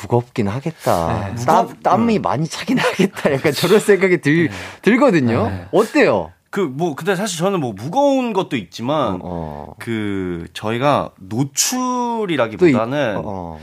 무겁긴 0.00 0.48
하겠다. 0.48 1.32
네. 1.34 1.44
땀, 1.44 1.80
땀이 1.82 2.18
많이 2.18 2.46
차긴 2.48 2.78
하겠다. 2.78 3.32
약간 3.32 3.52
저런 3.52 3.80
생각이 3.80 4.18
들, 4.20 4.50
들거든요. 4.82 5.48
네. 5.48 5.66
어때요? 5.72 6.32
그, 6.56 6.62
뭐, 6.62 6.94
근데 6.94 7.14
사실 7.16 7.38
저는 7.38 7.60
뭐 7.60 7.74
무거운 7.74 8.32
것도 8.32 8.56
있지만, 8.56 9.20
어. 9.22 9.74
그, 9.78 10.46
저희가 10.54 11.10
노출이라기보다는, 11.20 13.20
어. 13.22 13.60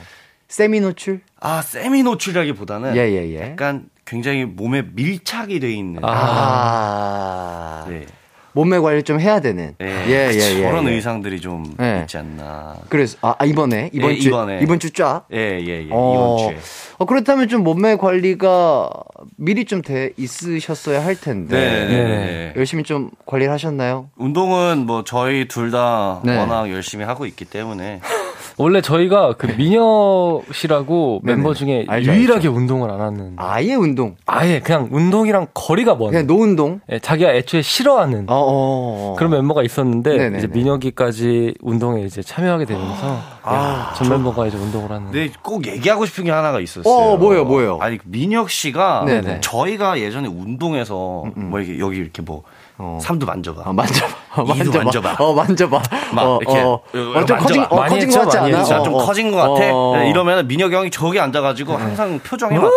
세미 0.47 0.79
노출? 0.79 1.21
아, 1.39 1.63
세미 1.63 2.03
노출이라기보다는, 2.03 2.95
예, 2.95 2.99
예, 2.99 3.31
예. 3.31 3.41
약간 3.41 3.89
굉장히 4.05 4.45
몸에 4.45 4.83
밀착이 4.83 5.59
돼 5.59 5.73
있는. 5.73 6.05
아. 6.05 7.83
네. 7.89 8.05
몸매 8.53 8.79
관리 8.79 9.03
좀 9.03 9.19
해야 9.19 9.39
되는. 9.39 9.75
네. 9.77 10.05
예, 10.07 10.29
예, 10.31 10.35
예. 10.35 10.61
저런 10.63 10.87
예. 10.87 10.91
의상들이 10.93 11.41
좀 11.41 11.75
네. 11.77 11.99
있지 12.01 12.17
않나. 12.17 12.75
그래서, 12.89 13.17
아, 13.21 13.35
아, 13.37 13.45
이번에? 13.45 13.89
이번 13.93 14.11
예, 14.11 14.19
주? 14.19 14.29
이번에. 14.29 14.59
이번 14.61 14.79
주 14.79 14.91
쫙? 14.93 15.25
예, 15.33 15.59
예, 15.59 15.85
예. 15.85 15.87
어, 15.91 16.13
이번 16.13 16.49
주에. 16.53 16.59
어, 16.99 17.05
그렇다면 17.05 17.47
좀 17.47 17.63
몸매 17.63 17.95
관리가 17.97 18.89
미리 19.37 19.65
좀 19.65 19.81
돼 19.83 20.11
있으셨어야 20.17 21.03
할 21.03 21.19
텐데. 21.19 21.57
네, 21.57 21.87
네, 21.87 22.03
네. 22.03 22.53
열심히 22.55 22.83
좀 22.83 23.09
관리를 23.25 23.51
하셨나요? 23.51 24.09
운동은 24.15 24.85
뭐 24.85 25.03
저희 25.03 25.47
둘다 25.47 26.21
네. 26.23 26.37
워낙 26.37 26.71
열심히 26.71 27.03
하고 27.03 27.25
있기 27.25 27.43
때문에 27.45 27.99
원래 28.57 28.81
저희가 28.81 29.33
그 29.37 29.47
민혁 29.47 30.43
씨라고 30.53 31.21
네네. 31.23 31.35
멤버 31.35 31.53
중에 31.53 31.85
알죠, 31.87 32.11
유일하게 32.11 32.47
운동을 32.47 32.91
안 32.91 33.01
하는 33.01 33.33
아예 33.37 33.73
운동. 33.75 34.15
아예 34.25 34.59
그냥 34.59 34.89
운동이랑 34.91 35.47
거리가 35.53 35.95
먼 35.95 36.11
그냥 36.11 36.27
노운동? 36.27 36.79
예, 36.91 36.99
자기가 36.99 37.33
애초에 37.33 37.61
싫어하는 37.61 38.25
어, 38.29 38.33
어, 38.35 39.11
어. 39.13 39.15
그런 39.17 39.31
멤버가 39.31 39.63
있었는데 39.63 40.09
네네네. 40.11 40.37
이제 40.37 40.47
민혁이까지 40.47 41.55
운동에 41.61 42.03
이제 42.03 42.21
참여하게 42.21 42.65
되면서 42.65 43.19
아, 43.43 43.93
전 43.97 44.09
멤버가 44.09 44.47
이제 44.47 44.57
운동을 44.57 44.91
하는 44.91 45.11
근데 45.11 45.31
꼭 45.41 45.65
얘기하고 45.67 46.05
싶은 46.05 46.25
게 46.25 46.31
하나가 46.31 46.59
있었어요. 46.59 46.93
어, 46.93 47.17
뭐예요, 47.17 47.45
뭐예요? 47.45 47.77
아니 47.81 47.97
민혁 48.05 48.49
씨가 48.49 49.05
네네. 49.05 49.41
저희가 49.41 49.99
예전에 49.99 50.27
운동에서 50.27 51.23
뭐 51.35 51.59
이렇게 51.59 51.79
여기 51.79 51.97
이렇게 51.97 52.21
뭐 52.21 52.43
어. 52.77 52.97
삼두 53.01 53.25
만져봐. 53.25 53.61
어, 53.69 53.73
만져봐. 53.73 54.07
어, 54.35 54.41
이도 54.55 54.71
만져봐. 54.71 54.83
만져봐. 54.83 55.15
어, 55.23 55.33
만져봐. 55.33 55.81
막 56.13 56.23
어, 56.23 56.39
이렇게 56.41 56.59
어, 56.59 56.81
이거 56.93 57.19
어, 57.19 57.25
좀. 57.25 57.37
커진, 57.37 57.65
어, 57.69 57.75
많이 57.75 57.89
커진 57.89 58.07
했죠, 58.07 58.19
것 58.19 58.25
같지 58.25 58.37
않아? 58.37 58.61
어, 58.79 58.83
좀 58.83 58.93
어. 58.95 58.97
커진 59.05 59.31
것 59.31 59.37
같아. 59.37 59.69
어. 59.75 59.97
네, 59.97 60.09
이러면 60.09 60.47
민혁 60.47 60.73
형이 60.73 60.89
저기 60.91 61.19
앉아가지고 61.19 61.73
항상 61.77 62.19
표정이 62.19 62.57
막 62.57 62.71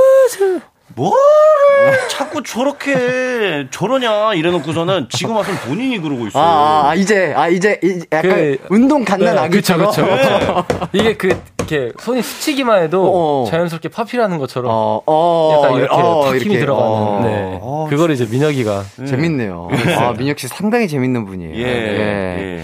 뭐를 0.94 1.16
자꾸 2.08 2.42
저렇게 2.42 3.66
저러냐 3.70 4.34
이래놓고서는 4.34 5.08
지금 5.10 5.36
와서는 5.36 5.58
본인이 5.60 5.98
그러고 6.00 6.26
있어요. 6.26 6.42
아, 6.42 6.90
아, 6.90 6.94
이제, 6.94 7.32
아, 7.36 7.48
이제, 7.48 7.80
이- 7.82 8.02
약간 8.12 8.30
그- 8.30 8.58
운동 8.70 9.04
갓난 9.04 9.34
네, 9.34 9.40
아기처럼. 9.42 9.90
그쵸, 9.90 10.04
그쵸. 10.06 10.64
이게 10.92 11.14
그 11.16 11.28
이렇게 11.66 11.92
손이 11.98 12.22
스치기만 12.22 12.82
해도 12.82 13.44
어. 13.44 13.50
자연스럽게 13.50 13.88
파피라는 13.88 14.38
것처럼 14.38 14.70
어, 14.72 15.02
어, 15.06 15.52
약간 15.56 15.78
이렇게 15.78 15.94
어, 15.94 16.22
탁 16.24 16.28
힘이 16.36 16.40
이렇게. 16.54 16.60
들어가는 16.60 16.92
어. 16.92 17.20
네. 17.22 17.58
어, 17.60 17.86
그거를 17.90 18.14
이제 18.14 18.26
민혁이가 18.30 18.84
재밌네요. 19.06 19.68
아, 19.98 20.12
민혁 20.16 20.38
씨 20.38 20.48
상당히 20.48 20.88
재밌는 20.88 21.24
분이에요. 21.26 21.56
예, 21.56 21.62
예. 22.58 22.62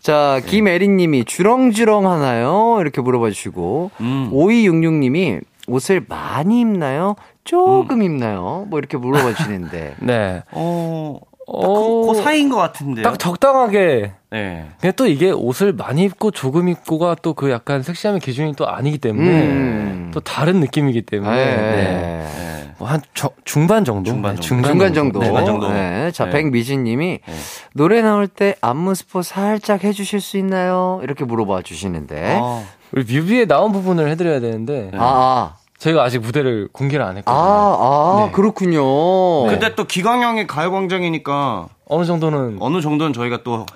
자, 0.00 0.40
네. 0.40 0.48
김애린님이 0.48 1.24
주렁주렁 1.24 2.08
하나요? 2.08 2.76
이렇게 2.80 3.00
물어봐 3.00 3.30
주시고, 3.30 3.90
음. 4.00 4.30
5266님이 4.32 5.40
옷을 5.66 6.04
많이 6.08 6.60
입나요? 6.60 7.16
조금 7.42 7.96
음. 7.98 8.02
입나요? 8.02 8.66
뭐 8.68 8.78
이렇게 8.78 8.96
물어봐 8.98 9.34
주시는데. 9.34 9.96
네. 10.00 10.42
어, 10.52 11.18
어, 11.46 12.06
그, 12.06 12.12
그 12.12 12.22
사이인 12.22 12.48
것 12.48 12.56
같은데요. 12.56 13.04
딱 13.04 13.18
적당하게. 13.18 14.12
네. 14.30 14.66
근데 14.80 14.94
또 14.96 15.06
이게 15.06 15.30
옷을 15.30 15.72
많이 15.72 16.02
입고 16.04 16.32
조금 16.32 16.68
입고가 16.68 17.14
또 17.22 17.34
그 17.34 17.50
약간 17.50 17.82
섹시함의 17.82 18.20
기준이 18.20 18.54
또 18.56 18.66
아니기 18.68 18.98
때문에 18.98 19.28
음. 19.28 20.10
또 20.12 20.20
다른 20.20 20.60
느낌이기 20.60 21.02
때문에 21.02 21.36
네. 21.36 21.56
네. 21.56 22.74
뭐한 22.78 23.00
중반 23.44 23.84
정도. 23.84 24.10
중반 24.10 24.34
정도. 24.36 24.42
중간, 24.42 24.70
중간 24.72 24.94
정도. 24.94 25.22
중간 25.24 25.46
정도. 25.46 25.72
네. 25.72 26.10
자, 26.12 26.24
네. 26.26 26.30
백미진 26.32 26.84
님이 26.84 27.20
네. 27.26 27.34
노래 27.74 28.02
나올 28.02 28.26
때 28.26 28.54
안무 28.60 28.94
스포 28.94 29.22
살짝 29.22 29.84
해주실 29.84 30.20
수 30.20 30.36
있나요? 30.38 31.00
이렇게 31.02 31.24
물어봐 31.24 31.62
주시는데. 31.62 32.38
아. 32.40 32.62
우리 32.92 33.04
뮤비에 33.04 33.46
나온 33.46 33.72
부분을 33.72 34.08
해드려야 34.10 34.40
되는데. 34.40 34.90
아. 34.94 35.54
아. 35.76 35.78
저희가 35.78 36.02
아직 36.02 36.20
무대를 36.20 36.68
공개를 36.72 37.04
안 37.04 37.16
했거든요. 37.18 37.36
아, 37.38 38.22
아 38.22 38.26
네. 38.26 38.32
그렇군요. 38.32 39.46
네. 39.46 39.52
근데 39.58 39.74
또 39.74 39.84
기광형의 39.84 40.46
가요광장이니까 40.46 41.68
어느 41.88 42.04
정도는 42.04 42.56
어느 42.60 42.80
정도는 42.80 43.12
저희가 43.12 43.42
또 43.42 43.66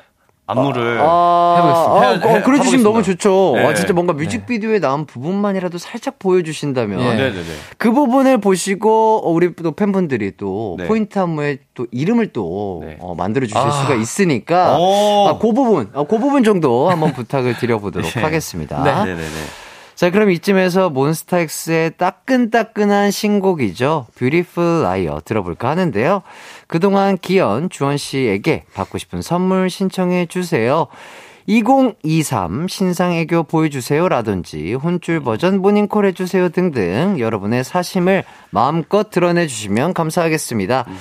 안무를 0.46 0.98
아, 1.00 1.54
해보겠습니다. 1.58 2.26
아, 2.26 2.38
어, 2.38 2.42
그래 2.42 2.60
주시면 2.60 2.82
너무 2.82 3.02
좋죠. 3.02 3.52
네. 3.54 3.66
아, 3.66 3.74
진짜 3.74 3.92
뭔가 3.92 4.12
뮤직비디오에 4.12 4.74
네. 4.74 4.80
나온 4.80 5.06
부분만이라도 5.06 5.78
살짝 5.78 6.18
보여주신다면 6.18 7.16
네. 7.16 7.32
그 7.78 7.92
부분을 7.92 8.38
보시고 8.38 9.32
우리 9.32 9.54
또 9.54 9.72
팬분들이 9.72 10.32
또 10.36 10.76
네. 10.78 10.86
포인트 10.86 11.18
안무에 11.18 11.58
또 11.74 11.86
이름을 11.92 12.32
또 12.32 12.82
네. 12.84 12.96
어, 13.00 13.14
만들어 13.14 13.46
주실 13.46 13.58
아. 13.58 13.70
수가 13.70 13.94
있으니까 13.94 14.76
아, 14.76 15.38
그 15.40 15.52
부분, 15.52 15.88
아, 15.94 16.02
그 16.04 16.18
부분 16.18 16.42
정도 16.42 16.90
한번 16.90 17.12
부탁을 17.12 17.56
드려보도록 17.56 18.16
하겠습니다. 18.16 18.82
네. 19.04 19.14
네. 19.14 19.20
자, 20.00 20.08
그럼 20.08 20.30
이쯤에서 20.30 20.88
몬스타엑스의 20.88 21.98
따끈따끈한 21.98 23.10
신곡이죠. 23.10 24.06
Beautiful 24.14 24.80
Liar 24.82 25.20
들어볼까 25.22 25.68
하는데요. 25.68 26.22
그동안 26.66 27.18
기현, 27.18 27.68
주헌 27.68 27.98
씨에게 27.98 28.64
받고 28.72 28.96
싶은 28.96 29.20
선물 29.20 29.68
신청해 29.68 30.24
주세요. 30.24 30.86
2023 31.44 32.66
신상 32.68 33.12
애교 33.12 33.42
보여주세요라든지 33.42 34.72
혼줄 34.72 35.20
버전 35.20 35.60
모닝콜 35.60 36.06
해주세요 36.06 36.48
등등 36.48 37.16
여러분의 37.18 37.62
사심을 37.62 38.24
마음껏 38.48 39.10
드러내 39.10 39.46
주시면 39.46 39.92
감사하겠습니다. 39.92 40.86
음. 40.88 40.96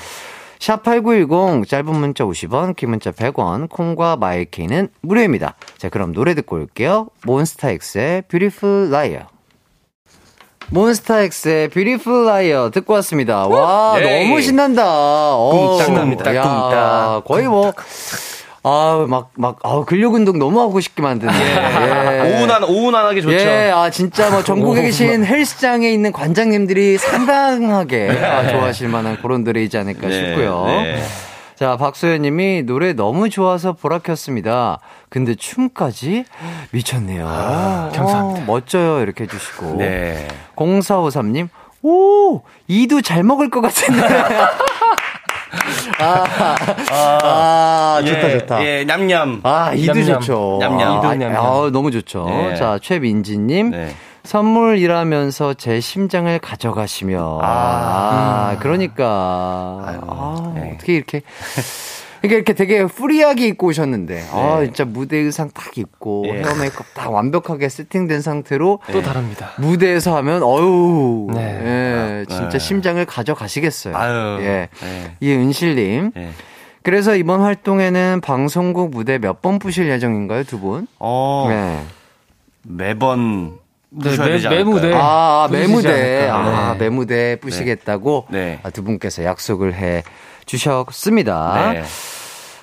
샵8910 0.60 1.68
짧은 1.68 1.96
문자 1.96 2.26
50원, 2.26 2.76
긴 2.76 2.90
문자 2.90 3.12
100원, 3.12 3.70
콩과 3.70 4.18
마이케이는 4.18 4.90
무료입니다. 5.02 5.56
자, 5.78 5.90
그럼 5.90 6.14
노래 6.14 6.36
듣고 6.36 6.58
올게요. 6.58 7.08
몬스타엑스의 7.26 8.24
Beautiful 8.28 8.88
Liar. 8.94 9.26
몬스타엑스의 10.72 11.70
Beautiful 11.70 12.28
Liar 12.28 12.72
듣고 12.72 12.94
왔습니다. 12.96 13.48
와, 13.48 13.96
예. 14.02 14.26
너무 14.26 14.42
신난다. 14.42 14.84
어, 14.86 15.82
신납니다. 15.84 16.36
야, 16.36 17.22
거의 17.26 17.48
뭐 17.48 17.74
아, 18.64 19.06
막, 19.08 19.32
막, 19.36 19.58
아, 19.64 19.84
근력 19.86 20.14
운동 20.14 20.38
너무 20.38 20.60
하고 20.60 20.80
싶게 20.80 21.02
만드네. 21.02 21.32
예. 21.32 22.40
오운 22.40 22.52
안, 22.52 22.64
오운 22.64 22.94
안 22.94 23.06
하기 23.06 23.22
좋죠. 23.22 23.36
예, 23.36 23.72
아, 23.74 23.90
진짜 23.90 24.30
뭐 24.30 24.44
전국에 24.44 24.82
계신 24.82 25.24
헬스장에 25.24 25.90
있는 25.90 26.12
관장님들이 26.12 26.98
상당하게 26.98 28.08
네. 28.08 28.26
아, 28.26 28.48
좋아하실 28.50 28.90
만한 28.90 29.18
그런 29.22 29.44
노래이지 29.44 29.78
않을까 29.78 30.08
네. 30.08 30.14
싶고요. 30.14 30.66
네. 30.68 31.04
자, 31.56 31.76
박소연 31.78 32.22
님이 32.22 32.64
노래 32.64 32.94
너무 32.94 33.30
좋아서 33.30 33.74
보라 33.74 34.00
켰습니다. 34.00 34.80
근데 35.10 35.36
춤까지 35.36 36.26
미쳤네요. 36.72 37.28
아, 37.28 37.92
감사합니다. 37.94 38.42
어, 38.42 38.46
멋져요. 38.46 39.02
이렇게 39.02 39.26
해주시고. 39.26 39.76
네. 39.78 40.28
0453님, 40.56 41.50
오! 41.82 42.42
이도 42.68 43.02
잘 43.02 43.24
먹을 43.24 43.50
것 43.50 43.62
같은데. 43.62 44.02
아, 46.00 46.26
아, 46.92 48.02
좋다, 48.06 48.30
예, 48.30 48.40
좋다. 48.40 48.66
예, 48.66 48.84
냠냠. 48.86 49.42
아, 49.44 49.74
이도 49.74 49.94
냠냠. 49.94 50.20
좋죠. 50.20 50.58
냠냠. 50.60 51.06
아, 51.06 51.16
냠냠. 51.16 51.36
아, 51.36 51.70
너무 51.72 51.92
좋죠. 51.92 52.26
네. 52.26 52.56
자, 52.56 52.80
최민지님. 52.82 53.72
네. 53.72 53.96
선물이라면서 54.24 55.56
제 55.56 55.80
심장을 55.80 56.38
가져가시며. 56.40 57.40
아, 57.42 57.48
아 57.48 58.52
음. 58.54 58.60
그러니까. 58.60 59.84
아유, 59.86 60.00
아, 60.08 60.52
네. 60.56 60.74
어떻게 60.76 60.96
이렇게. 60.96 61.22
이게 62.24 62.36
이렇게 62.36 62.54
되게 62.54 62.86
free하게 62.86 63.48
입고 63.48 63.68
오셨는데, 63.68 64.24
아, 64.32 64.36
네. 64.36 64.42
아, 64.42 64.66
진짜 64.66 64.86
무대 64.86 65.18
의상 65.18 65.50
딱 65.54 65.78
입고, 65.78 66.24
네. 66.26 66.42
헤어 66.42 66.56
메이크업 66.56 66.94
다 66.94 67.10
완벽하게 67.10 67.70
세팅된 67.70 68.22
상태로. 68.22 68.80
또 68.92 69.02
다릅니다. 69.02 69.52
무대에서 69.58 70.16
하면, 70.18 70.44
어유 70.44 71.28
네. 71.34 71.42
예, 71.42 72.26
진짜 72.28 72.50
네. 72.50 72.60
심장을 72.60 73.04
가져가시겠어요. 73.06 73.96
아유. 73.96 74.38
예. 74.42 74.70
네. 74.82 75.16
이은실님. 75.20 76.12
네. 76.16 76.32
그래서 76.84 77.16
이번 77.16 77.42
활동에는 77.42 78.22
방송국 78.22 78.92
무대 78.92 79.18
몇번 79.18 79.60
뿌실 79.60 79.90
예정인가요, 79.90 80.44
두 80.44 80.60
분? 80.60 80.88
어. 81.00 81.48
네. 81.50 81.84
매번 82.64 83.58
네, 83.92 84.16
매, 84.18 84.38
매무대. 84.50 84.94
아, 84.94 85.48
매무대. 85.52 86.30
아, 86.32 86.76
매무대 86.78 87.38
뿌시겠다고 87.42 88.28
네. 88.30 88.60
아, 88.64 88.70
두 88.70 88.84
분께서 88.84 89.24
약속을 89.24 89.74
해 89.74 90.04
주셨습니다. 90.50 91.74
네. 91.74 91.84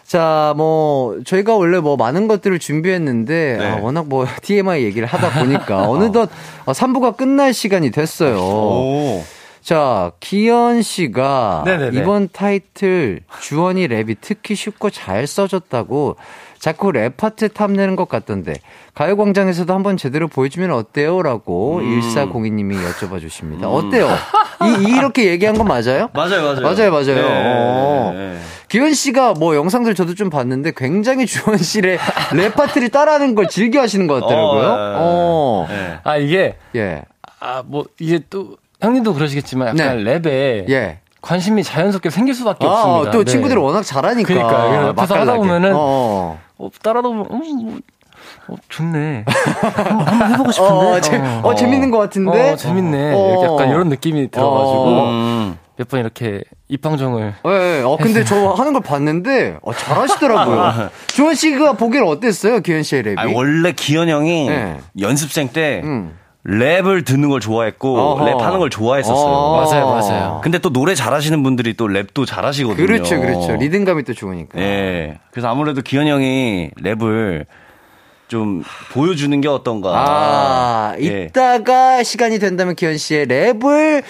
자, 0.05 0.55
뭐, 0.57 1.18
저희가 1.24 1.55
원래 1.55 1.78
뭐 1.78 1.97
많은 1.97 2.28
것들을 2.28 2.59
준비했는데, 2.59 3.57
네. 3.59 3.66
아, 3.66 3.76
워낙 3.76 4.07
뭐 4.09 4.26
TMI 4.43 4.84
얘기를 4.84 5.07
하다 5.07 5.41
보니까 5.41 5.82
어느덧 5.91 6.30
3부가 6.66 7.05
어, 7.05 7.16
끝날 7.16 7.53
시간이 7.53 7.91
됐어요. 7.91 8.39
오. 8.39 9.24
자, 9.66 10.12
기현 10.20 10.80
씨가 10.80 11.64
네네네. 11.66 11.98
이번 12.00 12.28
타이틀 12.32 13.18
주헌이 13.40 13.88
랩이 13.88 14.18
특히 14.20 14.54
쉽고 14.54 14.90
잘 14.90 15.26
써졌다고 15.26 16.14
자꾸 16.60 16.92
랩 16.92 17.16
파트 17.16 17.48
탐내는 17.48 17.96
것 17.96 18.08
같던데 18.08 18.54
가요광장에서도 18.94 19.74
한번 19.74 19.96
제대로 19.96 20.28
보여주면 20.28 20.70
어때요? 20.70 21.20
라고 21.20 21.78
음. 21.78 22.00
1402님이 22.00 22.76
여쭤봐 22.76 23.20
주십니다. 23.20 23.66
음. 23.66 23.72
어때요? 23.74 24.08
이, 24.62 24.84
이렇게 24.96 25.26
얘기한 25.30 25.58
건 25.58 25.66
맞아요? 25.66 26.10
맞아요, 26.14 26.42
맞아요. 26.42 26.60
맞아요, 26.60 26.90
맞아요. 26.92 27.14
네, 27.16 27.24
어. 27.24 28.12
네. 28.14 28.38
기현 28.68 28.94
씨가 28.94 29.32
뭐 29.32 29.56
영상들 29.56 29.96
저도 29.96 30.14
좀 30.14 30.30
봤는데 30.30 30.74
굉장히 30.76 31.26
주원 31.26 31.58
씨의 31.58 31.98
랩 32.34 32.54
파트를 32.54 32.90
따라하는 32.90 33.34
걸 33.34 33.48
즐겨 33.48 33.80
하시는 33.80 34.06
것 34.06 34.20
같더라고요. 34.20 34.68
어, 34.68 34.76
네. 34.76 34.94
어. 34.96 35.66
네. 35.68 35.98
아, 36.04 36.16
이게. 36.18 36.54
예. 36.76 37.02
아, 37.40 37.62
뭐, 37.66 37.84
이게 37.98 38.20
또, 38.30 38.56
형님도 38.81 39.14
그러시겠지만 39.14 39.79
약간 39.79 40.05
네. 40.05 40.20
랩에. 40.20 40.70
예. 40.70 40.99
관심이 41.22 41.64
자연스럽게 41.64 42.11
생길 42.11 42.35
수밖에 42.35 42.66
아, 42.66 42.70
없습니다. 42.70 43.11
또 43.11 43.24
네. 43.24 43.31
친구들이 43.31 43.59
워낙 43.59 43.83
잘하니까. 43.83 44.29
그러니까. 44.29 44.93
그래서 44.95 45.16
하다 45.16 45.37
보면은. 45.37 45.72
어. 45.74 46.39
어, 46.59 46.70
따라다 46.83 47.09
보면, 47.09 47.27
음, 47.31 47.81
어, 48.49 48.55
좋네. 48.68 49.24
한번 49.27 50.33
해보고 50.33 50.53
싶은데. 50.53 50.74
어, 50.74 51.01
재, 51.01 51.16
어, 51.18 51.41
어, 51.43 51.55
재밌는 51.55 51.91
것 51.91 51.99
같은데. 51.99 52.53
어, 52.53 52.57
재밌네. 52.57 53.12
어. 53.14 53.43
약간 53.45 53.70
이런 53.70 53.89
느낌이 53.89 54.31
들어가지고 54.31 55.05
음. 55.09 55.59
몇번 55.77 56.01
이렇게 56.01 56.43
입방정을. 56.68 57.35
예, 57.45 57.49
네, 57.49 57.83
어, 57.83 57.97
근데 57.97 58.24
저 58.24 58.51
하는 58.53 58.72
걸 58.72 58.83
봤는데 58.83 59.59
어, 59.62 59.72
잘하시더라고요. 59.74 60.91
주헌 61.09 61.34
씨가 61.35 61.74
보기엔 61.74 62.05
어땠어요, 62.05 62.61
기현 62.61 62.83
씨의 62.83 63.03
랩이? 63.03 63.18
아니, 63.18 63.35
원래 63.35 63.72
기현 63.72 64.09
형이 64.09 64.49
네. 64.49 64.79
연습생 65.01 65.49
때. 65.49 65.83
음. 65.85 66.16
랩을 66.47 67.05
듣는 67.05 67.28
걸 67.28 67.40
좋아했고 67.40 67.99
어허. 67.99 68.24
랩하는 68.24 68.59
걸 68.59 68.70
좋아했었어요. 68.70 69.16
어. 69.16 69.64
맞아요, 69.64 69.86
맞아요. 69.88 70.40
근데 70.44 70.59
또 70.59 70.72
노래 70.72 70.94
잘하시는 70.94 71.42
분들이 71.42 71.74
또 71.74 71.86
랩도 71.86 72.26
잘하시거든요. 72.26 72.86
그렇죠, 72.86 73.20
그렇죠. 73.20 73.57
리듬감이 73.57 74.05
또 74.05 74.14
좋으니까. 74.14 74.59
예. 74.61 75.18
그래서 75.32 75.49
아무래도 75.49 75.82
기현 75.82 76.07
형이 76.07 76.70
랩을 76.80 77.47
좀 78.28 78.62
보여주는 78.92 79.40
게 79.40 79.49
어떤가. 79.49 79.90
아, 79.94 80.94
예. 81.01 81.24
이따가 81.24 82.03
시간이 82.03 82.38
된다면 82.38 82.74
기현 82.74 82.97
씨의 82.97 83.26
랩을 83.26 84.05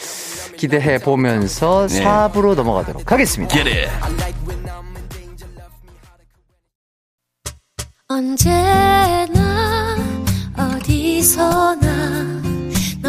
기대해 0.56 0.98
보면서 0.98 1.86
네. 1.86 2.04
4부로 2.04 2.54
넘어가도록 2.54 3.10
하겠습니다. 3.12 3.54
언제나 8.08 9.96
어디서나 10.56 12.15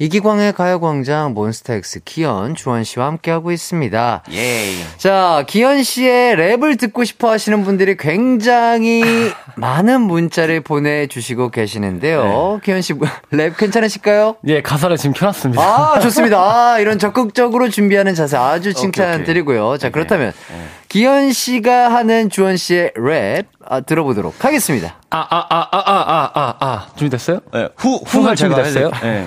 이기광의 0.00 0.52
가요광장 0.52 1.34
몬스타엑스 1.34 2.00
기현 2.04 2.54
주헌 2.54 2.84
씨와 2.84 3.06
함께하고 3.06 3.50
있습니다. 3.50 4.22
예. 4.30 4.72
자, 4.96 5.44
기현 5.48 5.82
씨의 5.82 6.36
랩을 6.36 6.78
듣고 6.78 7.02
싶어 7.02 7.30
하시는 7.30 7.64
분들이 7.64 7.96
굉장히 7.96 9.02
많은 9.56 10.00
문자를 10.02 10.60
보내주시고 10.60 11.50
계시는데요. 11.50 12.22
네. 12.22 12.60
기현 12.64 12.80
씨, 12.80 12.94
랩 13.32 13.56
괜찮으실까요? 13.56 14.36
예, 14.46 14.62
가사를 14.62 14.96
지금 14.96 15.14
켜놨습니다. 15.14 15.60
아, 15.60 15.98
좋습니다. 16.00 16.38
아, 16.38 16.78
이런 16.78 17.00
적극적으로 17.00 17.68
준비하는 17.68 18.14
자세 18.14 18.36
아주 18.36 18.74
칭찬드리고요. 18.74 19.78
자, 19.78 19.90
그렇다면, 19.90 20.32
네. 20.48 20.64
기현 20.88 21.32
씨가 21.32 21.92
하는 21.92 22.30
주헌 22.30 22.56
씨의 22.56 22.92
랩 22.96 23.46
아, 23.66 23.80
들어보도록 23.80 24.44
하겠습니다. 24.44 24.96
아, 25.10 25.18
아, 25.18 25.46
아, 25.50 25.68
아, 25.72 25.78
아, 25.80 26.30
아, 26.34 26.54
아, 26.60 26.86
준비됐어요? 26.96 27.40
네, 27.52 27.68
후, 27.76 27.96
후가 28.06 28.34
준비됐어요? 28.36 28.90
네. 29.02 29.26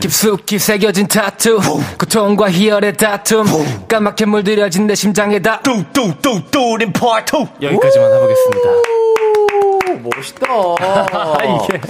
깊숙이 0.00 0.58
새겨진 0.58 1.06
타투 1.06 1.60
고통과 1.98 2.50
희열의 2.50 2.96
다툼 2.96 3.44
까맣게 3.86 4.24
물들여진 4.26 4.86
내 4.86 4.94
심장에다 4.94 5.60
뚱뚱뚱뚱인 5.60 6.92
파트 6.92 7.36
여기까지만 7.60 8.12
해보겠습니다 8.14 8.70
멋있다. 10.02 10.46
이게 11.66 11.80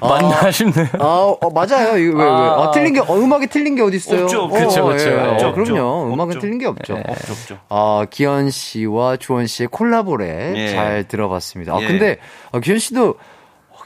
아, 0.00 0.08
맞나 0.08 0.50
싶네요. 0.50 0.88
아, 0.98 1.34
어, 1.40 1.50
맞아요. 1.54 1.96
이거 1.96 2.18
왜, 2.18 2.24
왜. 2.24 2.30
아, 2.30 2.64
아, 2.64 2.70
틀린 2.72 2.92
게, 2.92 3.00
어, 3.00 3.16
음악이 3.16 3.46
틀린 3.46 3.74
게 3.76 3.82
어딨어요? 3.82 4.24
없죠. 4.24 4.48
그렇죠, 4.48 4.84
그렇죠. 4.84 5.08
예, 5.08 5.14
어, 5.14 5.52
그럼요. 5.54 6.12
음악은 6.12 6.38
틀린 6.38 6.58
게 6.58 6.66
없죠. 6.66 6.96
예. 6.96 7.02
없죠, 7.06 7.32
없죠. 7.32 7.58
아, 7.68 8.04
기현 8.10 8.50
씨와 8.50 9.16
주원 9.16 9.46
씨의 9.46 9.68
콜라보레 9.68 10.52
예. 10.56 10.68
잘 10.68 11.08
들어봤습니다. 11.08 11.74
아, 11.74 11.78
예. 11.80 11.86
근데, 11.86 12.18
아, 12.52 12.60
기현 12.60 12.78
씨도 12.78 13.14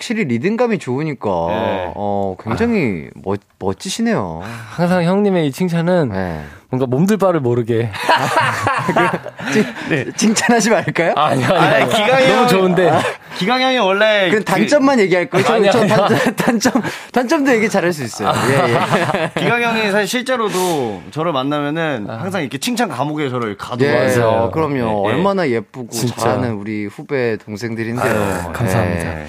확실히 0.00 0.24
리듬감이 0.24 0.78
좋으니까 0.78 1.28
네. 1.48 1.92
어 1.94 2.34
굉장히 2.42 3.08
멋 3.22 3.38
멋지시네요. 3.58 4.40
항상 4.70 5.04
형님의 5.04 5.46
이 5.46 5.52
칭찬은 5.52 6.08
네. 6.08 6.40
뭔가 6.70 6.86
몸둘 6.86 7.18
바를 7.18 7.40
모르게 7.40 7.90
네. 9.90 10.06
칭찬하지 10.16 10.70
말까요? 10.70 11.12
아니요, 11.16 11.48
아니, 11.48 11.74
아니, 11.82 11.92
기강이 11.92 12.28
너무 12.28 12.46
좋은데 12.48 12.88
아, 12.88 13.02
기강이 13.36 13.62
형이 13.62 13.78
원래 13.78 14.30
그 14.30 14.42
단점만 14.42 15.00
얘기할 15.00 15.26
거예요. 15.26 15.44
저, 15.46 15.54
아니, 15.54 15.70
저 15.70 15.80
단점, 15.84 16.36
단점 16.36 16.82
단점도 17.12 17.52
얘기 17.52 17.68
잘할 17.68 17.92
수 17.92 18.02
있어요. 18.02 18.32
예, 18.48 18.72
예. 18.72 19.30
기강이 19.38 19.64
형이 19.64 19.90
사실 19.90 20.06
실제로도 20.06 21.02
저를 21.10 21.32
만나면은 21.32 22.06
아. 22.08 22.20
항상 22.20 22.40
이렇게 22.40 22.56
칭찬 22.56 22.88
감옥에 22.88 23.28
저를 23.28 23.58
가둬와서 23.58 24.46
예, 24.46 24.50
그럼요. 24.54 24.76
예, 25.10 25.12
얼마나 25.12 25.46
예쁘고 25.50 25.90
진짜. 25.90 26.14
잘하는 26.16 26.54
우리 26.54 26.86
후배 26.86 27.36
동생들인데요. 27.36 28.44
아유, 28.46 28.52
감사합니다. 28.54 29.26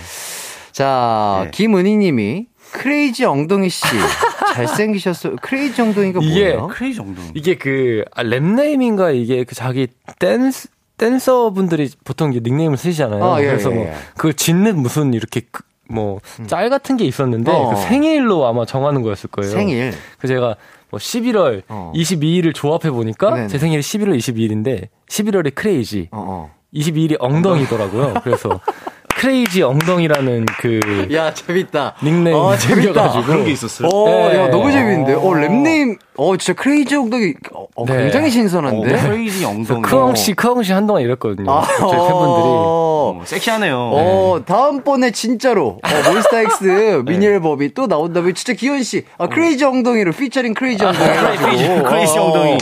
예. 0.72 0.74
자, 0.74 1.42
네. 1.46 1.52
김은희 1.52 1.98
님이 1.98 2.48
crazy 2.72 3.26
엉덩이 3.26 3.70
씨. 3.70 3.82
잘생기셨어요. 4.54 5.38
crazy 5.42 5.82
엉덩이가 5.82 6.20
이게, 6.22 6.54
뭐예요? 6.54 6.68
crazy 6.68 7.00
엉덩이. 7.00 7.32
이게 7.36 7.56
그, 7.56 8.04
아, 8.14 8.24
rap 8.24 8.49
name인가 8.49 9.16
이게 9.16 9.44
그 9.44 9.56
자기 9.56 9.88
댄스, 10.20 10.68
댄서분들이 10.98 11.90
보통 12.04 12.32
닉네임을 12.32 12.78
쓰시잖아요. 12.78 13.24
아, 13.24 13.42
예, 13.42 13.48
그래서 13.48 13.72
예, 13.72 13.76
뭐, 13.76 13.86
예. 13.86 13.94
그걸 14.16 14.34
짓는 14.34 14.78
무슨 14.78 15.14
이렇게 15.14 15.42
그, 15.52 15.64
뭐, 15.90 16.20
음. 16.40 16.48
짤 16.48 16.70
같은 16.70 16.98
게 16.98 17.06
있었는데, 17.06 17.52
어. 17.52 17.70
그 17.70 17.82
생일로 17.82 18.46
아마 18.46 18.66
정하는 18.66 19.02
거였을 19.02 19.30
거예요. 19.30 19.52
생일? 19.52 19.94
그 20.20 20.28
제가 20.28 20.56
뭐 20.90 21.00
11월 21.00 21.64
어. 21.70 21.92
22일을 21.96 22.54
조합해 22.54 22.92
보니까 22.92 23.34
네네. 23.34 23.48
제 23.48 23.58
생일이 23.58 23.82
11월 23.82 24.18
22일인데 24.18 24.90
11월에 25.08 25.56
crazy, 25.56 26.10
어, 26.12 26.52
22일이 26.74 27.14
어. 27.14 27.26
엉덩이더라고요. 27.26 28.16
그래서 28.24 28.60
crazy 29.22 29.62
엉덩이라는 29.62 30.48
그. 30.60 31.08
야, 31.14 31.32
재밌다. 31.32 31.94
닉네임. 32.02 32.36
어, 32.36 32.58
재밌다. 32.58 33.22
그런 33.22 33.46
게 33.46 33.52
있었어요. 33.52 33.88
어, 33.88 34.30
네. 34.30 34.36
야, 34.36 34.48
너무 34.50 34.72
재밌는데. 34.72 35.14
어, 35.14 35.22
rap 35.22 35.51
name. 35.51 36.00
어, 36.18 36.36
진짜 36.38 36.60
crazy 36.60 36.96
엉덩이. 36.96 37.36
어, 37.76 37.86
네. 37.86 37.98
굉장히 37.98 38.32
신선한데. 38.32 38.96
어, 38.96 39.00
crazy 39.04 39.46
엉덩이. 39.46 39.84
크엉 39.84 40.16
씨, 40.16 40.34
크엉 40.34 40.64
씨 40.64 40.74
한동안 40.74 41.04
이랬거든요. 41.04 41.52
아, 41.52 41.62
저희 41.62 41.92
팬분들이. 41.92 42.12
어, 42.18 43.22
섹시하네요. 43.24 43.78
어, 43.94 44.36
네. 44.40 44.46
다음번에 44.46 45.12
진짜로. 45.12 45.80
어, 45.84 46.10
몬스타엑스 46.12 46.64
네. 46.66 47.04
미니 47.04 47.28
앨범이 47.28 47.76
또 47.76 47.86
나온다면 47.86 48.34
진짜 48.34 48.54
기현 48.54 48.82
씨. 48.82 49.06
아, 49.20 49.28
crazy 49.28 49.64
엉덩이로 49.64 50.14
피처링 50.14 50.56
crazy 50.56 50.84
엉덩이. 50.84 51.38
crazy, 51.38 51.84
crazy 51.84 52.18
엉덩이. 52.18 52.58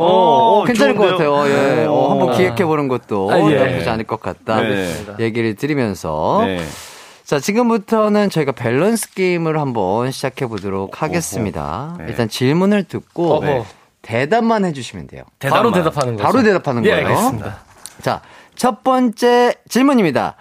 어, 0.00 0.06
어, 0.06 0.60
어 0.60 0.64
괜찮을 0.64 0.94
좋은데요? 0.94 1.18
것 1.18 1.46
같아요. 1.46 1.80
예. 1.82 1.84
어, 1.86 1.92
어 1.92 2.10
한번 2.10 2.36
기획해 2.36 2.64
보는 2.64 2.88
것도 2.88 3.30
아, 3.30 3.38
예. 3.50 3.54
나쁘지 3.56 3.88
않을 3.88 4.04
것 4.04 4.20
같다. 4.20 4.60
네. 4.62 4.92
얘기를 5.18 5.54
드리면서. 5.54 6.42
네. 6.44 6.60
자, 7.24 7.38
지금부터는 7.38 8.28
저희가 8.30 8.52
밸런스 8.52 9.14
게임을 9.14 9.58
한번 9.60 10.10
시작해 10.10 10.46
보도록 10.46 11.00
하겠습니다. 11.02 11.94
네. 11.98 12.06
일단 12.08 12.28
질문을 12.28 12.84
듣고 12.84 13.40
네. 13.44 13.64
대답만 14.02 14.64
해 14.64 14.72
주시면 14.72 15.06
돼요. 15.06 15.22
대답만. 15.38 15.62
바로 15.62 15.72
대답하는 15.72 16.16
거죠. 16.16 16.24
바로 16.24 16.42
대답하는 16.42 16.84
예, 16.86 16.90
거예요. 16.90 17.06
알겠습니다. 17.06 17.58
자, 18.02 18.22
첫 18.56 18.82
번째 18.82 19.54
질문입니다. 19.68 20.36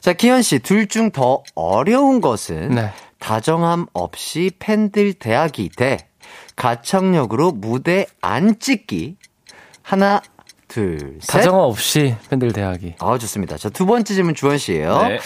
자, 0.00 0.12
기현 0.12 0.42
씨, 0.42 0.60
둘 0.60 0.86
중 0.86 1.10
더 1.10 1.42
어려운 1.54 2.20
것은 2.20 2.70
네. 2.70 2.90
다정함 3.18 3.86
없이 3.92 4.50
팬들 4.58 5.14
대하기 5.14 5.70
대 5.76 5.98
가창력으로 6.56 7.52
무대 7.52 8.06
안 8.20 8.58
찍기. 8.58 9.16
하나, 9.82 10.22
둘, 10.68 11.18
셋. 11.20 11.38
다정함 11.38 11.60
없이 11.62 12.14
팬들 12.30 12.52
대하기. 12.52 12.94
아, 13.00 13.18
좋습니다. 13.18 13.56
자, 13.56 13.68
두 13.68 13.86
번째 13.86 14.14
질문 14.14 14.34
주원 14.34 14.58
씨예요. 14.58 15.02
네. 15.08 15.18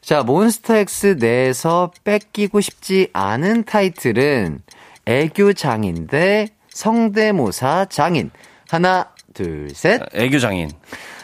자, 0.00 0.22
몬스타엑스 0.22 1.16
내에서 1.18 1.90
뺏기고 2.04 2.60
싶지 2.60 3.08
않은 3.14 3.64
타이틀은 3.64 4.60
애교 5.06 5.54
장인 5.54 6.06
대 6.06 6.48
성대모사 6.70 7.86
장인. 7.88 8.30
하나, 8.68 9.10
둘, 9.32 9.70
셋. 9.74 10.02
애교 10.14 10.38
장인. 10.38 10.70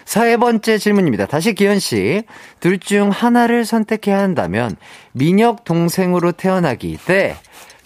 세 0.05 0.37
번째 0.37 0.79
질문입니다. 0.79 1.27
다시 1.27 1.55
기현 1.55 1.79
씨. 1.79 2.25
둘 2.59 2.79
중 2.81 3.11
하나를 3.11 3.65
선택해야 3.65 4.19
한다면 4.19 4.77
민혁 5.13 5.65
동생으로 5.65 6.33
태어나기 6.33 6.99
대 7.05 7.37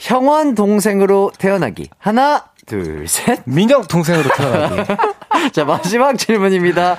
형원 0.09 0.55
동생으로 0.55 1.33
태어나기. 1.39 1.89
하나, 1.99 2.45
둘, 2.67 3.09
셋. 3.09 3.41
민혁 3.47 3.89
동생으로 3.89 4.29
태어나기. 4.37 4.83
자, 5.53 5.65
마지막 5.65 6.19
질문입니다. 6.19 6.97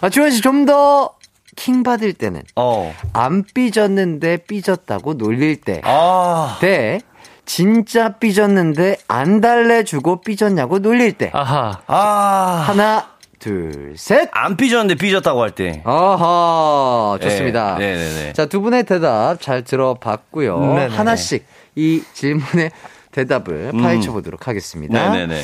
아, 0.00 0.08
주원 0.08 0.30
씨좀 0.30 0.66
더 0.66 1.14
킹 1.56 1.82
받을 1.82 2.12
때는 2.12 2.42
어. 2.56 2.94
안 3.12 3.44
삐졌는데 3.54 4.38
삐졌다고 4.48 5.14
놀릴 5.14 5.60
때. 5.60 5.80
아. 5.84 6.58
대 6.60 7.00
진짜 7.44 8.14
삐졌는데 8.14 8.96
안 9.08 9.40
달래주고 9.40 10.22
삐졌냐고 10.22 10.78
놀릴 10.78 11.12
때. 11.12 11.30
아하. 11.34 11.80
아. 11.86 12.64
하나, 12.66 13.08
둘, 13.38 13.94
셋. 13.96 14.28
안 14.32 14.56
삐졌는데 14.56 14.94
삐졌다고 14.94 15.42
할 15.42 15.50
때. 15.50 15.82
아하. 15.84 17.18
좋습니다. 17.20 17.76
네, 17.78 17.96
네, 17.96 18.14
네. 18.14 18.32
자, 18.32 18.46
두 18.46 18.60
분의 18.60 18.84
대답 18.84 19.40
잘 19.40 19.62
들어봤고요. 19.62 20.58
네네네. 20.58 20.96
하나씩 20.96 21.44
이 21.74 22.02
질문의 22.12 22.70
대답을 23.12 23.70
음. 23.74 23.82
파헤쳐 23.82 24.12
보도록 24.12 24.48
하겠습니다. 24.48 25.10
네네네. 25.10 25.42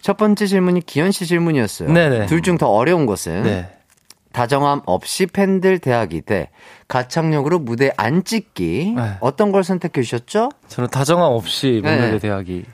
첫 0.00 0.16
번째 0.16 0.46
질문이 0.46 0.86
기현 0.86 1.10
씨 1.10 1.26
질문이었어요. 1.26 1.92
둘 2.26 2.42
중 2.42 2.56
더 2.58 2.68
어려운 2.68 3.06
것은 3.06 3.42
네. 3.42 3.68
다정함 4.32 4.82
없이 4.86 5.26
팬들 5.26 5.78
대하기 5.80 6.20
대 6.22 6.50
가창력으로 6.86 7.58
무대 7.58 7.90
안 7.96 8.22
찍기. 8.24 8.94
네. 8.96 9.12
어떤 9.20 9.50
걸 9.52 9.64
선택해 9.64 10.02
주셨죠? 10.02 10.50
저는 10.68 10.90
다정함 10.90 11.32
없이 11.32 11.80
네. 11.82 11.96
무대 12.06 12.18
대하기. 12.18 12.64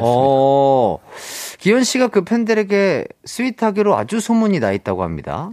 어, 0.00 0.98
기현 1.58 1.82
씨가 1.82 2.08
그 2.08 2.22
팬들에게 2.22 3.06
스윗하기로 3.24 3.96
아주 3.96 4.20
소문이 4.20 4.60
나 4.60 4.70
있다고 4.72 5.02
합니다. 5.02 5.50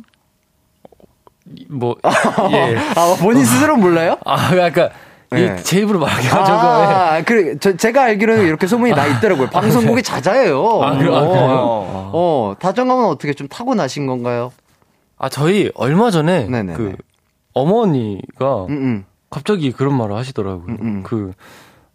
뭐, 1.70 1.96
예. 2.52 2.78
아, 2.96 3.16
본인 3.20 3.46
스스로 3.46 3.78
몰라요? 3.78 4.18
아, 4.26 4.50
그러니까 4.50 4.90
네. 5.42 5.56
제 5.64 5.80
입으로 5.80 6.00
말하기가지고. 6.00 6.58
아, 6.58 7.22
그, 7.24 7.58
저, 7.60 7.76
제가 7.76 8.04
알기로는 8.04 8.46
이렇게 8.46 8.68
소문이 8.68 8.94
나 8.94 9.06
있더라고요. 9.08 9.50
방송국이 9.52 10.04
잦아요. 10.04 10.82
아, 10.82 10.98
그래, 10.98 11.14
아, 11.14 11.20
어, 11.22 12.12
어, 12.14 12.56
다정함은 12.60 13.06
어떻게 13.06 13.34
좀 13.34 13.48
타고나신 13.48 14.08
건가요? 14.08 14.52
아, 15.18 15.30
저희 15.30 15.72
얼마 15.76 16.12
전에 16.12 16.46
네네네. 16.46 16.74
그 16.74 16.96
어머니가 17.54 18.66
음음. 18.66 18.78
음. 18.78 19.06
갑자기 19.30 19.72
그런 19.72 19.98
말을 19.98 20.16
하시더라고요. 20.16 20.66
음음. 20.68 20.78
음. 20.82 21.04
그 21.04 21.34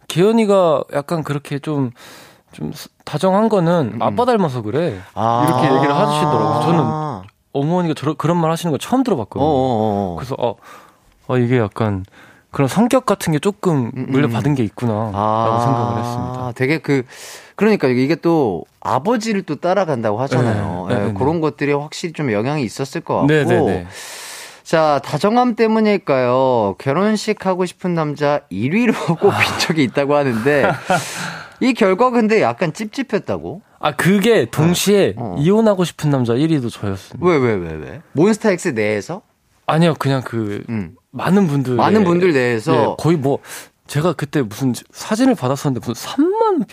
기현이가 0.07 0.83
약간 0.93 1.23
그렇게 1.23 1.59
좀, 1.59 1.91
좀 2.51 2.71
다정한 3.05 3.47
거는 3.47 3.91
음음. 3.93 4.01
아빠 4.01 4.25
닮아서 4.25 4.61
그래. 4.61 4.99
아~ 5.13 5.45
이렇게 5.47 5.75
얘기를 5.75 5.95
하시더라고요. 5.95 6.61
저는 6.63 7.31
어머니가 7.53 7.93
저런, 7.93 8.15
그런 8.17 8.37
말 8.37 8.51
하시는 8.51 8.71
거 8.71 8.77
처음 8.77 9.03
들어봤거든요. 9.03 9.45
어어어. 9.45 10.15
그래서, 10.15 10.35
어, 10.37 10.55
어, 11.27 11.37
이게 11.37 11.57
약간 11.57 12.05
그런 12.51 12.67
성격 12.67 13.05
같은 13.05 13.31
게 13.31 13.39
조금 13.39 13.85
음, 13.85 13.91
음. 13.95 14.05
물려받은 14.09 14.55
게 14.55 14.63
있구나라고 14.63 15.13
아, 15.15 15.59
생각을 15.63 16.03
했습니다. 16.03 16.51
되게 16.55 16.77
그 16.79 17.03
그러니까 17.55 17.87
이게 17.87 18.15
또 18.15 18.65
아버지를 18.81 19.43
또 19.43 19.55
따라간다고 19.55 20.19
하잖아요. 20.21 20.87
네, 20.89 20.95
네, 20.95 21.05
네, 21.07 21.13
그런 21.13 21.39
것들이 21.41 21.71
확실히 21.73 22.13
좀 22.13 22.31
영향이 22.31 22.63
있었을 22.63 23.01
것 23.01 23.15
같고. 23.15 23.27
네, 23.27 23.45
네, 23.45 23.61
네. 23.61 23.87
자, 24.63 24.99
다정함 25.03 25.55
때문일까요? 25.55 26.75
결혼식 26.77 27.45
하고 27.45 27.65
싶은 27.65 27.93
남자 27.93 28.41
1위로 28.51 28.93
꼽힌 29.19 29.59
적이 29.59 29.83
있다고 29.83 30.15
하는데, 30.15 30.71
이 31.61 31.73
결과 31.73 32.09
근데 32.09 32.41
약간 32.41 32.73
찝찝했다고? 32.73 33.61
아, 33.79 33.91
그게 33.95 34.45
동시에 34.49 35.15
어. 35.17 35.35
이혼하고 35.37 35.83
싶은 35.83 36.09
남자 36.09 36.33
1위도 36.33 36.71
저였습니다. 36.71 37.27
왜, 37.27 37.37
왜, 37.37 37.53
왜, 37.53 37.73
왜? 37.73 38.01
몬스타엑스 38.13 38.69
내에서? 38.69 39.21
아니요, 39.65 39.95
그냥 39.99 40.21
그, 40.23 40.63
음. 40.69 40.95
많은 41.11 41.47
분들. 41.47 41.75
많은 41.75 42.03
분들 42.03 42.33
내에서. 42.33 42.71
네, 42.71 42.95
거의 42.97 43.17
뭐, 43.17 43.39
제가 43.87 44.13
그때 44.13 44.41
무슨 44.41 44.73
사진을 44.91 45.35
받았었는데 45.35 45.85
무슨 45.85 46.09
3만 46.09 46.65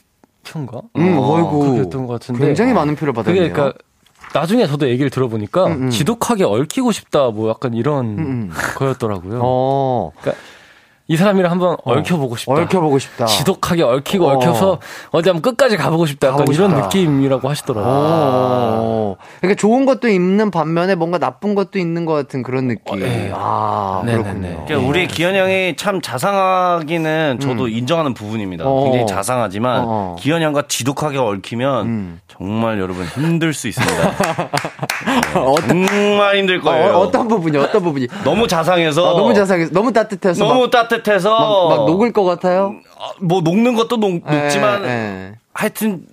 표인가? 0.45 0.83
음, 0.97 1.19
어, 1.19 1.37
어이구. 1.37 1.59
그렇게 1.61 1.81
것 2.07 2.07
같은데. 2.15 2.45
굉장히 2.45 2.73
많은 2.73 2.97
표를 2.97 3.13
받았네요. 3.13 3.53
그러니까 3.53 3.77
나중에 4.35 4.67
저도 4.67 4.89
얘기를 4.89 5.11
들어보니까 5.11 5.67
음, 5.67 5.83
음. 5.85 5.91
지독하게 5.91 6.45
얽히고 6.45 6.93
싶다 6.93 7.31
뭐 7.31 7.49
약간 7.49 7.75
이런 7.75 8.07
음, 8.07 8.19
음. 8.19 8.51
거였더라고요. 8.77 9.41
어. 9.43 10.13
그러니까 10.21 10.43
이 11.11 11.17
사람이랑 11.17 11.51
한번 11.51 11.73
어. 11.85 11.93
얽혀보고 11.95 12.37
싶다. 12.37 12.53
얽혀보고 12.53 12.99
싶다. 12.99 13.25
지독하게 13.25 13.83
얽히고 13.83 14.27
어. 14.27 14.35
얽혀서 14.35 14.79
어디 15.11 15.31
한번 15.31 15.41
끝까지 15.41 15.79
가보고 15.79 16.05
싶다. 16.05 16.29
약간 16.29 16.47
이런 16.53 16.69
싶다. 16.71 16.83
느낌이라고 16.83 17.49
하시더라고요. 17.49 17.91
어. 17.91 19.17
그러니까 19.41 19.59
좋은 19.59 19.87
것도 19.87 20.09
있는 20.09 20.51
반면에 20.51 20.95
뭔가 20.97 21.17
나쁜 21.17 21.55
것도 21.55 21.79
있는 21.79 22.05
것 22.05 22.13
같은 22.13 22.43
그런 22.43 22.69
느낌. 22.69 22.83
어, 22.93 22.97
네. 22.97 23.33
아, 23.35 24.03
네네네. 24.05 24.23
그렇군요. 24.23 24.65
그러니까 24.67 24.89
우리 24.89 25.07
기현 25.07 25.35
형이 25.35 25.77
참 25.77 26.03
자상하기는 26.03 27.39
저도 27.41 27.65
음. 27.65 27.71
인정하는 27.71 28.13
부분입니다. 28.13 28.67
어. 28.67 28.85
굉장히 28.85 29.07
자상하지만 29.07 29.85
어. 29.87 30.17
기현 30.19 30.43
형과 30.43 30.65
지독하게 30.69 31.17
얽히면 31.17 31.87
음. 31.87 32.21
정말 32.27 32.79
여러분 32.79 33.07
힘들 33.07 33.55
수 33.55 33.67
있습니다. 33.67 34.11
네. 35.35 35.69
정말 35.69 36.37
힘들 36.37 36.61
거예요. 36.61 36.99
어, 36.99 37.11
떤 37.11 37.27
부분이 37.29 37.57
어떤 37.57 37.83
부분이? 37.83 38.09
너무 38.25 38.47
자상해서 38.47 39.09
아, 39.09 39.19
너무 39.19 39.33
자상해서 39.33 39.73
너무 39.73 39.91
따뜻해서 39.91 40.45
너무 40.45 40.69
따뜻 40.69 40.98
해서 41.07 41.69
막, 41.69 41.77
막, 41.77 41.87
녹을 41.87 42.13
것 42.13 42.25
같아요. 42.25 42.77
아, 42.99 43.13
뭐 43.21 43.41
녹는 43.41 43.75
것도 43.75 43.97
녹, 43.97 44.11
녹지만 44.15 44.85
에, 44.85 44.89
에. 44.89 45.35
하여튼 45.53 46.07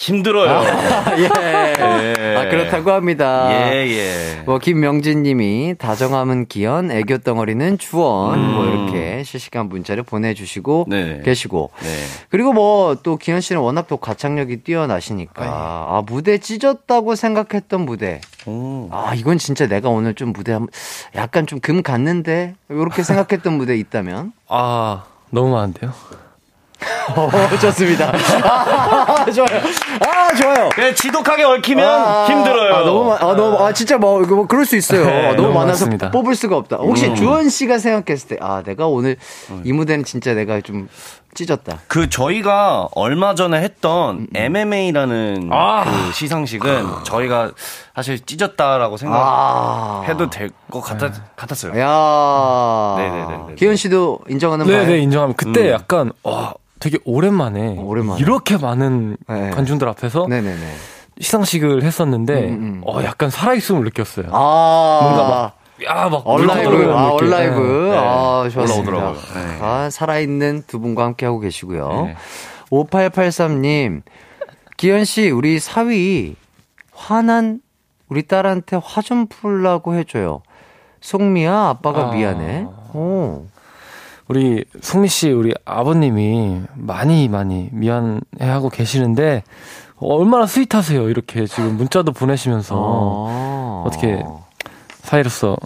힘들어요. 0.00 0.50
아, 0.50 1.18
예. 1.18 1.24
예. 1.24 2.36
아, 2.36 2.48
그렇다고 2.48 2.90
합니다. 2.90 3.48
예, 3.52 3.86
예. 3.86 4.42
뭐, 4.46 4.58
김명진 4.58 5.22
님이 5.22 5.74
다정함은 5.78 6.46
기현, 6.46 6.90
애교 6.90 7.18
덩어리는 7.18 7.76
주원, 7.76 8.38
음. 8.40 8.54
뭐, 8.54 8.64
이렇게 8.64 9.22
실시간 9.24 9.68
문자를 9.68 10.02
보내주시고 10.02 10.86
네. 10.88 11.20
계시고. 11.22 11.70
네. 11.82 11.88
그리고 12.30 12.54
뭐, 12.54 12.96
또 13.02 13.18
기현 13.18 13.42
씨는 13.42 13.60
워낙 13.60 13.88
또 13.88 13.98
가창력이 13.98 14.62
뛰어나시니까. 14.62 15.42
네. 15.44 15.50
아, 15.52 16.02
무대 16.06 16.38
찢었다고 16.38 17.14
생각했던 17.14 17.82
무대. 17.82 18.22
오. 18.46 18.88
아, 18.90 19.12
이건 19.14 19.36
진짜 19.36 19.66
내가 19.68 19.90
오늘 19.90 20.14
좀 20.14 20.32
무대 20.32 20.52
한, 20.52 20.66
약간 21.14 21.46
좀 21.46 21.60
금 21.60 21.82
갔는데? 21.82 22.54
이렇게 22.70 23.02
생각했던 23.02 23.52
무대 23.52 23.76
있다면? 23.76 24.32
아, 24.48 25.04
너무 25.28 25.50
많은데요? 25.52 25.92
어, 27.16 27.30
좋습니다. 27.60 28.12
아, 28.44 29.26
좋아요. 29.30 29.60
아, 30.00 30.34
좋아요. 30.34 30.68
그냥 30.70 30.94
지독하게 30.94 31.44
얽히면 31.44 31.86
아, 31.88 32.26
힘들어요. 32.26 32.74
아, 32.74 32.80
너무, 32.84 33.12
아, 33.12 33.36
너무, 33.36 33.64
아, 33.64 33.72
진짜 33.72 33.98
뭐, 33.98 34.20
뭐 34.20 34.46
그럴 34.46 34.64
수 34.64 34.76
있어요. 34.76 35.04
네, 35.04 35.22
너무, 35.28 35.42
너무 35.42 35.48
많아서 35.48 35.84
많습니다. 35.84 36.10
뽑을 36.10 36.34
수가 36.34 36.56
없다. 36.56 36.76
혹시 36.76 37.06
음. 37.06 37.14
주원 37.14 37.48
씨가 37.48 37.78
생각했을 37.78 38.28
때, 38.28 38.36
아, 38.40 38.62
내가 38.64 38.86
오늘 38.86 39.16
음. 39.50 39.62
이 39.64 39.72
무대는 39.72 40.04
진짜 40.04 40.34
내가 40.34 40.60
좀 40.60 40.88
찢었다. 41.34 41.78
그 41.86 42.08
저희가 42.08 42.88
얼마 42.94 43.34
전에 43.34 43.60
했던 43.60 44.26
MMA라는 44.34 45.36
음, 45.36 45.42
음. 45.44 45.52
아. 45.52 45.84
그 45.84 46.12
시상식은 46.12 47.04
저희가 47.04 47.52
사실 47.94 48.24
찢었다라고 48.24 48.96
생각해도 48.96 50.24
아. 50.24 50.30
될것 50.30 50.82
같았, 50.82 51.12
같았어요. 51.36 51.78
야. 51.80 52.94
네네네. 52.98 53.54
기현 53.56 53.76
씨도 53.76 54.20
인정하는 54.28 54.66
바예요? 54.66 54.82
네네 54.82 54.98
인정합니다. 54.98 55.44
그때 55.44 55.68
음. 55.68 55.72
약간 55.72 56.12
와 56.22 56.54
되게 56.80 56.98
오랜만에, 57.04 57.76
오랜만에. 57.78 58.20
이렇게 58.20 58.56
많은 58.56 59.16
네. 59.28 59.50
관중들 59.50 59.88
앞에서 59.88 60.26
네네네. 60.28 60.66
시상식을 61.20 61.82
했었는데 61.82 62.48
음, 62.48 62.54
음. 62.54 62.82
어 62.86 63.02
약간 63.04 63.28
살아있음을 63.30 63.84
느꼈어요. 63.84 64.26
아~ 64.32 65.00
뭔가 65.02 65.28
막 65.28 65.60
야, 65.86 66.08
막 66.10 66.22
얼라이브, 66.26 66.92
아, 66.92 67.08
얼라이브. 67.12 67.90
네. 67.92 67.96
아, 67.98 68.48
좋았습니다. 68.52 69.12
네. 69.12 69.58
아, 69.62 69.88
살아있는 69.90 70.64
두 70.66 70.78
분과 70.78 71.04
함께 71.04 71.24
하고 71.24 71.38
계시고요. 71.40 71.88
네. 72.06 72.16
5883님, 72.70 74.02
기현 74.76 75.04
씨, 75.06 75.30
우리 75.30 75.58
사위, 75.58 76.36
화난 76.92 77.60
우리 78.08 78.24
딸한테 78.26 78.78
화 78.82 79.00
좀 79.02 79.26
풀라고 79.26 79.94
해줘요. 79.94 80.42
송미야, 81.00 81.68
아빠가 81.68 82.08
아. 82.08 82.12
미안해. 82.12 82.66
오. 82.94 83.46
우리 84.30 84.64
송미 84.80 85.08
씨, 85.08 85.32
우리 85.32 85.52
아버님이 85.64 86.60
많이 86.74 87.28
많이 87.28 87.68
미안해하고 87.72 88.68
계시는데 88.68 89.42
얼마나 89.96 90.46
스윗하세요. 90.46 91.08
이렇게 91.08 91.46
지금 91.46 91.76
문자도 91.76 92.12
보내시면서 92.12 92.76
아. 92.78 93.82
어떻게 93.88 94.22
사이로서 95.02 95.56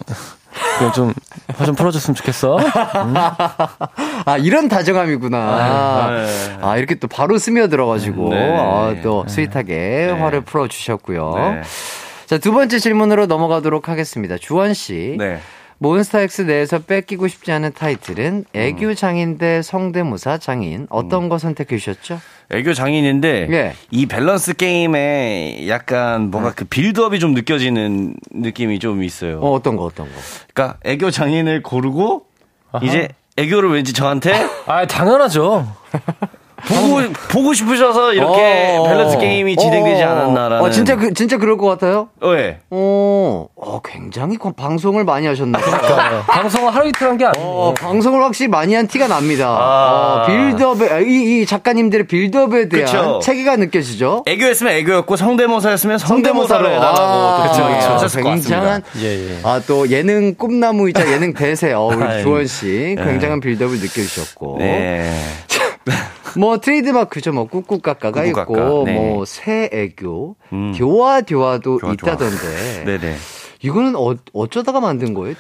그냥 0.79 0.93
좀, 0.95 1.13
화좀 1.55 1.75
풀어줬으면 1.75 2.15
좋겠어. 2.15 2.57
음? 2.57 3.15
아, 4.25 4.39
이런 4.39 4.69
다정함이구나. 4.71 5.37
아, 5.37 6.11
네. 6.11 6.59
아, 6.63 6.79
이렇게 6.79 6.95
또 6.95 7.07
바로 7.07 7.37
스며들어가지고, 7.37 8.31
네. 8.31 8.57
아, 8.59 8.97
또 9.03 9.25
네. 9.27 9.33
스윗하게 9.35 9.75
네. 9.75 10.11
화를 10.11 10.41
풀어주셨고요. 10.41 11.35
네. 11.37 11.63
자, 12.25 12.39
두 12.39 12.53
번째 12.53 12.79
질문으로 12.79 13.27
넘어가도록 13.27 13.91
하겠습니다. 13.91 14.39
주헌 14.39 14.73
씨. 14.73 15.19
네. 15.85 15.89
몬스타엑스 15.89 16.43
내에서 16.43 16.79
뺏기고 16.79 17.29
싶지 17.29 17.53
않은 17.53 17.73
타이틀은 17.75 18.47
애교 18.55 18.95
장인 18.95 19.37
대 19.37 19.61
성대모사 19.61 20.39
장인 20.39 20.87
어떤 20.89 21.25
음. 21.25 21.29
거 21.29 21.37
선택해 21.37 21.77
주셨죠? 21.77 22.21
애교 22.51 22.73
장인인데 22.73 23.47
네. 23.51 23.75
이 23.91 24.07
밸런스 24.07 24.55
게임에 24.55 25.67
약간 25.69 26.31
뭔가 26.31 26.51
네. 26.51 26.55
그 26.57 26.65
빌드업이 26.65 27.21
좀 27.21 27.35
느껴지는 27.35 28.17
느낌이 28.31 28.79
좀 28.79 29.03
있어요. 29.03 29.41
어, 29.41 29.53
어떤 29.53 29.77
거 29.77 29.85
어떤 29.85 30.07
거? 30.07 30.13
그러니까 30.55 30.79
애교 30.85 31.11
장인을 31.11 31.63
고르고 31.63 32.27
아하. 32.73 32.85
이제 32.85 33.09
애교를 33.37 33.71
왠지 33.71 33.93
저한테 33.93 34.33
아 34.67 34.87
당연하죠. 34.87 35.67
보고 36.69 37.13
보고 37.29 37.55
싶으셔서 37.55 38.13
이렇게 38.13 38.77
어, 38.79 38.85
밸런스 38.85 39.19
게임이 39.19 39.57
진행되지 39.57 40.03
어, 40.03 40.09
않았나라는. 40.11 40.65
어, 40.65 40.71
진짜 40.71 40.97
그 40.97 41.13
진짜 41.15 41.37
그럴 41.37 41.57
것 41.57 41.67
같아요? 41.67 42.09
네. 42.23 42.59
어, 42.71 43.47
어 43.57 43.81
굉장히 43.85 44.39
방송을 44.57 45.05
많이 45.05 45.27
하셨나 45.27 45.59
그러니까 45.59 46.23
방송을 46.27 46.75
하루 46.75 46.89
이틀 46.89 47.09
한 47.09 47.15
게 47.19 47.25
아니에요. 47.27 47.47
어, 47.47 47.75
방송을 47.75 48.23
확실히 48.25 48.49
많이 48.49 48.75
한 48.75 48.87
티가 48.87 49.07
납니다. 49.09 49.47
아. 49.49 50.25
어, 50.25 50.27
빌드업에 50.27 51.05
이, 51.05 51.43
이 51.43 51.47
작가님들의 51.47 52.07
빌드업에 52.07 52.69
대한 52.69 52.87
그쵸. 52.87 53.21
체계가 53.23 53.57
느껴지죠. 53.57 54.25
애교였으면 54.27 54.73
애교였고 54.75 55.17
성대모사였으면 55.17 55.99
성대모사로 55.99 56.67
해달라고 56.71 56.99
아, 57.01 57.43
그렇죠. 57.97 58.23
굉장한 58.23 58.83
예, 59.01 59.31
예. 59.31 59.39
아또 59.45 59.89
예능 59.91 60.35
꿈나무이자 60.35 61.11
예능 61.13 61.33
대세 61.35 61.73
어, 61.73 61.83
우리 61.87 61.99
주원 62.23 62.47
씨 62.47 62.97
예. 62.99 63.03
굉장한 63.05 63.41
빌드업을 63.41 63.77
느껴주셨고. 63.79 64.57
네. 64.59 65.11
뭐 66.39 66.59
트레이드마크죠. 66.59 67.33
뭐 67.33 67.47
꾹꾹까까가 67.49 68.25
있고 68.27 68.85
네. 68.87 68.95
뭐 68.95 69.25
새 69.25 69.69
애교, 69.73 70.37
음. 70.53 70.73
교화 70.77 71.21
교화도 71.23 71.79
교화, 71.79 71.93
있다던데. 71.93 72.85
네네. 72.85 73.17
이거는 73.63 73.97
어, 73.97 74.15
어쩌다가 74.35 74.81
만든 74.81 75.15
거예요? 75.15 75.35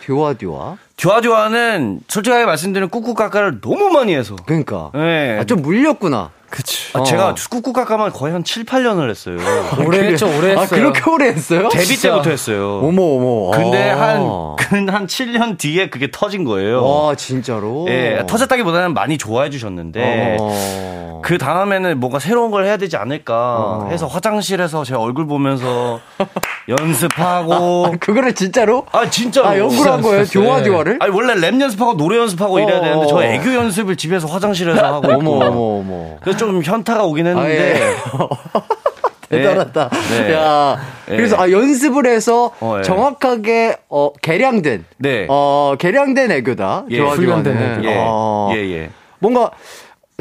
듀화 0.96 1.20
듀화는 1.20 2.00
솔직하게 2.08 2.46
말씀드리면 2.46 2.88
꾹꾹까까를 2.88 3.60
너무 3.60 3.90
많이 3.90 4.14
해서. 4.14 4.36
그러니까. 4.46 4.90
네. 4.94 5.38
아, 5.38 5.44
좀 5.44 5.60
물렸구나. 5.60 6.30
그치. 6.54 6.96
아, 6.96 7.02
제가 7.02 7.30
어. 7.30 7.34
꾹꾹까까만 7.50 8.12
거의 8.12 8.32
한 8.32 8.44
7, 8.44 8.64
8년을 8.64 9.10
했어요. 9.10 9.38
오래 9.84 10.06
했죠, 10.06 10.26
오래 10.26 10.54
아, 10.54 10.60
했어요. 10.60 10.62
아, 10.62 10.66
그렇게 10.66 11.10
오래 11.10 11.26
했어요? 11.26 11.68
데뷔 11.68 11.84
진짜. 11.84 12.10
때부터 12.12 12.30
했어요. 12.30 12.80
어머, 12.80 13.02
어머. 13.02 13.50
근데 13.50 13.90
아. 13.90 14.54
한, 14.60 14.88
한 14.88 15.06
7년 15.08 15.58
뒤에 15.58 15.90
그게 15.90 16.12
터진 16.12 16.44
거예요. 16.44 16.86
와, 16.86 17.16
진짜로? 17.16 17.86
예, 17.88 18.22
터졌다기보다는 18.28 18.94
많이 18.94 19.18
좋아해 19.18 19.50
주셨는데, 19.50 20.36
어. 20.38 21.20
그 21.24 21.38
다음에는 21.38 21.98
뭔가 21.98 22.18
새로운 22.20 22.50
걸 22.52 22.66
해야 22.66 22.76
되지 22.76 22.96
않을까 22.98 23.34
어. 23.34 23.88
해서 23.90 24.06
화장실에서 24.06 24.84
제 24.84 24.94
얼굴 24.94 25.26
보면서 25.26 25.98
연습하고. 26.68 27.86
아, 27.86 27.90
그거를 27.98 28.34
진짜로? 28.34 28.86
아, 28.92 29.08
진짜로. 29.08 29.48
아, 29.48 29.58
연구를 29.58 29.90
한 29.92 30.02
거예요? 30.02 30.24
듀화 30.24 30.62
듀화를? 30.62 30.98
아니, 31.00 31.12
원래 31.14 31.34
랩 31.34 31.60
연습하고 31.60 31.96
노래 31.96 32.18
연습하고 32.18 32.58
이래야 32.60 32.80
되는데, 32.80 33.06
저 33.08 33.22
애교 33.24 33.54
연습을 33.54 33.96
집에서 33.96 34.28
화장실에서 34.28 34.84
하고. 34.94 35.08
어머, 35.12 35.30
어머, 35.46 35.60
어머. 35.80 36.16
좀 36.46 36.62
현타가 36.62 37.04
오긴 37.04 37.26
했는데. 37.26 37.74
아, 37.74 37.88
예. 37.88 37.94
대단하다. 39.28 39.90
네. 40.10 40.32
야, 40.34 40.78
네. 41.06 41.16
그래서 41.16 41.36
아 41.40 41.50
연습을 41.50 42.06
해서 42.06 42.52
어, 42.60 42.76
예. 42.78 42.82
정확하게 42.82 43.76
어 43.88 44.12
개량된 44.20 44.84
네. 44.98 45.26
어 45.28 45.74
개량된 45.78 46.30
애교다. 46.30 46.84
예, 46.90 47.00
훈련된 47.00 47.56
애교. 47.56 47.84
예. 47.88 47.94
어. 48.06 48.52
예, 48.54 48.58
예. 48.58 48.90
뭔가 49.18 49.50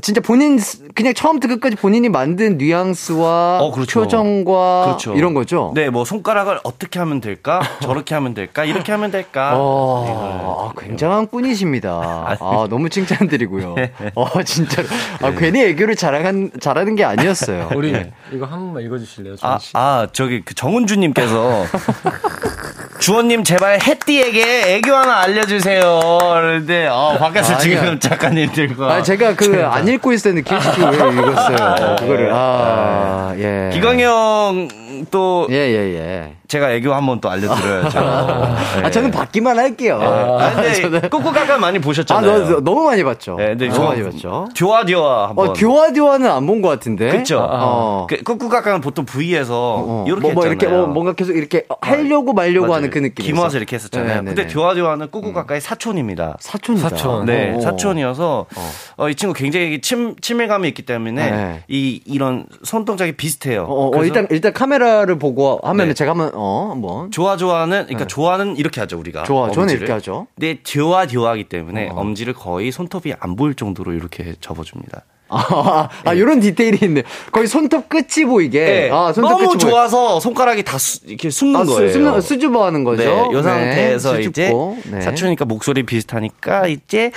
진짜 0.04 0.20
본인 0.20 0.60
그냥 0.96 1.14
처음부터 1.14 1.48
끝까지 1.48 1.78
본인이 1.78 2.10
만든 2.10 2.58
뉘앙스와 2.58 3.60
어, 3.62 3.72
그렇죠. 3.72 4.02
표정과 4.02 4.84
그렇죠. 4.84 5.14
이런 5.16 5.34
거죠. 5.34 5.72
네, 5.76 5.90
뭐 5.90 6.04
손가락을 6.04 6.60
어떻게 6.66 7.00
하면 7.00 7.22
될까? 7.22 7.62
저렇게 7.82 8.14
하면 8.14 8.34
될까? 8.34 8.66
이렇게 8.66 8.92
하면 8.92 9.12
될까? 9.12 9.54
어, 9.56 10.74
아, 10.76 10.82
굉장한 10.82 11.28
분이십니다. 11.28 12.36
아, 12.38 12.68
너무 12.70 12.90
칭찬드리고요. 12.90 13.76
어, 14.16 14.44
진짜 14.44 14.84
아, 15.22 15.30
네. 15.30 15.36
괜히 15.40 15.62
애교를 15.62 15.96
자랑한 15.96 16.52
잘하는 16.60 16.96
게 16.96 17.06
아니었어요. 17.06 17.70
우리 17.74 17.94
네. 17.94 18.12
이거 18.34 18.46
한 18.46 18.60
번만 18.60 18.84
읽어 18.84 18.98
주실래요, 18.98 19.36
아, 19.42 19.58
아, 19.72 20.08
저기 20.12 20.42
그 20.44 20.54
정은주 20.54 20.98
님께서 20.98 21.66
주원님 23.00 23.44
제발 23.44 23.82
햇띠에게 23.82 24.76
애교 24.76 24.94
하나 24.94 25.22
알려주세요. 25.22 26.00
그런데 26.20 26.88
어, 26.88 27.18
밖에서 27.20 27.56
아, 27.56 27.58
지금 27.58 28.00
작가님들과 28.00 28.94
아, 28.94 29.02
제가 29.02 29.36
그안 29.36 29.90
읽고 29.94 30.14
있었는데 30.14 30.48
길치기 30.50 30.82
왜 30.82 30.88
읽었어요? 30.88 31.96
그거를 32.00 32.30
아, 32.34 33.34
예. 33.38 33.70
기광형 33.74 34.68
또 35.12 35.48
예, 35.50 35.56
예, 35.56 35.94
예. 35.96 36.34
제가 36.48 36.72
애교 36.74 36.94
한번 36.94 37.20
또 37.20 37.30
알려드려야죠. 37.30 38.00
아, 38.84 38.90
저는 38.92 39.12
받기만 39.12 39.58
할게요. 39.58 40.00
아, 40.02 40.46
아 40.46 40.52
근데 40.54 41.08
꾹꾹까까 41.10 41.58
많이 41.58 41.80
보셨잖아요. 41.80 42.32
아, 42.32 42.50
너, 42.50 42.60
너무 42.62 42.84
많이 42.84 43.04
봤죠. 43.04 43.36
네, 43.38 43.56
네, 43.56 43.68
너무 43.70 43.88
많이 43.88 44.04
봤죠. 44.04 44.48
듀아듀아 44.54 45.30
한번. 45.30 45.50
어, 45.50 45.54
듀아듀아는 45.54 46.30
안 46.30 46.46
본 46.46 46.62
것 46.62 46.70
같은데. 46.70 47.10
그렇죠. 47.10 47.40
어. 47.42 48.08
그 48.10 48.22
꾹꾹까까는 48.24 48.82
보통 48.82 49.06
V에서 49.06 49.54
어, 49.80 50.06
이렇게 50.08 50.22
뭐, 50.22 50.34
뭐 50.34 50.46
이렇게 50.48 50.68
뭐 50.68 50.88
뭔가 50.88 51.14
계속 51.14 51.34
이렇게 51.36 51.66
하려고 51.82 52.34
말려고 52.34 52.68
맞아요. 52.68 52.76
하는 52.78 52.90
그 52.90 53.00
느낌. 53.00 53.26
기모아서 53.26 53.58
이렇게 53.58 53.76
했었잖아요. 53.76 54.08
네, 54.08 54.22
네, 54.22 54.36
근데 54.36 54.48
듀아듀아는 54.48 55.10
꾹꾹까까의 55.12 55.60
음. 55.60 55.62
사촌입니다. 55.62 56.38
사촌이다. 56.40 56.90
사촌. 56.90 57.26
네, 57.26 57.56
어. 57.56 57.62
사촌이어서 57.62 58.46
어. 58.56 58.70
어. 58.98 59.10
이 59.10 59.16
친구 59.16 59.34
굉장히 59.34 59.82
침 59.82 60.16
친밀감이 60.22 60.68
있기 60.70 60.84
때문에 60.84 61.32
네. 61.32 61.64
이 61.68 62.02
이런 62.06 62.46
손 62.64 62.86
동작이 62.86 63.14
비슷해요. 63.14 63.64
어, 63.68 63.98
어 63.98 64.04
일단 64.04 64.28
일단 64.30 64.54
카메라 64.54 64.83
를 64.84 65.18
보고 65.18 65.60
하면 65.64 65.88
네. 65.88 65.94
제가 65.94 66.12
한번 66.12 66.32
어 66.34 66.70
한번 66.72 67.12
좋아 67.12 67.38
좋아는 67.38 67.86
그러니까 67.86 68.00
네. 68.00 68.08
좋아는 68.08 68.58
이렇게 68.58 68.82
하죠 68.82 69.00
우리가 69.00 69.24
좋아 69.24 69.52
저는 69.52 69.74
이렇게 69.74 69.92
하죠. 69.92 70.28
근데 70.36 70.62
좋아 70.64 71.08
좋아하기 71.08 71.46
때문에 71.46 71.90
어. 71.90 71.94
엄지를 71.96 72.34
거의 72.34 72.72
손톱이 72.72 73.14
안 73.20 73.36
보일 73.36 73.56
정도로 73.56 73.94
이렇게 73.94 74.36
접어줍니다. 74.42 75.04
아, 75.30 75.90
아, 76.06 76.12
네. 76.12 76.20
이런 76.20 76.40
디테일이 76.40 76.80
있네. 76.84 77.04
거의 77.32 77.48
손톱 77.48 77.90
끝이 77.90 78.26
보이게. 78.28 78.66
네. 78.66 78.90
아, 78.92 79.12
손톱 79.14 79.32
너무 79.32 79.48
끝이 79.48 79.58
좋아서 79.58 80.14
보이... 80.14 80.22
손가락이 80.22 80.64
다 80.64 80.78
수, 80.78 81.00
이렇게 81.06 81.30
숨는 81.30 81.62
아, 81.62 81.66
거예요. 81.66 82.22
수, 82.22 82.28
수줍어 82.28 82.66
하는 82.66 82.84
거죠. 82.84 83.04
네, 83.04 83.40
이 83.40 83.42
상태에서 83.42 84.14
네, 84.14 84.24
이제 84.24 84.54
네. 84.86 85.02
사촌이니까 85.02 85.46
목소리 85.46 85.84
비슷하니까 85.84 86.68
이제 86.68 87.12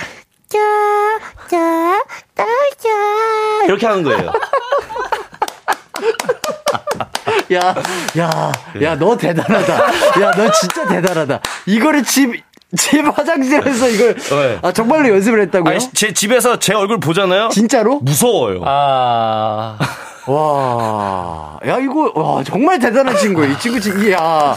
짜, 0.47 0.57
짜, 1.49 2.03
짜, 2.35 2.45
짜 2.77 2.89
이렇게 3.67 3.85
하는 3.85 4.03
거예요. 4.03 4.31
야, 7.53 7.75
야, 8.17 8.51
야, 8.81 8.95
너 8.97 9.15
대단하다. 9.15 9.73
야, 10.21 10.31
너 10.31 10.51
진짜 10.51 10.87
대단하다. 10.87 11.39
이거를 11.65 12.03
집, 12.03 12.43
집 12.77 13.05
화장실에서 13.05 13.87
이걸 13.89 14.15
네. 14.15 14.59
아 14.61 14.71
정말로 14.71 15.09
연습을 15.09 15.41
했다고요? 15.43 15.73
아니, 15.73 15.91
제 15.93 16.11
집에서 16.13 16.59
제 16.59 16.73
얼굴 16.73 16.99
보잖아요. 16.99 17.49
진짜로? 17.49 17.99
무서워요. 17.99 18.61
아. 18.65 19.77
와, 20.27 21.57
야 21.65 21.77
이거 21.79 22.11
와 22.15 22.43
정말 22.43 22.79
대단한 22.79 23.15
친구예요. 23.17 23.51
이 23.53 23.59
친구 23.59 23.79
진 23.79 23.99
이야 24.01 24.55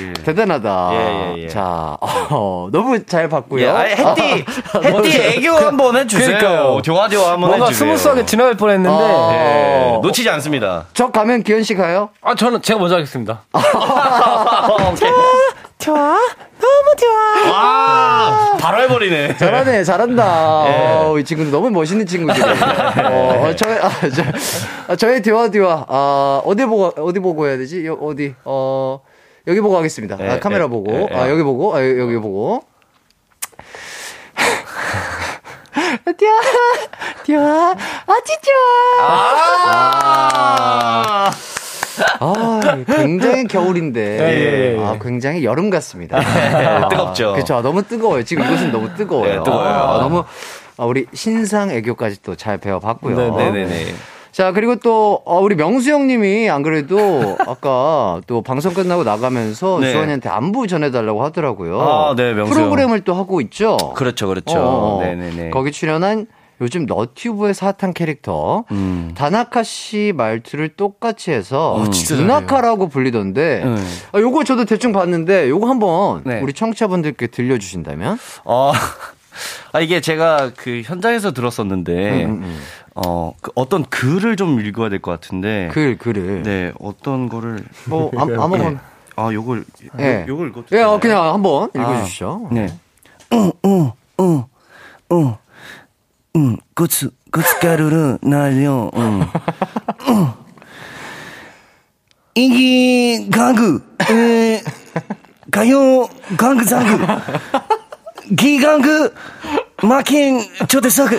예. 0.00 0.12
대단하다. 0.22 0.90
예, 0.92 0.96
예, 1.36 1.42
예. 1.42 1.48
자, 1.48 1.96
어, 2.00 2.68
너무 2.70 3.04
잘 3.04 3.28
봤고요. 3.28 3.64
예, 3.64 3.68
아니, 3.68 3.90
햇띠 3.94 4.44
햇띠 4.84 5.16
애교 5.38 5.56
한번 5.56 5.96
해주세요. 5.96 6.38
그러니까요. 6.38 6.82
좋아좋아 6.82 7.32
한번 7.32 7.50
뭔가 7.50 7.66
해주세요. 7.66 7.88
스무스하게 7.90 8.26
지나갈 8.26 8.54
뻔했는데 8.54 8.96
아, 8.96 9.30
예, 9.32 9.98
놓치지 10.02 10.28
않습니다. 10.30 10.84
저 10.94 11.10
가면 11.10 11.42
기현 11.42 11.62
씨 11.64 11.74
가요? 11.74 12.10
아 12.22 12.34
저는 12.34 12.62
제가 12.62 12.78
먼저 12.78 12.94
하겠습니다. 12.96 13.40
좋아. 15.78 16.18
너무 16.78 16.94
좋아. 16.96 17.50
와, 17.52 18.56
바로 18.58 18.82
해버리네. 18.82 19.36
잘하네, 19.36 19.84
잘한다. 19.84 20.64
네. 20.64 21.02
어, 21.02 21.18
이 21.18 21.24
친구는 21.24 21.50
너무 21.50 21.70
멋있는 21.70 22.06
친구들이 22.06 22.40
어, 22.46 23.46
어, 23.48 23.56
저의, 23.56 23.78
아, 23.80 23.90
저, 24.14 24.22
아, 24.92 24.96
저의 24.96 25.22
대화, 25.22 25.50
대화, 25.50 25.84
아, 25.88 26.40
어디 26.44 26.64
보고, 26.64 26.86
어디 27.02 27.18
보고 27.20 27.46
해야 27.48 27.56
되지? 27.56 27.84
여, 27.86 27.94
어디, 27.94 28.34
어, 28.44 29.00
여기 29.46 29.60
보고 29.60 29.76
하겠습니다. 29.76 30.16
네, 30.16 30.30
아, 30.30 30.40
카메라 30.40 30.64
네, 30.64 30.70
보고. 30.70 30.92
네, 30.92 31.08
아, 31.12 31.28
여기 31.28 31.42
보고, 31.42 31.74
아, 31.74 31.84
여기 31.84 32.16
보고. 32.16 32.62
뛰어, 36.16 36.30
뛰어, 37.24 37.74
아치 38.06 38.38
좋아. 38.42 39.06
아~ 40.10 41.30
아, 42.20 42.60
굉장히 42.96 43.46
겨울인데, 43.46 44.16
네, 44.16 44.84
아, 44.84 44.98
굉장히 45.00 45.44
여름 45.44 45.70
같습니다. 45.70 46.18
아, 46.18 46.88
뜨겁죠. 46.88 47.32
그렇죠. 47.32 47.60
너무 47.62 47.82
뜨거워요. 47.82 48.22
지금 48.24 48.44
이것은 48.44 48.72
너무 48.72 48.94
뜨거워요. 48.94 49.28
네, 49.38 49.42
뜨거워요. 49.42 49.68
아, 49.68 49.98
너무 50.00 50.24
아, 50.76 50.84
우리 50.84 51.06
신상 51.12 51.70
애교까지 51.70 52.22
또 52.22 52.36
잘 52.36 52.58
배워봤고요. 52.58 53.16
네네네. 53.36 53.64
네, 53.66 53.94
자, 54.30 54.52
그리고 54.52 54.76
또, 54.76 55.22
어, 55.24 55.40
우리 55.40 55.56
명수 55.56 55.90
형님이 55.90 56.48
안 56.50 56.62
그래도 56.62 57.36
아까 57.46 58.20
또 58.28 58.42
방송 58.42 58.72
끝나고 58.74 59.02
나가면서 59.02 59.78
네. 59.80 59.90
주원이한테 59.92 60.28
안부 60.28 60.68
전해달라고 60.68 61.24
하더라고요. 61.24 61.80
아, 61.80 62.14
네, 62.16 62.32
명수 62.34 62.54
프로그램을 62.54 63.00
또 63.00 63.14
하고 63.14 63.40
있죠. 63.40 63.76
그렇죠, 63.96 64.28
그렇죠. 64.28 65.00
네네네. 65.02 65.50
거기 65.50 65.72
출연한 65.72 66.26
요즘 66.60 66.86
너튜브의 66.86 67.54
사탄 67.54 67.92
캐릭터 67.92 68.64
음. 68.70 69.12
다나카 69.16 69.62
씨 69.62 70.12
말투를 70.16 70.70
똑같이 70.70 71.30
해서 71.30 71.74
어, 71.74 71.84
누나카라고 72.10 72.88
불리던데 72.88 73.64
네. 73.64 73.74
아, 74.12 74.20
요거 74.20 74.44
저도 74.44 74.64
대충 74.64 74.92
봤는데 74.92 75.48
요거 75.48 75.68
한번 75.68 76.22
네. 76.24 76.40
우리 76.40 76.52
청취자분들께 76.52 77.28
들려주신다면 77.28 78.18
어. 78.44 78.72
아 79.72 79.80
이게 79.80 80.00
제가 80.00 80.50
그 80.56 80.82
현장에서 80.84 81.32
들었었는데 81.32 82.24
음, 82.24 82.30
음, 82.30 82.42
음. 82.42 82.60
어그 82.94 83.52
어떤 83.54 83.84
글을 83.84 84.34
좀 84.34 84.58
읽어야 84.60 84.88
될 84.88 84.98
것 84.98 85.12
같은데 85.12 85.68
글 85.72 85.96
글을 85.96 86.42
네 86.42 86.72
어떤 86.80 87.28
거를 87.28 87.60
뭐 87.86 88.10
아, 88.16 88.22
아무거나 88.22 88.70
네. 88.70 88.76
아 89.14 89.32
요걸 89.32 89.64
네. 89.94 90.24
요, 90.26 90.36
걸 90.36 90.48
읽어 90.48 90.64
예, 90.72 90.82
어, 90.82 90.98
그냥 90.98 91.22
한번 91.32 91.70
읽어주시죠. 91.74 92.48
아, 92.50 92.54
네. 92.54 92.66
응응응응 93.32 94.44
응. 96.38 96.50
응, 96.50 96.56
고추, 96.74 97.10
고춧가루를 97.32 98.18
날려, 98.22 98.90
응. 98.94 99.26
응. 100.08 100.32
이기 102.36 103.28
가구, 103.30 103.80
에, 104.10 104.62
가요, 105.50 106.08
강구 106.36 106.64
장구, 106.64 107.04
기강구, 108.36 109.12
마킹 109.82 110.40
초대석, 110.68 111.10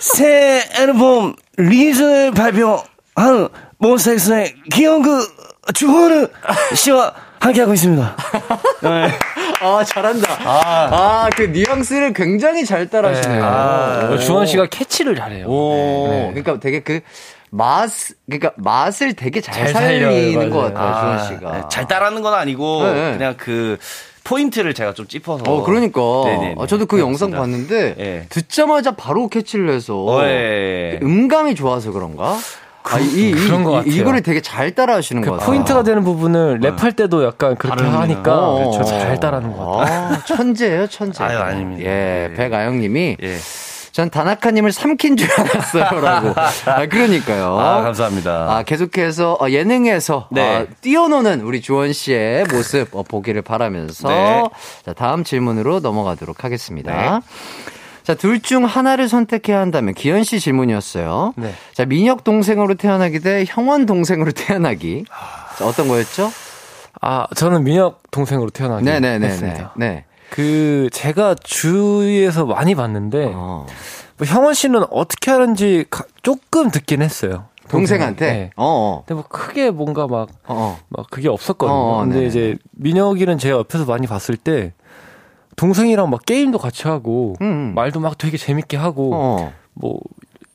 새 0.00 0.64
앨범 0.80 1.36
리즈를 1.56 2.32
발표한 2.32 3.48
몬스타엑스의 3.78 4.54
기영구 4.72 5.28
주호르 5.74 6.28
씨와 6.74 7.14
함께하고 7.40 7.74
있습니다. 7.74 8.16
네. 8.82 9.08
아, 9.60 9.84
잘한다. 9.84 10.28
아, 10.44 10.88
아, 10.90 11.30
그 11.34 11.42
뉘앙스를 11.42 12.12
굉장히 12.12 12.64
잘 12.64 12.88
따라하시네요. 12.88 13.40
네. 13.40 13.44
아, 13.44 14.18
주원 14.18 14.46
씨가 14.46 14.66
캐치를 14.66 15.16
잘해요. 15.16 15.46
오, 15.46 16.08
네. 16.10 16.28
그러니까 16.28 16.60
되게 16.60 16.80
그 16.80 17.00
맛, 17.50 17.90
그러니까 18.26 18.52
맛을 18.56 19.14
되게 19.14 19.40
잘, 19.40 19.54
잘 19.54 19.68
살리는 19.68 20.50
것 20.50 20.58
같아요, 20.58 20.86
아, 20.86 21.00
주원 21.00 21.26
씨가. 21.26 21.52
네, 21.52 21.62
잘 21.70 21.88
따라하는 21.88 22.22
건 22.22 22.34
아니고 22.34 22.84
네. 22.84 23.12
그냥 23.16 23.34
그 23.36 23.78
포인트를 24.24 24.74
제가 24.74 24.92
좀 24.92 25.08
찝어서. 25.08 25.44
어, 25.46 25.62
그러니까. 25.64 26.00
아, 26.58 26.66
저도 26.66 26.86
그 26.86 27.00
영상 27.00 27.30
봤는데 27.30 27.94
네. 27.96 28.26
듣자마자 28.28 28.94
바로 28.94 29.28
캐치를 29.28 29.70
해서 29.70 30.04
어, 30.04 30.22
예. 30.24 31.00
음감이 31.02 31.54
좋아서 31.54 31.92
그런가? 31.92 32.36
아, 32.90 32.98
이, 32.98 33.30
이, 33.30 33.32
그런 33.32 33.64
것 33.64 33.72
같아요. 33.72 33.92
이거를 33.92 34.22
되게 34.22 34.40
잘 34.40 34.74
따라하시는 34.74 35.22
그것 35.22 35.36
같아요. 35.36 35.46
포인트가 35.46 35.82
되는 35.82 36.04
부분을 36.04 36.60
네. 36.60 36.70
랩할 36.70 36.96
때도 36.96 37.24
약간 37.24 37.56
그렇게 37.56 37.84
하니까 37.84 38.38
어, 38.38 38.70
그렇죠. 38.70 38.84
잘 38.84 39.20
따라하는 39.20 39.52
것 39.52 39.66
같아요. 39.66 40.14
아, 40.14 40.24
천재예요, 40.24 40.86
천재. 40.88 41.24
아유, 41.24 41.38
아닙니다. 41.38 41.82
예, 41.82 42.28
네. 42.30 42.34
백아영님이 42.34 43.16
예. 43.22 43.36
전 43.92 44.10
다나카님을 44.10 44.70
삼킨 44.70 45.16
줄 45.16 45.28
알았어요라고. 45.28 46.34
아, 46.70 46.86
그러니까요. 46.86 47.58
아, 47.58 47.82
감사합니다. 47.82 48.30
아, 48.48 48.62
계속해서 48.62 49.38
어, 49.40 49.50
예능에서 49.50 50.28
네. 50.30 50.56
아, 50.56 50.66
뛰어노는 50.80 51.40
우리 51.40 51.60
주원 51.60 51.92
씨의 51.92 52.44
모습 52.44 52.94
어, 52.94 53.02
보기를 53.02 53.42
바라면서 53.42 54.08
네. 54.08 54.44
자, 54.84 54.92
다음 54.92 55.24
질문으로 55.24 55.80
넘어가도록 55.80 56.44
하겠습니다. 56.44 56.92
네. 56.92 57.20
자, 58.08 58.14
둘 58.14 58.40
중 58.40 58.64
하나를 58.64 59.06
선택해야 59.06 59.60
한다면 59.60 59.92
기현 59.92 60.24
씨 60.24 60.40
질문이었어요. 60.40 61.34
네. 61.36 61.52
자, 61.74 61.84
민혁 61.84 62.24
동생으로 62.24 62.74
태어나기 62.76 63.18
대 63.18 63.44
형원 63.46 63.84
동생으로 63.84 64.32
태어나기. 64.32 65.04
자, 65.58 65.66
어떤 65.66 65.88
거였죠? 65.88 66.30
아, 67.02 67.26
저는 67.36 67.64
민혁 67.64 68.10
동생으로 68.10 68.48
태어나기 68.48 68.86
네네네 68.86 69.26
했습니다. 69.26 69.74
네. 69.76 70.06
그 70.30 70.88
제가 70.90 71.34
주위에서 71.34 72.46
많이 72.46 72.74
봤는데 72.74 73.32
어. 73.34 73.66
뭐 74.16 74.26
형원 74.26 74.54
씨는 74.54 74.84
어떻게 74.90 75.30
하는지 75.30 75.84
가, 75.90 76.04
조금 76.22 76.70
듣긴 76.70 77.02
했어요. 77.02 77.48
동생한테. 77.68 78.26
네. 78.26 78.50
어, 78.56 78.64
어. 78.64 79.04
근데 79.06 79.20
뭐 79.20 79.24
크게 79.28 79.70
뭔가 79.70 80.06
막, 80.06 80.30
어. 80.46 80.54
어. 80.54 80.78
막 80.88 81.10
그게 81.10 81.28
없었거든요. 81.28 81.76
어, 81.76 81.98
어 81.98 82.00
근데 82.04 82.20
네네. 82.20 82.26
이제 82.28 82.56
민혁이는 82.70 83.36
제가 83.36 83.58
옆에서 83.58 83.84
많이 83.84 84.06
봤을 84.06 84.38
때 84.38 84.72
동생이랑 85.58 86.08
막 86.08 86.24
게임도 86.24 86.58
같이 86.58 86.88
하고 86.88 87.34
음. 87.42 87.46
음. 87.46 87.74
말도 87.74 88.00
막 88.00 88.16
되게 88.16 88.36
재밌게 88.38 88.76
하고 88.76 89.10
어. 89.12 89.52
뭐 89.74 90.00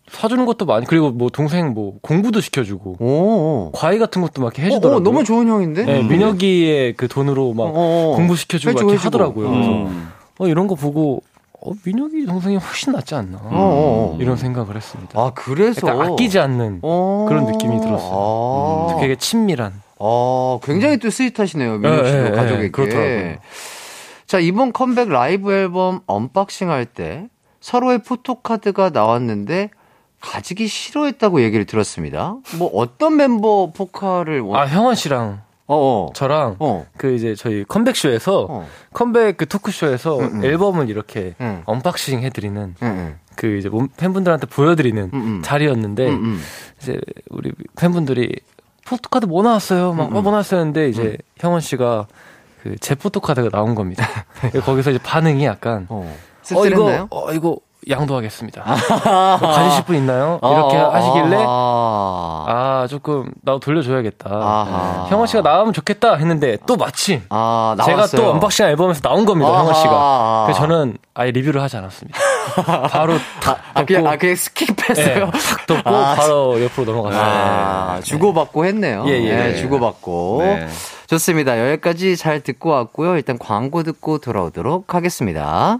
사주는 0.09 0.45
것도 0.45 0.65
많이 0.65 0.85
그리고 0.85 1.11
뭐 1.11 1.29
동생 1.29 1.73
뭐 1.73 1.95
공부도 2.01 2.41
시켜주고 2.41 2.97
오. 2.99 3.71
과외 3.73 3.97
같은 3.97 4.21
것도 4.21 4.41
막 4.41 4.57
해주더라고요. 4.57 4.93
어, 4.93 4.97
어, 4.97 4.99
너무 4.99 5.23
좋은 5.23 5.47
형인데. 5.47 5.85
네, 5.85 6.03
민혁이의 6.03 6.93
그 6.93 7.07
돈으로 7.07 7.53
막 7.53 7.71
공부 7.73 8.35
시켜주고 8.35 8.71
해주고, 8.71 8.91
이렇게 8.91 9.03
하더라고요. 9.03 9.49
그래서 9.49 9.69
음. 9.69 10.09
어, 10.39 10.47
이런 10.47 10.67
거 10.67 10.75
보고 10.75 11.21
어, 11.65 11.71
민혁이 11.85 12.25
동생이 12.25 12.57
훨씬 12.57 12.93
낫지 12.93 13.15
않나. 13.15 13.37
어, 13.37 13.49
어, 13.51 14.13
어. 14.13 14.17
이런 14.19 14.37
생각을 14.37 14.75
했습니다. 14.75 15.19
아, 15.19 15.31
그래서. 15.33 15.87
아끼지 15.87 16.39
않는 16.39 16.79
어. 16.81 17.25
그런 17.27 17.45
느낌이 17.45 17.79
들었어요. 17.79 18.89
아. 18.91 18.97
되게 18.99 19.15
친밀한. 19.15 19.81
아, 19.99 20.59
굉장히 20.63 20.97
또 20.97 21.09
스윗하시네요. 21.09 21.77
민혁 21.77 22.05
씨도 22.05 22.23
네, 22.23 22.31
가족에게. 22.31 22.63
네, 22.63 22.71
그렇더라고요. 22.71 23.35
자, 24.33 24.39
이번 24.39 24.73
컴백 24.73 25.09
라이브 25.09 25.53
앨범 25.53 25.99
unboxing 26.07 26.71
할 26.71 26.87
때 26.87 27.29
서로의 27.59 27.99
포토카드가 28.01 28.89
나왔는데 28.89 29.69
가지기 30.21 30.65
싫어했다고 30.65 31.43
얘기를 31.43 31.65
들었습니다. 31.65 32.37
뭐 32.57 32.67
어떤 32.73 33.15
멤버 33.15 33.71
포카를 33.71 34.39
원... 34.39 34.59
아, 34.59 34.65
형원 34.65 34.95
씨랑 34.95 35.41
어어. 35.67 36.07
어. 36.07 36.13
저랑 36.15 36.55
어. 36.57 36.83
그 36.97 37.13
이제 37.13 37.35
저희 37.35 37.63
컴백 37.63 37.95
쇼에서 37.95 38.47
어. 38.49 38.67
컴백 38.91 39.37
그 39.37 39.47
토크 39.47 39.71
쇼에서 39.71 40.17
음, 40.17 40.39
음. 40.39 40.43
앨범을 40.43 40.89
이렇게 40.89 41.35
음. 41.39 41.61
unboxing 41.65 42.23
해드리는 42.23 42.75
음, 42.81 43.19
그 43.35 43.57
이제 43.57 43.69
팬분들한테 43.97 44.47
보여드리는 44.47 45.11
음, 45.13 45.41
자리였는데 45.45 46.09
이제 46.81 46.99
우리 47.29 47.51
팬분들이 47.77 48.35
포토카드 48.83 49.27
뭐 49.27 49.43
나왔어요? 49.43 49.93
막 49.93 50.05
어, 50.05 50.21
뭐 50.23 50.31
나왔어요? 50.31 50.59
했는데 50.61 50.89
이제 50.89 51.19
형원 51.37 51.61
씨가 51.61 52.07
그제 52.63 52.95
포토카드가 52.95 53.49
나온 53.49 53.75
겁니다. 53.75 54.07
거기서 54.63 54.91
이제 54.91 54.99
반응이 55.03 55.43
약간 55.43 55.85
어, 55.89 56.15
어 56.55 56.65
이거 56.65 57.07
어 57.09 57.33
이거 57.33 57.57
양도하겠습니다. 57.89 58.63
뭐 59.39 59.49
가지실 59.49 59.85
분 59.85 59.95
있나요? 59.95 60.39
이렇게 60.41 60.77
아, 60.77 60.93
하시길래 60.93 61.37
아, 61.47 62.45
아 62.47 62.87
조금 62.89 63.31
나도 63.41 63.59
돌려줘야겠다. 63.59 64.29
아하. 64.29 65.07
형원 65.09 65.27
씨가 65.27 65.41
나오면 65.41 65.73
좋겠다 65.73 66.15
했는데 66.15 66.57
또 66.65 66.75
마침 66.75 67.21
아, 67.29 67.75
제가 67.83 68.07
또 68.07 68.31
unboxing 68.31 68.65
앨범에서 68.67 69.01
나온 69.01 69.25
겁니다. 69.25 69.49
형원 69.57 69.73
씨가. 69.73 70.43
그래서 70.45 70.59
저는 70.59 70.97
아예 71.13 71.31
리뷰를 71.31 71.61
하지 71.61 71.77
않았습니다. 71.77 72.19
바로 72.89 73.17
탁 73.41 73.59
아, 73.73 73.85
그냥, 73.85 74.07
아, 74.07 74.15
그냥 74.17 74.35
skip했어요. 74.35 74.95
네, 74.95 75.19
탁 75.19 75.67
덮고 75.67 75.89
아, 75.89 76.15
바로 76.15 76.61
옆으로 76.63 76.91
넘어갔어요. 76.91 77.21
아, 77.21 77.95
네. 77.95 78.01
주고받고 78.01 78.65
했네요. 78.65 79.03
예, 79.07 79.11
예. 79.11 79.35
네, 79.35 79.55
주고받고. 79.55 80.41
네. 80.43 80.67
좋습니다. 81.07 81.59
여기까지 81.71 82.17
잘 82.17 82.41
듣고 82.41 82.69
왔고요. 82.69 83.15
일단 83.15 83.37
광고 83.37 83.83
듣고 83.83 84.17
돌아오도록 84.17 84.95
하겠습니다. 84.95 85.79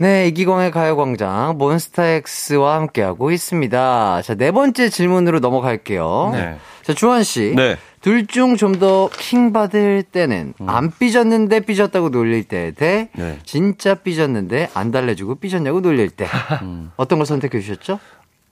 네, 0.00 0.28
이기광의 0.28 0.70
가요광장 0.70 1.58
몬스타엑스와 1.58 2.76
함께하고 2.76 3.30
있습니다. 3.32 4.22
자, 4.22 4.34
네 4.34 4.52
번째 4.52 4.88
질문으로 4.88 5.40
넘어갈게요. 5.40 6.30
네. 6.34 6.56
자, 6.84 6.94
주한 6.94 7.22
씨. 7.24 7.52
네. 7.56 7.76
둘중 8.00 8.56
좀 8.56 8.78
더 8.78 9.10
킹 9.18 9.52
받을 9.52 10.04
때는 10.04 10.54
음. 10.60 10.68
안 10.68 10.92
삐졌는데 10.96 11.60
삐졌다고 11.60 12.10
놀릴 12.10 12.44
때 12.44 12.70
대 12.70 13.08
네. 13.14 13.38
진짜 13.44 13.94
삐졌는데 13.96 14.70
안 14.72 14.92
달래주고 14.92 15.34
삐졌냐고 15.36 15.80
놀릴 15.80 16.10
때. 16.10 16.28
음. 16.62 16.92
어떤 16.96 17.18
걸 17.18 17.26
선택해 17.26 17.58
주셨죠? 17.60 17.98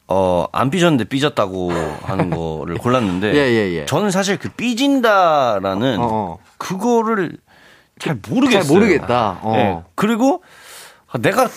어, 0.08 0.46
안 0.52 0.70
삐졌는데 0.70 1.04
삐졌다고 1.04 1.70
하는 2.02 2.30
거를 2.30 2.76
골랐는데. 2.78 3.34
예, 3.34 3.38
예, 3.38 3.72
예. 3.80 3.84
저는 3.86 4.10
사실 4.10 4.36
그 4.36 4.48
삐진다라는 4.50 5.98
어, 6.00 6.08
어. 6.10 6.38
그거를 6.58 7.36
잘 8.00 8.18
모르겠어요. 8.28 8.62
잘 8.64 8.72
모르겠다. 8.72 9.38
어. 9.42 9.52
네. 9.52 9.82
그리고 9.94 10.42
아, 10.44 10.48
내가 11.20 11.48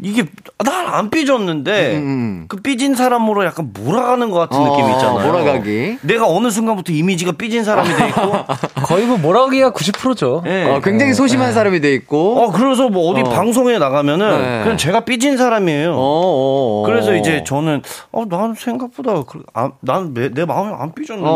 이게 0.00 0.24
날 0.64 0.78
안 0.88 1.10
삐졌는데 1.10 1.96
음, 1.96 1.98
음, 1.98 2.06
음. 2.06 2.44
그 2.48 2.56
삐진 2.62 2.94
사람으로 2.94 3.44
약간 3.44 3.72
몰아가는 3.74 4.30
것 4.30 4.38
같은 4.38 4.56
어, 4.58 4.70
느낌이 4.70 4.90
있잖아요. 4.94 5.26
몰아가기. 5.30 5.98
내가 6.00 6.26
어느 6.26 6.48
순간부터 6.50 6.94
이미지가 6.94 7.32
삐진 7.32 7.62
사람이 7.62 7.88
돼 7.94 8.08
있고 8.08 8.22
거의 8.86 9.04
뭐 9.04 9.18
몰아가기가 9.18 9.72
90%죠. 9.72 10.40
네. 10.46 10.64
어, 10.64 10.80
굉장히 10.80 11.12
소심한 11.12 11.48
네. 11.48 11.52
사람이 11.52 11.80
돼 11.82 11.92
있고. 11.92 12.38
어 12.40 12.52
그래서 12.52 12.88
뭐 12.88 13.10
어디 13.10 13.20
어. 13.20 13.24
방송에 13.24 13.76
나가면은 13.78 14.30
네. 14.40 14.62
그냥 14.62 14.76
제가 14.78 15.00
삐진 15.00 15.36
사람이에요. 15.36 15.92
어, 15.92 15.96
어, 15.98 16.80
어. 16.80 16.82
그래서 16.86 17.14
이제 17.14 17.44
저는 17.44 17.82
어난 18.10 18.54
생각보다 18.54 19.22
아, 19.52 19.72
난내 19.82 20.30
내 20.32 20.44
마음이 20.46 20.72
안 20.78 20.94
삐졌는데 20.94 21.28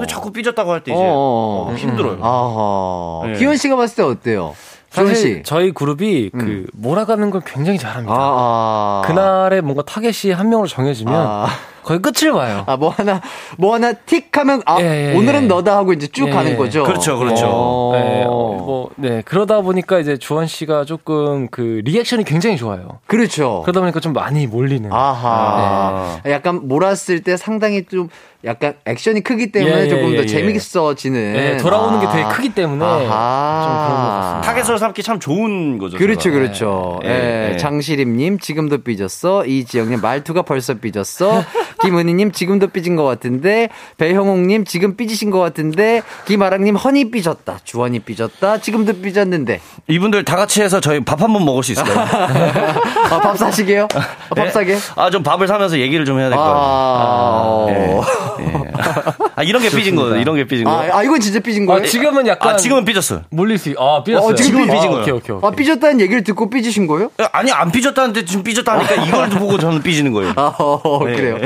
왜 0.00 0.06
자꾸 0.06 0.30
삐졌다고 0.30 0.70
할 0.72 0.82
때 0.82 0.92
이제 0.92 1.80
힘들어요. 1.86 2.18
아하. 2.22 3.28
네. 3.32 3.38
기현 3.38 3.56
씨가 3.56 3.76
봤을 3.76 3.96
때 3.96 4.02
어때요? 4.02 4.54
사실 4.90 5.42
저희 5.42 5.72
그룹이 5.72 6.30
음. 6.34 6.38
그 6.38 6.66
몰아가는 6.72 7.30
걸 7.30 7.42
굉장히 7.44 7.78
잘합니다. 7.78 8.14
아, 8.14 9.02
아. 9.04 9.06
그날에 9.06 9.60
뭔가 9.60 9.82
타겟이 9.82 10.32
한 10.32 10.48
명으로 10.48 10.66
정해지면 10.66 11.14
아. 11.14 11.46
거의 11.88 12.00
끝을 12.02 12.32
봐요. 12.32 12.64
아, 12.66 12.76
뭐 12.76 12.90
하나, 12.90 13.22
뭐 13.56 13.72
하나 13.72 13.94
틱 13.94 14.36
하면, 14.36 14.60
아, 14.66 14.78
예, 14.78 15.12
예, 15.12 15.16
오늘은 15.16 15.44
예. 15.44 15.46
너다 15.46 15.74
하고 15.74 15.94
이제 15.94 16.06
쭉 16.06 16.28
예, 16.28 16.30
가는 16.30 16.54
거죠. 16.58 16.84
그렇죠, 16.84 17.18
그렇죠. 17.18 17.46
어. 17.48 17.92
네, 17.94 18.24
어, 18.26 18.28
뭐, 18.28 18.90
네. 18.96 19.22
그러다 19.24 19.62
보니까 19.62 19.98
이제 19.98 20.18
주원 20.18 20.46
씨가 20.46 20.84
조금 20.84 21.48
그 21.48 21.80
리액션이 21.84 22.24
굉장히 22.24 22.58
좋아요. 22.58 22.98
그렇죠. 23.06 23.62
그러다 23.64 23.80
보니까 23.80 24.00
좀 24.00 24.12
많이 24.12 24.46
몰리는. 24.46 24.92
아하. 24.92 26.20
네. 26.24 26.32
약간 26.32 26.68
몰았을 26.68 27.22
때 27.22 27.38
상당히 27.38 27.86
좀 27.86 28.10
약간 28.44 28.74
액션이 28.84 29.22
크기 29.22 29.50
때문에 29.50 29.86
예, 29.86 29.88
조금 29.88 30.10
더 30.10 30.18
예, 30.18 30.22
예. 30.22 30.26
재밌어지는. 30.26 31.32
네, 31.32 31.56
돌아오는 31.56 31.98
아. 31.98 32.00
게 32.00 32.06
되게 32.06 32.22
아. 32.22 32.28
크기 32.28 32.50
때문에 32.50 32.84
아하. 32.84 33.62
좀 33.64 33.72
그런 33.72 33.96
것 34.04 34.08
같습니다. 34.08 34.40
타겟으로 34.42 34.78
삼기 34.78 35.02
참 35.02 35.18
좋은 35.18 35.78
거죠. 35.78 35.98
그렇죠, 35.98 36.20
제가. 36.20 36.36
그렇죠. 36.36 37.00
예, 37.04 37.50
예. 37.52 37.56
장시림님 37.56 38.38
지금도 38.38 38.78
삐졌어. 38.84 39.44
이지영님 39.44 40.00
말투가 40.00 40.42
벌써 40.42 40.74
삐졌어. 40.74 41.42
김은희님 41.82 42.30
지금도 42.32 42.68
삐진 42.68 42.94
것 42.94 43.04
같은데. 43.04 43.70
배형옥님 43.96 44.64
지금 44.66 44.96
삐지신 44.96 45.30
것 45.30 45.40
같은데. 45.40 46.02
김아랑님 46.26 46.76
허니 46.76 47.10
삐졌다. 47.10 47.58
주원이 47.64 47.98
삐졌다. 48.00 48.58
지금도 48.60 49.00
삐졌는데. 49.02 49.60
이분들 49.88 50.24
다 50.24 50.36
같이 50.36 50.62
해서 50.62 50.80
저희 50.80 51.00
밥 51.04 51.18
한 51.20 51.32
번 51.32 51.44
먹을 51.44 51.64
수 51.64 51.72
있을까요? 51.72 51.98
아, 53.10 53.18
밥 53.20 53.36
사시게요? 53.36 53.88
아, 53.94 54.34
밥 54.34 54.44
네? 54.44 54.50
사게? 54.50 54.76
아, 54.94 55.10
좀 55.10 55.22
밥을 55.24 55.48
사면서 55.48 55.78
얘기를 55.80 56.04
좀 56.04 56.18
해야 56.20 56.28
될것 56.28 56.44
같아요. 56.46 56.62
아, 56.62 57.66
네. 57.66 58.37
네. 58.78 59.28
아, 59.36 59.42
이런 59.42 59.62
게 59.62 59.70
삐진 59.70 59.96
거예요. 59.96 60.16
이런 60.16 60.36
게 60.36 60.44
삐진 60.46 60.64
거. 60.64 60.70
아, 60.70 60.98
아, 60.98 61.02
이건 61.02 61.20
진짜 61.20 61.40
삐진 61.40 61.66
거예요? 61.66 61.82
아, 61.82 61.86
지금은 61.86 62.26
약간. 62.26 62.54
아, 62.54 62.56
지금은 62.56 62.84
삐졌어요. 62.84 63.22
몰릴 63.30 63.58
수, 63.58 63.74
아, 63.78 64.02
삐졌어요. 64.04 64.28
어, 64.30 64.34
지금 64.34 64.60
은 64.62 64.66
삐진 64.68 64.90
거예요. 64.90 65.02
오케이, 65.02 65.14
오케이, 65.14 65.36
오케이. 65.36 65.48
아, 65.48 65.52
삐졌다는 65.54 66.00
얘기를 66.00 66.22
듣고 66.24 66.48
삐지신 66.50 66.86
거예요? 66.86 67.10
아니, 67.32 67.50
안 67.52 67.70
삐졌다는데 67.70 68.24
지금 68.24 68.42
삐졌다니까 68.42 68.94
이걸 69.06 69.28
보고 69.30 69.58
저는 69.58 69.82
삐지는 69.82 70.12
거예요. 70.12 70.32
아, 70.36 70.54
어, 70.58 71.04
네. 71.04 71.14
그래요. 71.14 71.38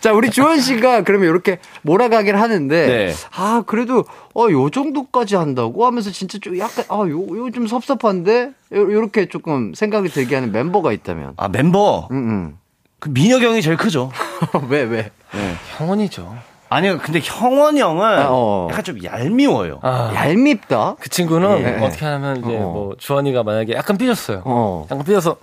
자, 0.00 0.12
우리 0.12 0.30
주원 0.30 0.60
씨가 0.60 1.02
그러면 1.02 1.28
이렇게 1.28 1.58
몰아가긴 1.82 2.36
하는데, 2.36 2.86
네. 2.86 3.14
아, 3.34 3.62
그래도, 3.66 4.04
어, 4.34 4.46
요 4.50 4.70
정도까지 4.70 5.34
한다고 5.36 5.86
하면서 5.86 6.10
진짜 6.12 6.38
좀 6.38 6.58
약간, 6.58 6.84
아, 6.88 6.98
요, 7.08 7.26
요 7.36 7.50
좀 7.50 7.66
섭섭한데? 7.66 8.50
요, 8.74 8.80
요렇게 8.92 9.26
조금 9.28 9.72
생각이 9.74 10.08
들게 10.10 10.34
하는 10.34 10.52
멤버가 10.52 10.92
있다면. 10.92 11.32
아, 11.38 11.48
멤버? 11.48 12.08
응, 12.12 12.16
응. 12.16 12.58
그 12.98 13.08
민혁 13.08 13.42
형이 13.42 13.62
제일 13.62 13.76
크죠. 13.76 14.10
왜, 14.68 14.82
왜? 14.82 15.10
네. 15.32 15.54
형원이죠. 15.78 16.36
아니요, 16.68 16.98
근데 16.98 17.20
형원 17.22 17.78
형은 17.78 18.04
아, 18.04 18.26
어. 18.28 18.68
약간 18.70 18.84
좀 18.84 19.02
얄미워요. 19.02 19.80
아. 19.82 20.12
얄밉다? 20.14 20.96
그 21.00 21.08
친구는 21.08 21.60
예. 21.60 21.84
어떻게 21.84 22.04
하면 22.04 22.38
이제 22.38 22.56
어. 22.56 22.60
뭐 22.60 22.94
주원이가 22.98 23.42
만약에 23.42 23.74
약간 23.74 23.96
삐졌어요. 23.96 24.42
어. 24.44 24.86
약간 24.90 25.04
삐져서 25.04 25.36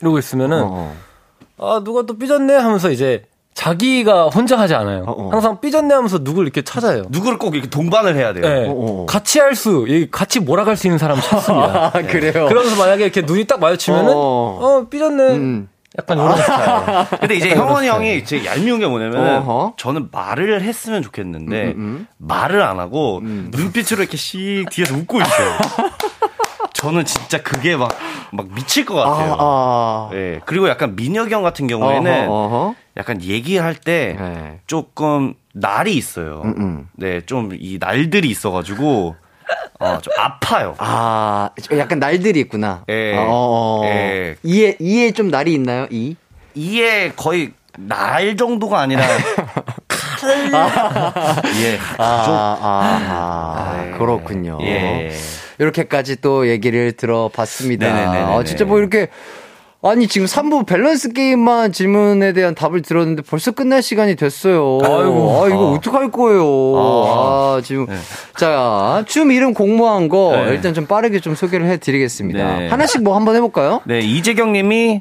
이러고 0.00 0.18
있으면은 0.18 0.62
어. 0.64 0.94
아 1.58 1.80
누가 1.84 2.02
또 2.02 2.18
삐졌네 2.18 2.54
하면서 2.54 2.90
이제 2.90 3.24
자기가 3.54 4.30
혼자 4.30 4.58
하지 4.58 4.74
않아요. 4.74 5.04
어어. 5.06 5.30
항상 5.30 5.60
삐졌네 5.60 5.94
하면서 5.94 6.22
누굴 6.22 6.44
이렇게 6.44 6.62
찾아요. 6.62 7.04
누구를 7.08 7.38
꼭 7.38 7.54
이렇게 7.54 7.70
동반을 7.70 8.16
해야 8.16 8.32
돼요. 8.32 8.42
네. 8.42 8.68
어어. 8.68 9.06
같이 9.06 9.38
할 9.38 9.54
수, 9.54 9.86
같이 10.10 10.40
몰아갈 10.40 10.76
수 10.76 10.88
있는 10.88 10.98
사람 10.98 11.20
찾습니다. 11.20 11.92
아, 11.94 12.02
그래요? 12.02 12.48
그러면서 12.48 12.76
만약에 12.76 13.04
이렇게 13.04 13.22
눈이 13.22 13.46
딱 13.46 13.60
마주치면은, 13.60 14.12
어, 14.12 14.58
어 14.60 14.86
삐졌네. 14.90 15.22
음. 15.36 15.68
약간 15.98 16.18
이런 16.18 16.36
스타일. 16.36 17.06
근데 17.20 17.34
이제 17.36 17.54
형원이 17.54 17.86
형이 17.86 18.24
제 18.24 18.44
얄미운 18.44 18.80
게 18.80 18.86
뭐냐면 18.86 19.36
어허. 19.38 19.74
저는 19.76 20.08
말을 20.10 20.62
했으면 20.62 21.02
좋겠는데 21.02 21.64
음, 21.66 21.68
음, 21.70 21.78
음. 21.78 22.06
말을 22.18 22.62
안 22.62 22.80
하고 22.80 23.18
음. 23.18 23.50
눈빛으로 23.52 24.02
이렇게 24.02 24.16
씩 24.16 24.68
뒤에서 24.70 24.94
웃고 24.96 25.20
있어요. 25.20 25.58
저는 26.72 27.04
진짜 27.04 27.42
그게 27.42 27.76
막, 27.76 27.90
막 28.32 28.46
미칠 28.52 28.84
것 28.84 28.94
같아요. 28.94 29.34
아, 29.34 29.38
아. 29.38 30.08
네. 30.12 30.40
그리고 30.44 30.68
약간 30.68 30.96
민혁이 30.96 31.32
형 31.32 31.42
같은 31.42 31.66
경우에는 31.66 32.28
어허, 32.28 32.32
어허. 32.56 32.74
약간 32.96 33.22
얘기할 33.22 33.74
때 33.76 34.16
네. 34.18 34.60
조금 34.66 35.34
날이 35.54 35.94
있어요. 35.96 36.42
음, 36.44 36.54
음. 36.58 36.88
네, 36.94 37.20
좀 37.24 37.50
이 37.52 37.78
날들이 37.80 38.28
있어가지고 38.28 39.14
어, 39.80 39.98
좀 40.00 40.12
아파요. 40.18 40.74
아, 40.78 41.50
약간 41.76 41.98
날들이 41.98 42.40
있구나. 42.40 42.84
예. 42.88 43.14
어, 43.18 43.82
예. 43.84 44.36
이에, 44.42 44.76
이에 44.78 45.10
좀 45.12 45.28
날이 45.28 45.52
있나요? 45.54 45.86
이? 45.90 46.16
이에 46.54 47.12
거의 47.16 47.52
날 47.76 48.36
정도가 48.36 48.80
아니라 48.80 49.04
칼. 49.88 50.54
아, 50.54 51.42
예. 51.62 51.78
아, 51.98 52.58
아, 52.60 53.56
아, 53.58 53.82
네. 53.82 53.90
그렇군요. 53.98 54.58
예. 54.62 55.12
이렇게까지 55.58 56.20
또 56.20 56.48
얘기를 56.48 56.92
들어봤습니다. 56.92 57.86
네네네네. 57.86 58.18
아, 58.34 58.44
진짜 58.44 58.64
뭐 58.64 58.78
이렇게 58.78 59.08
아니 59.86 60.08
지금 60.08 60.26
3부 60.26 60.66
밸런스 60.66 61.12
게임만 61.12 61.72
질문에 61.72 62.32
대한 62.32 62.54
답을 62.54 62.80
들었는데 62.80 63.22
벌써 63.22 63.50
끝날 63.50 63.82
시간이 63.82 64.16
됐어요. 64.16 64.78
아이고, 64.82 65.42
아 65.42 65.48
이거 65.48 65.68
아. 65.68 65.72
어떡할 65.72 66.10
거예요. 66.10 66.42
아, 66.76 66.78
아 67.58 67.60
지금 67.62 67.84
네. 67.86 67.96
자, 68.38 69.04
춤 69.06 69.30
이름 69.30 69.52
공모한 69.52 70.08
거 70.08 70.32
네. 70.36 70.52
일단 70.52 70.72
좀 70.72 70.86
빠르게 70.86 71.20
좀 71.20 71.34
소개를 71.34 71.66
해 71.66 71.76
드리겠습니다. 71.76 72.58
네. 72.58 72.68
하나씩 72.68 73.02
뭐 73.02 73.14
한번 73.14 73.36
해 73.36 73.40
볼까요? 73.40 73.82
네, 73.84 74.00
이재경 74.00 74.52
님이 74.52 75.00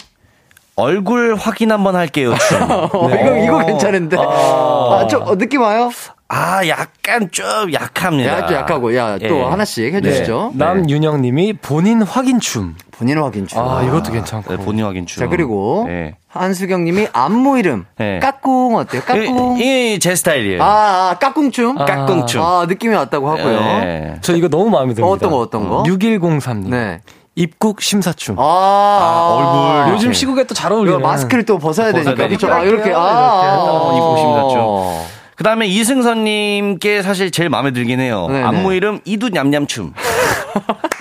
얼굴 0.76 1.36
확인 1.36 1.72
한번 1.72 1.96
할게요. 1.96 2.34
네. 3.10 3.24
이거 3.24 3.38
이거 3.38 3.66
괜찮은데. 3.66 4.18
아, 4.20 5.00
아좀 5.02 5.22
어, 5.22 5.38
느낌 5.38 5.62
와요? 5.62 5.92
아, 6.28 6.68
약간 6.68 7.30
좀 7.32 7.72
약합니다. 7.72 8.32
야, 8.32 8.48
좀 8.48 8.56
약하고. 8.58 8.96
야, 8.96 9.20
또 9.20 9.38
예. 9.38 9.42
하나씩 9.44 9.94
해주시죠. 9.94 10.54
네. 10.56 10.66
남윤영 10.66 11.22
님이 11.22 11.54
본인 11.54 12.02
확인 12.02 12.40
춤. 12.40 12.76
본인 13.04 13.18
확인춤. 13.18 13.60
아, 13.60 13.84
이것도 13.84 14.14
괜찮고. 14.14 14.56
네, 14.56 14.64
본인 14.64 14.86
확인춤. 14.86 15.20
자, 15.20 15.28
그리고 15.28 15.84
네. 15.88 16.16
한수경 16.30 16.86
님이 16.86 17.08
안무 17.12 17.60
이름. 17.60 17.84
네. 17.98 18.20
까꿍 18.20 18.76
어때요? 18.78 19.02
까꿍. 19.02 19.58
이 19.60 20.00
제 20.00 20.16
스타일이에요. 20.16 20.64
아, 20.64 21.10
아 21.12 21.18
까꿍춤? 21.20 21.78
아. 21.82 21.86
까꿍춤. 21.86 22.42
아, 22.42 22.66
느낌이 22.68 22.96
왔다고 22.96 23.30
하고요. 23.30 23.60
네. 23.60 24.16
저 24.22 24.36
이거 24.38 24.48
너무 24.48 24.70
마음에 24.70 24.94
듭니다. 24.94 25.06
어떤 25.14 25.32
거, 25.32 25.38
어떤 25.40 25.68
거? 25.70 25.84
6103 25.86 26.62
님. 26.62 26.70
네. 26.72 27.02
입국 27.36 27.82
심사춤. 27.82 28.40
아, 28.40 28.44
아 28.44 29.82
얼굴. 29.82 29.94
요즘 29.96 30.14
시국에 30.14 30.46
또 30.46 30.54
잘 30.56 30.72
어울려요. 30.72 31.00
마스크를 31.00 31.44
또 31.46 31.58
벗어야 31.58 31.92
되니까. 31.92 32.16
그렇죠. 32.16 32.52
아, 32.54 32.62
이렇게. 32.62 32.94
아, 32.94 33.00
아, 33.00 33.92
입국 33.96 34.18
심사춤. 34.18 35.14
그 35.36 35.44
다음에 35.44 35.66
이승선님께 35.68 37.02
사실 37.02 37.32
제일 37.32 37.50
마음에 37.50 37.72
들긴 37.72 38.00
해요. 38.00 38.28
네네. 38.30 38.44
안무 38.44 38.74
이름 38.74 39.02
이두 39.04 39.28
냠냠춤. 39.30 39.92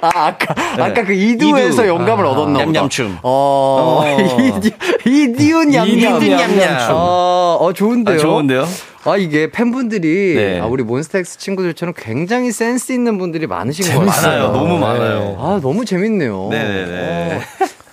아, 0.00 0.08
아까, 0.26 0.54
네. 0.76 0.82
아까 0.82 1.04
그 1.04 1.12
이두에서 1.12 1.82
이두. 1.84 1.88
영감을 1.88 2.24
아, 2.24 2.30
얻었나 2.30 2.58
보다. 2.60 2.64
냠냠춤. 2.64 3.18
어, 3.22 4.02
어. 4.04 4.04
이디운 5.06 5.70
냠냠. 5.70 5.88
이디운 5.88 6.18
냠냠춤. 6.20 6.88
어, 6.90 7.58
어, 7.60 7.72
좋은데요? 7.72 8.16
아, 8.16 8.18
좋은데요? 8.18 8.66
아, 9.04 9.16
이게 9.16 9.50
팬분들이, 9.50 10.34
네. 10.34 10.60
아, 10.60 10.66
우리 10.66 10.82
몬스타엑스 10.82 11.38
친구들처럼 11.38 11.94
굉장히 11.96 12.52
센스 12.52 12.92
있는 12.92 13.18
분들이 13.18 13.46
많으신 13.46 13.94
것 13.94 14.04
같아요. 14.06 14.48
많아요. 14.48 14.52
너무 14.52 14.78
많아요. 14.78 15.36
아, 15.40 15.60
너무 15.62 15.84
재밌네요. 15.84 16.48
네네네. 16.50 17.36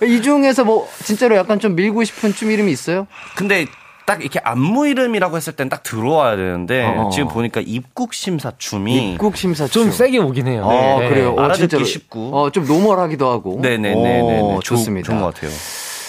어. 0.00 0.04
이 0.04 0.22
중에서 0.22 0.64
뭐, 0.64 0.88
진짜로 1.04 1.36
약간 1.36 1.58
좀 1.58 1.74
밀고 1.74 2.04
싶은 2.04 2.34
춤 2.34 2.50
이름이 2.50 2.70
있어요? 2.70 3.06
근데 3.36 3.66
딱 4.08 4.22
이렇게 4.22 4.40
안무 4.42 4.88
이름이라고 4.88 5.36
했을 5.36 5.52
땐 5.52 5.68
딱 5.68 5.82
들어와야 5.82 6.34
되는데 6.34 6.82
어. 6.86 7.10
지금 7.10 7.28
보니까 7.28 7.60
입국 7.62 8.14
심사 8.14 8.50
춤이 8.56 9.12
입국 9.12 9.36
심사 9.36 9.66
춤 9.66 9.90
세게 9.90 10.16
오긴 10.16 10.46
해요. 10.46 10.66
네. 10.66 10.92
아, 10.94 11.08
그래요. 11.10 11.34
어, 11.34 11.42
알아듣기 11.42 11.84
쉽고. 11.84 12.34
어, 12.34 12.50
좀 12.50 12.66
노멀하기도 12.66 13.28
하고. 13.28 13.58
네네네. 13.60 14.60
좋습니다. 14.64 15.06
좋은 15.06 15.20
것 15.20 15.34
같아요. 15.34 15.50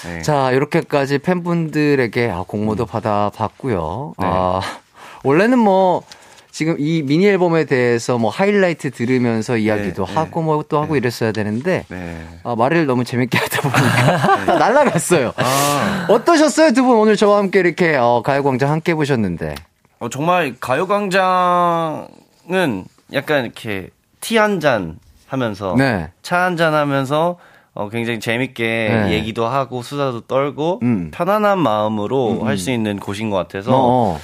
네. 0.06 0.22
자, 0.22 0.50
이렇게까지 0.52 1.18
팬분들에게 1.18 2.30
아, 2.30 2.46
공모도 2.48 2.86
음. 2.86 2.88
받아 2.88 3.32
봤고요. 3.36 4.14
네. 4.18 4.26
아, 4.26 4.62
원래는 5.26 5.60
뭐 5.60 6.02
지금 6.52 6.76
이 6.80 7.04
미니 7.04 7.28
앨범에 7.28 7.66
대해서 7.66 8.18
뭐 8.18 8.32
하이라이트 8.32 8.90
들으면서 8.92 9.58
이야기도 9.58 10.06
네, 10.06 10.14
하고 10.16 10.42
뭐 10.42 10.64
또 10.68 10.82
하고 10.82 10.94
네. 10.94 10.98
이랬어야 11.00 11.32
되는데 11.32 11.86
네. 11.90 12.26
아, 12.44 12.56
말을 12.56 12.86
너무 12.86 13.04
재밌게 13.04 13.38
하다 13.38 13.62
보니까 13.62 14.46
네. 14.46 14.58
날라갔어요. 14.58 15.34
아. 15.38 16.06
어떠셨어요 16.10 16.74
두 16.74 16.84
분 16.84 16.98
오늘 16.98 17.16
저와 17.16 17.38
함께 17.38 17.60
이렇게 17.60 17.96
어, 17.96 18.22
가요광장 18.26 18.72
함께 18.72 18.96
보셨는데? 18.96 19.56
어, 20.00 20.10
정말 20.10 20.56
가요광장은 20.60 22.86
약간 23.14 23.46
이렇게 23.46 23.90
티 24.22 24.38
한 24.38 24.60
잔 24.60 25.00
하면서 25.28 25.76
네. 25.78 26.10
차한 26.24 26.58
잔 26.58 26.74
하면서 26.74 27.38
어, 27.74 27.90
굉장히 27.90 28.20
재밌게 28.20 28.64
네. 29.08 29.12
얘기도 29.14 29.46
하고 29.46 29.82
수다도 29.84 30.22
떨고 30.22 30.80
음. 30.84 31.12
편안한 31.14 31.60
마음으로 31.60 32.42
음. 32.42 32.48
할수 32.48 32.72
있는 32.72 33.00
곳인 33.00 33.30
것 33.30 33.38
같아서. 33.38 33.72
어어. 33.76 34.20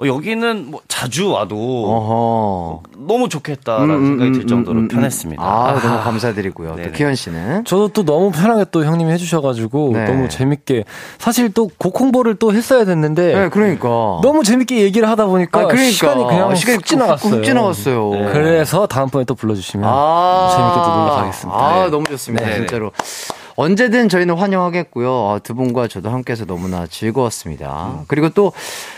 어, 0.00 0.06
여기는 0.06 0.70
뭐 0.70 0.80
자주 0.86 1.30
와도 1.30 1.56
어허. 1.56 2.82
너무 3.06 3.28
좋겠다라는 3.28 3.94
음, 3.94 3.98
음 3.98 4.06
생각이 4.06 4.32
들 4.32 4.40
음, 4.42 4.46
정도로 4.46 4.78
음, 4.80 4.88
편했습니다. 4.88 5.42
아, 5.42 5.70
아, 5.70 5.80
너무 5.80 6.00
감사드리고요. 6.02 6.76
네네. 6.76 6.88
또 6.88 6.92
키현 6.94 7.14
씨는 7.16 7.64
저도 7.64 7.88
또 7.88 8.04
너무 8.04 8.30
편하게 8.30 8.66
또 8.70 8.84
형님이 8.84 9.10
해주셔가지고 9.12 9.90
네. 9.94 10.04
너무 10.04 10.28
재밌게 10.28 10.84
사실 11.18 11.52
또 11.52 11.68
곡 11.78 12.00
홍보를 12.00 12.34
또 12.36 12.52
했어야 12.52 12.84
됐는데 12.84 13.34
네, 13.34 13.48
그러니까 13.50 13.88
너무 14.22 14.42
재밌게 14.42 14.80
얘기를 14.80 15.08
하다 15.08 15.26
보니까 15.26 15.60
아, 15.60 15.66
그러니까. 15.66 15.90
시간이 15.90 16.24
그냥 16.24 16.54
시간이 16.54 16.78
훅 16.78 16.86
지나갔어요. 16.86 17.34
훅 17.36 17.44
지나갔어요. 17.44 18.10
네. 18.10 18.32
그래서 18.32 18.86
다음번에 18.86 19.24
또 19.24 19.34
불러주시면 19.34 19.88
아~ 19.88 20.54
재밌게 20.56 20.80
또 20.84 20.96
놀러 20.96 21.14
가겠습니다. 21.14 21.58
아, 21.58 21.84
네. 21.84 21.90
너무 21.90 22.04
좋습니다. 22.06 22.46
네. 22.46 22.56
진짜로. 22.56 22.92
언제든 23.58 24.08
저희는 24.08 24.36
환영하겠고요. 24.36 25.10
어, 25.10 25.40
두 25.42 25.52
분과 25.52 25.88
저도 25.88 26.10
함께해서 26.10 26.44
너무나 26.44 26.86
즐거웠습니다. 26.86 27.98
음. 27.98 28.04
그리고 28.06 28.28
또 28.28 28.52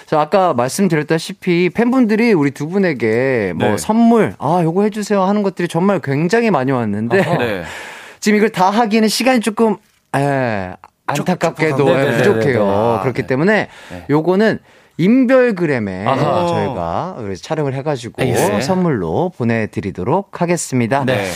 자, 0.05 0.21
아까 0.21 0.53
말씀드렸다시피 0.53 1.71
팬분들이 1.71 2.35
우리 2.35 2.51
두 2.51 2.69
분에게 2.69 3.55
뭐 3.57 3.71
네. 3.71 3.79
선물, 3.79 4.35
아, 4.39 4.61
요거 4.63 4.83
해주세요 4.83 5.23
하는 5.23 5.43
것들이 5.43 5.67
정말 5.67 5.99
굉장히 6.01 6.51
많이 6.51 6.73
왔는데 6.73 7.23
네. 7.39 7.65
지금 8.21 8.37
이걸 8.37 8.51
다 8.51 8.69
하기에는 8.69 9.09
시간이 9.09 9.41
조금, 9.41 9.79
에, 10.15 10.21
예, 10.21 10.77
안타깝게도 11.07 11.83
네, 11.83 11.95
네, 11.95 12.11
네, 12.11 12.17
부족해요. 12.19 12.69
아, 12.69 13.01
그렇기 13.01 13.27
때문에 13.27 13.69
요거는 14.11 14.59
인별그램에 14.99 16.05
아하. 16.05 16.47
저희가 16.47 17.17
촬영을 17.41 17.73
해가지고 17.73 18.23
네. 18.23 18.61
선물로 18.61 19.33
보내드리도록 19.39 20.43
하겠습니다. 20.43 21.07
네. 21.07 21.31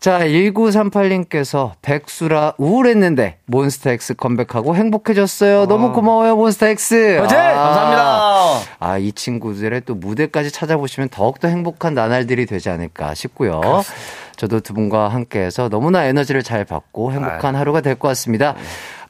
자, 0.00 0.20
1938님께서 0.20 1.72
백수라 1.82 2.54
우울했는데 2.56 3.36
몬스타엑스 3.44 4.14
컴백하고 4.14 4.74
행복해졌어요. 4.74 5.62
어. 5.62 5.66
너무 5.66 5.92
고마워요, 5.92 6.36
몬스타엑스. 6.36 7.18
아, 7.20 7.26
감사합니다. 7.26 8.60
아, 8.78 8.96
이 8.98 9.12
친구들의 9.12 9.82
또 9.84 9.94
무대까지 9.94 10.52
찾아보시면 10.52 11.10
더욱더 11.10 11.48
행복한 11.48 11.92
나날들이 11.92 12.46
되지 12.46 12.70
않을까 12.70 13.12
싶고요. 13.14 13.60
그렇습니다. 13.60 14.04
저도 14.36 14.60
두 14.60 14.72
분과 14.72 15.08
함께해서 15.08 15.68
너무나 15.68 16.04
에너지를 16.04 16.42
잘 16.42 16.64
받고 16.64 17.12
행복한 17.12 17.54
아유. 17.54 17.60
하루가 17.60 17.82
될 17.82 17.96
것 17.96 18.08
같습니다. 18.08 18.54
네. 18.54 18.60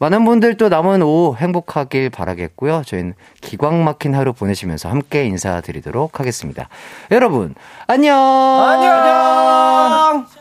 많은 0.00 0.24
분들 0.24 0.56
또 0.56 0.68
남은 0.68 1.02
오후 1.02 1.36
행복하길 1.36 2.10
바라겠고요. 2.10 2.82
저희는 2.84 3.14
기광 3.40 3.84
막힌 3.84 4.16
하루 4.16 4.32
보내시면서 4.32 4.88
함께 4.88 5.24
인사드리도록 5.26 6.18
하겠습니다. 6.18 6.68
여러분, 7.12 7.54
안녕! 7.86 8.16
안녕! 8.18 10.39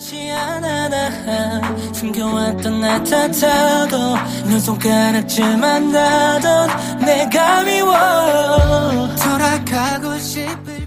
아무렇지 0.00 0.30
않아 0.30 0.88
난 0.88 1.94
숨겨왔던 1.94 2.80
나 2.80 3.04
탓하고 3.04 4.16
눈 4.48 4.58
손가락질만 4.58 5.92
나던 5.92 7.00
내가 7.04 7.62
미워. 7.62 7.94
돌아가고 9.16 10.18
싶을 10.18 10.79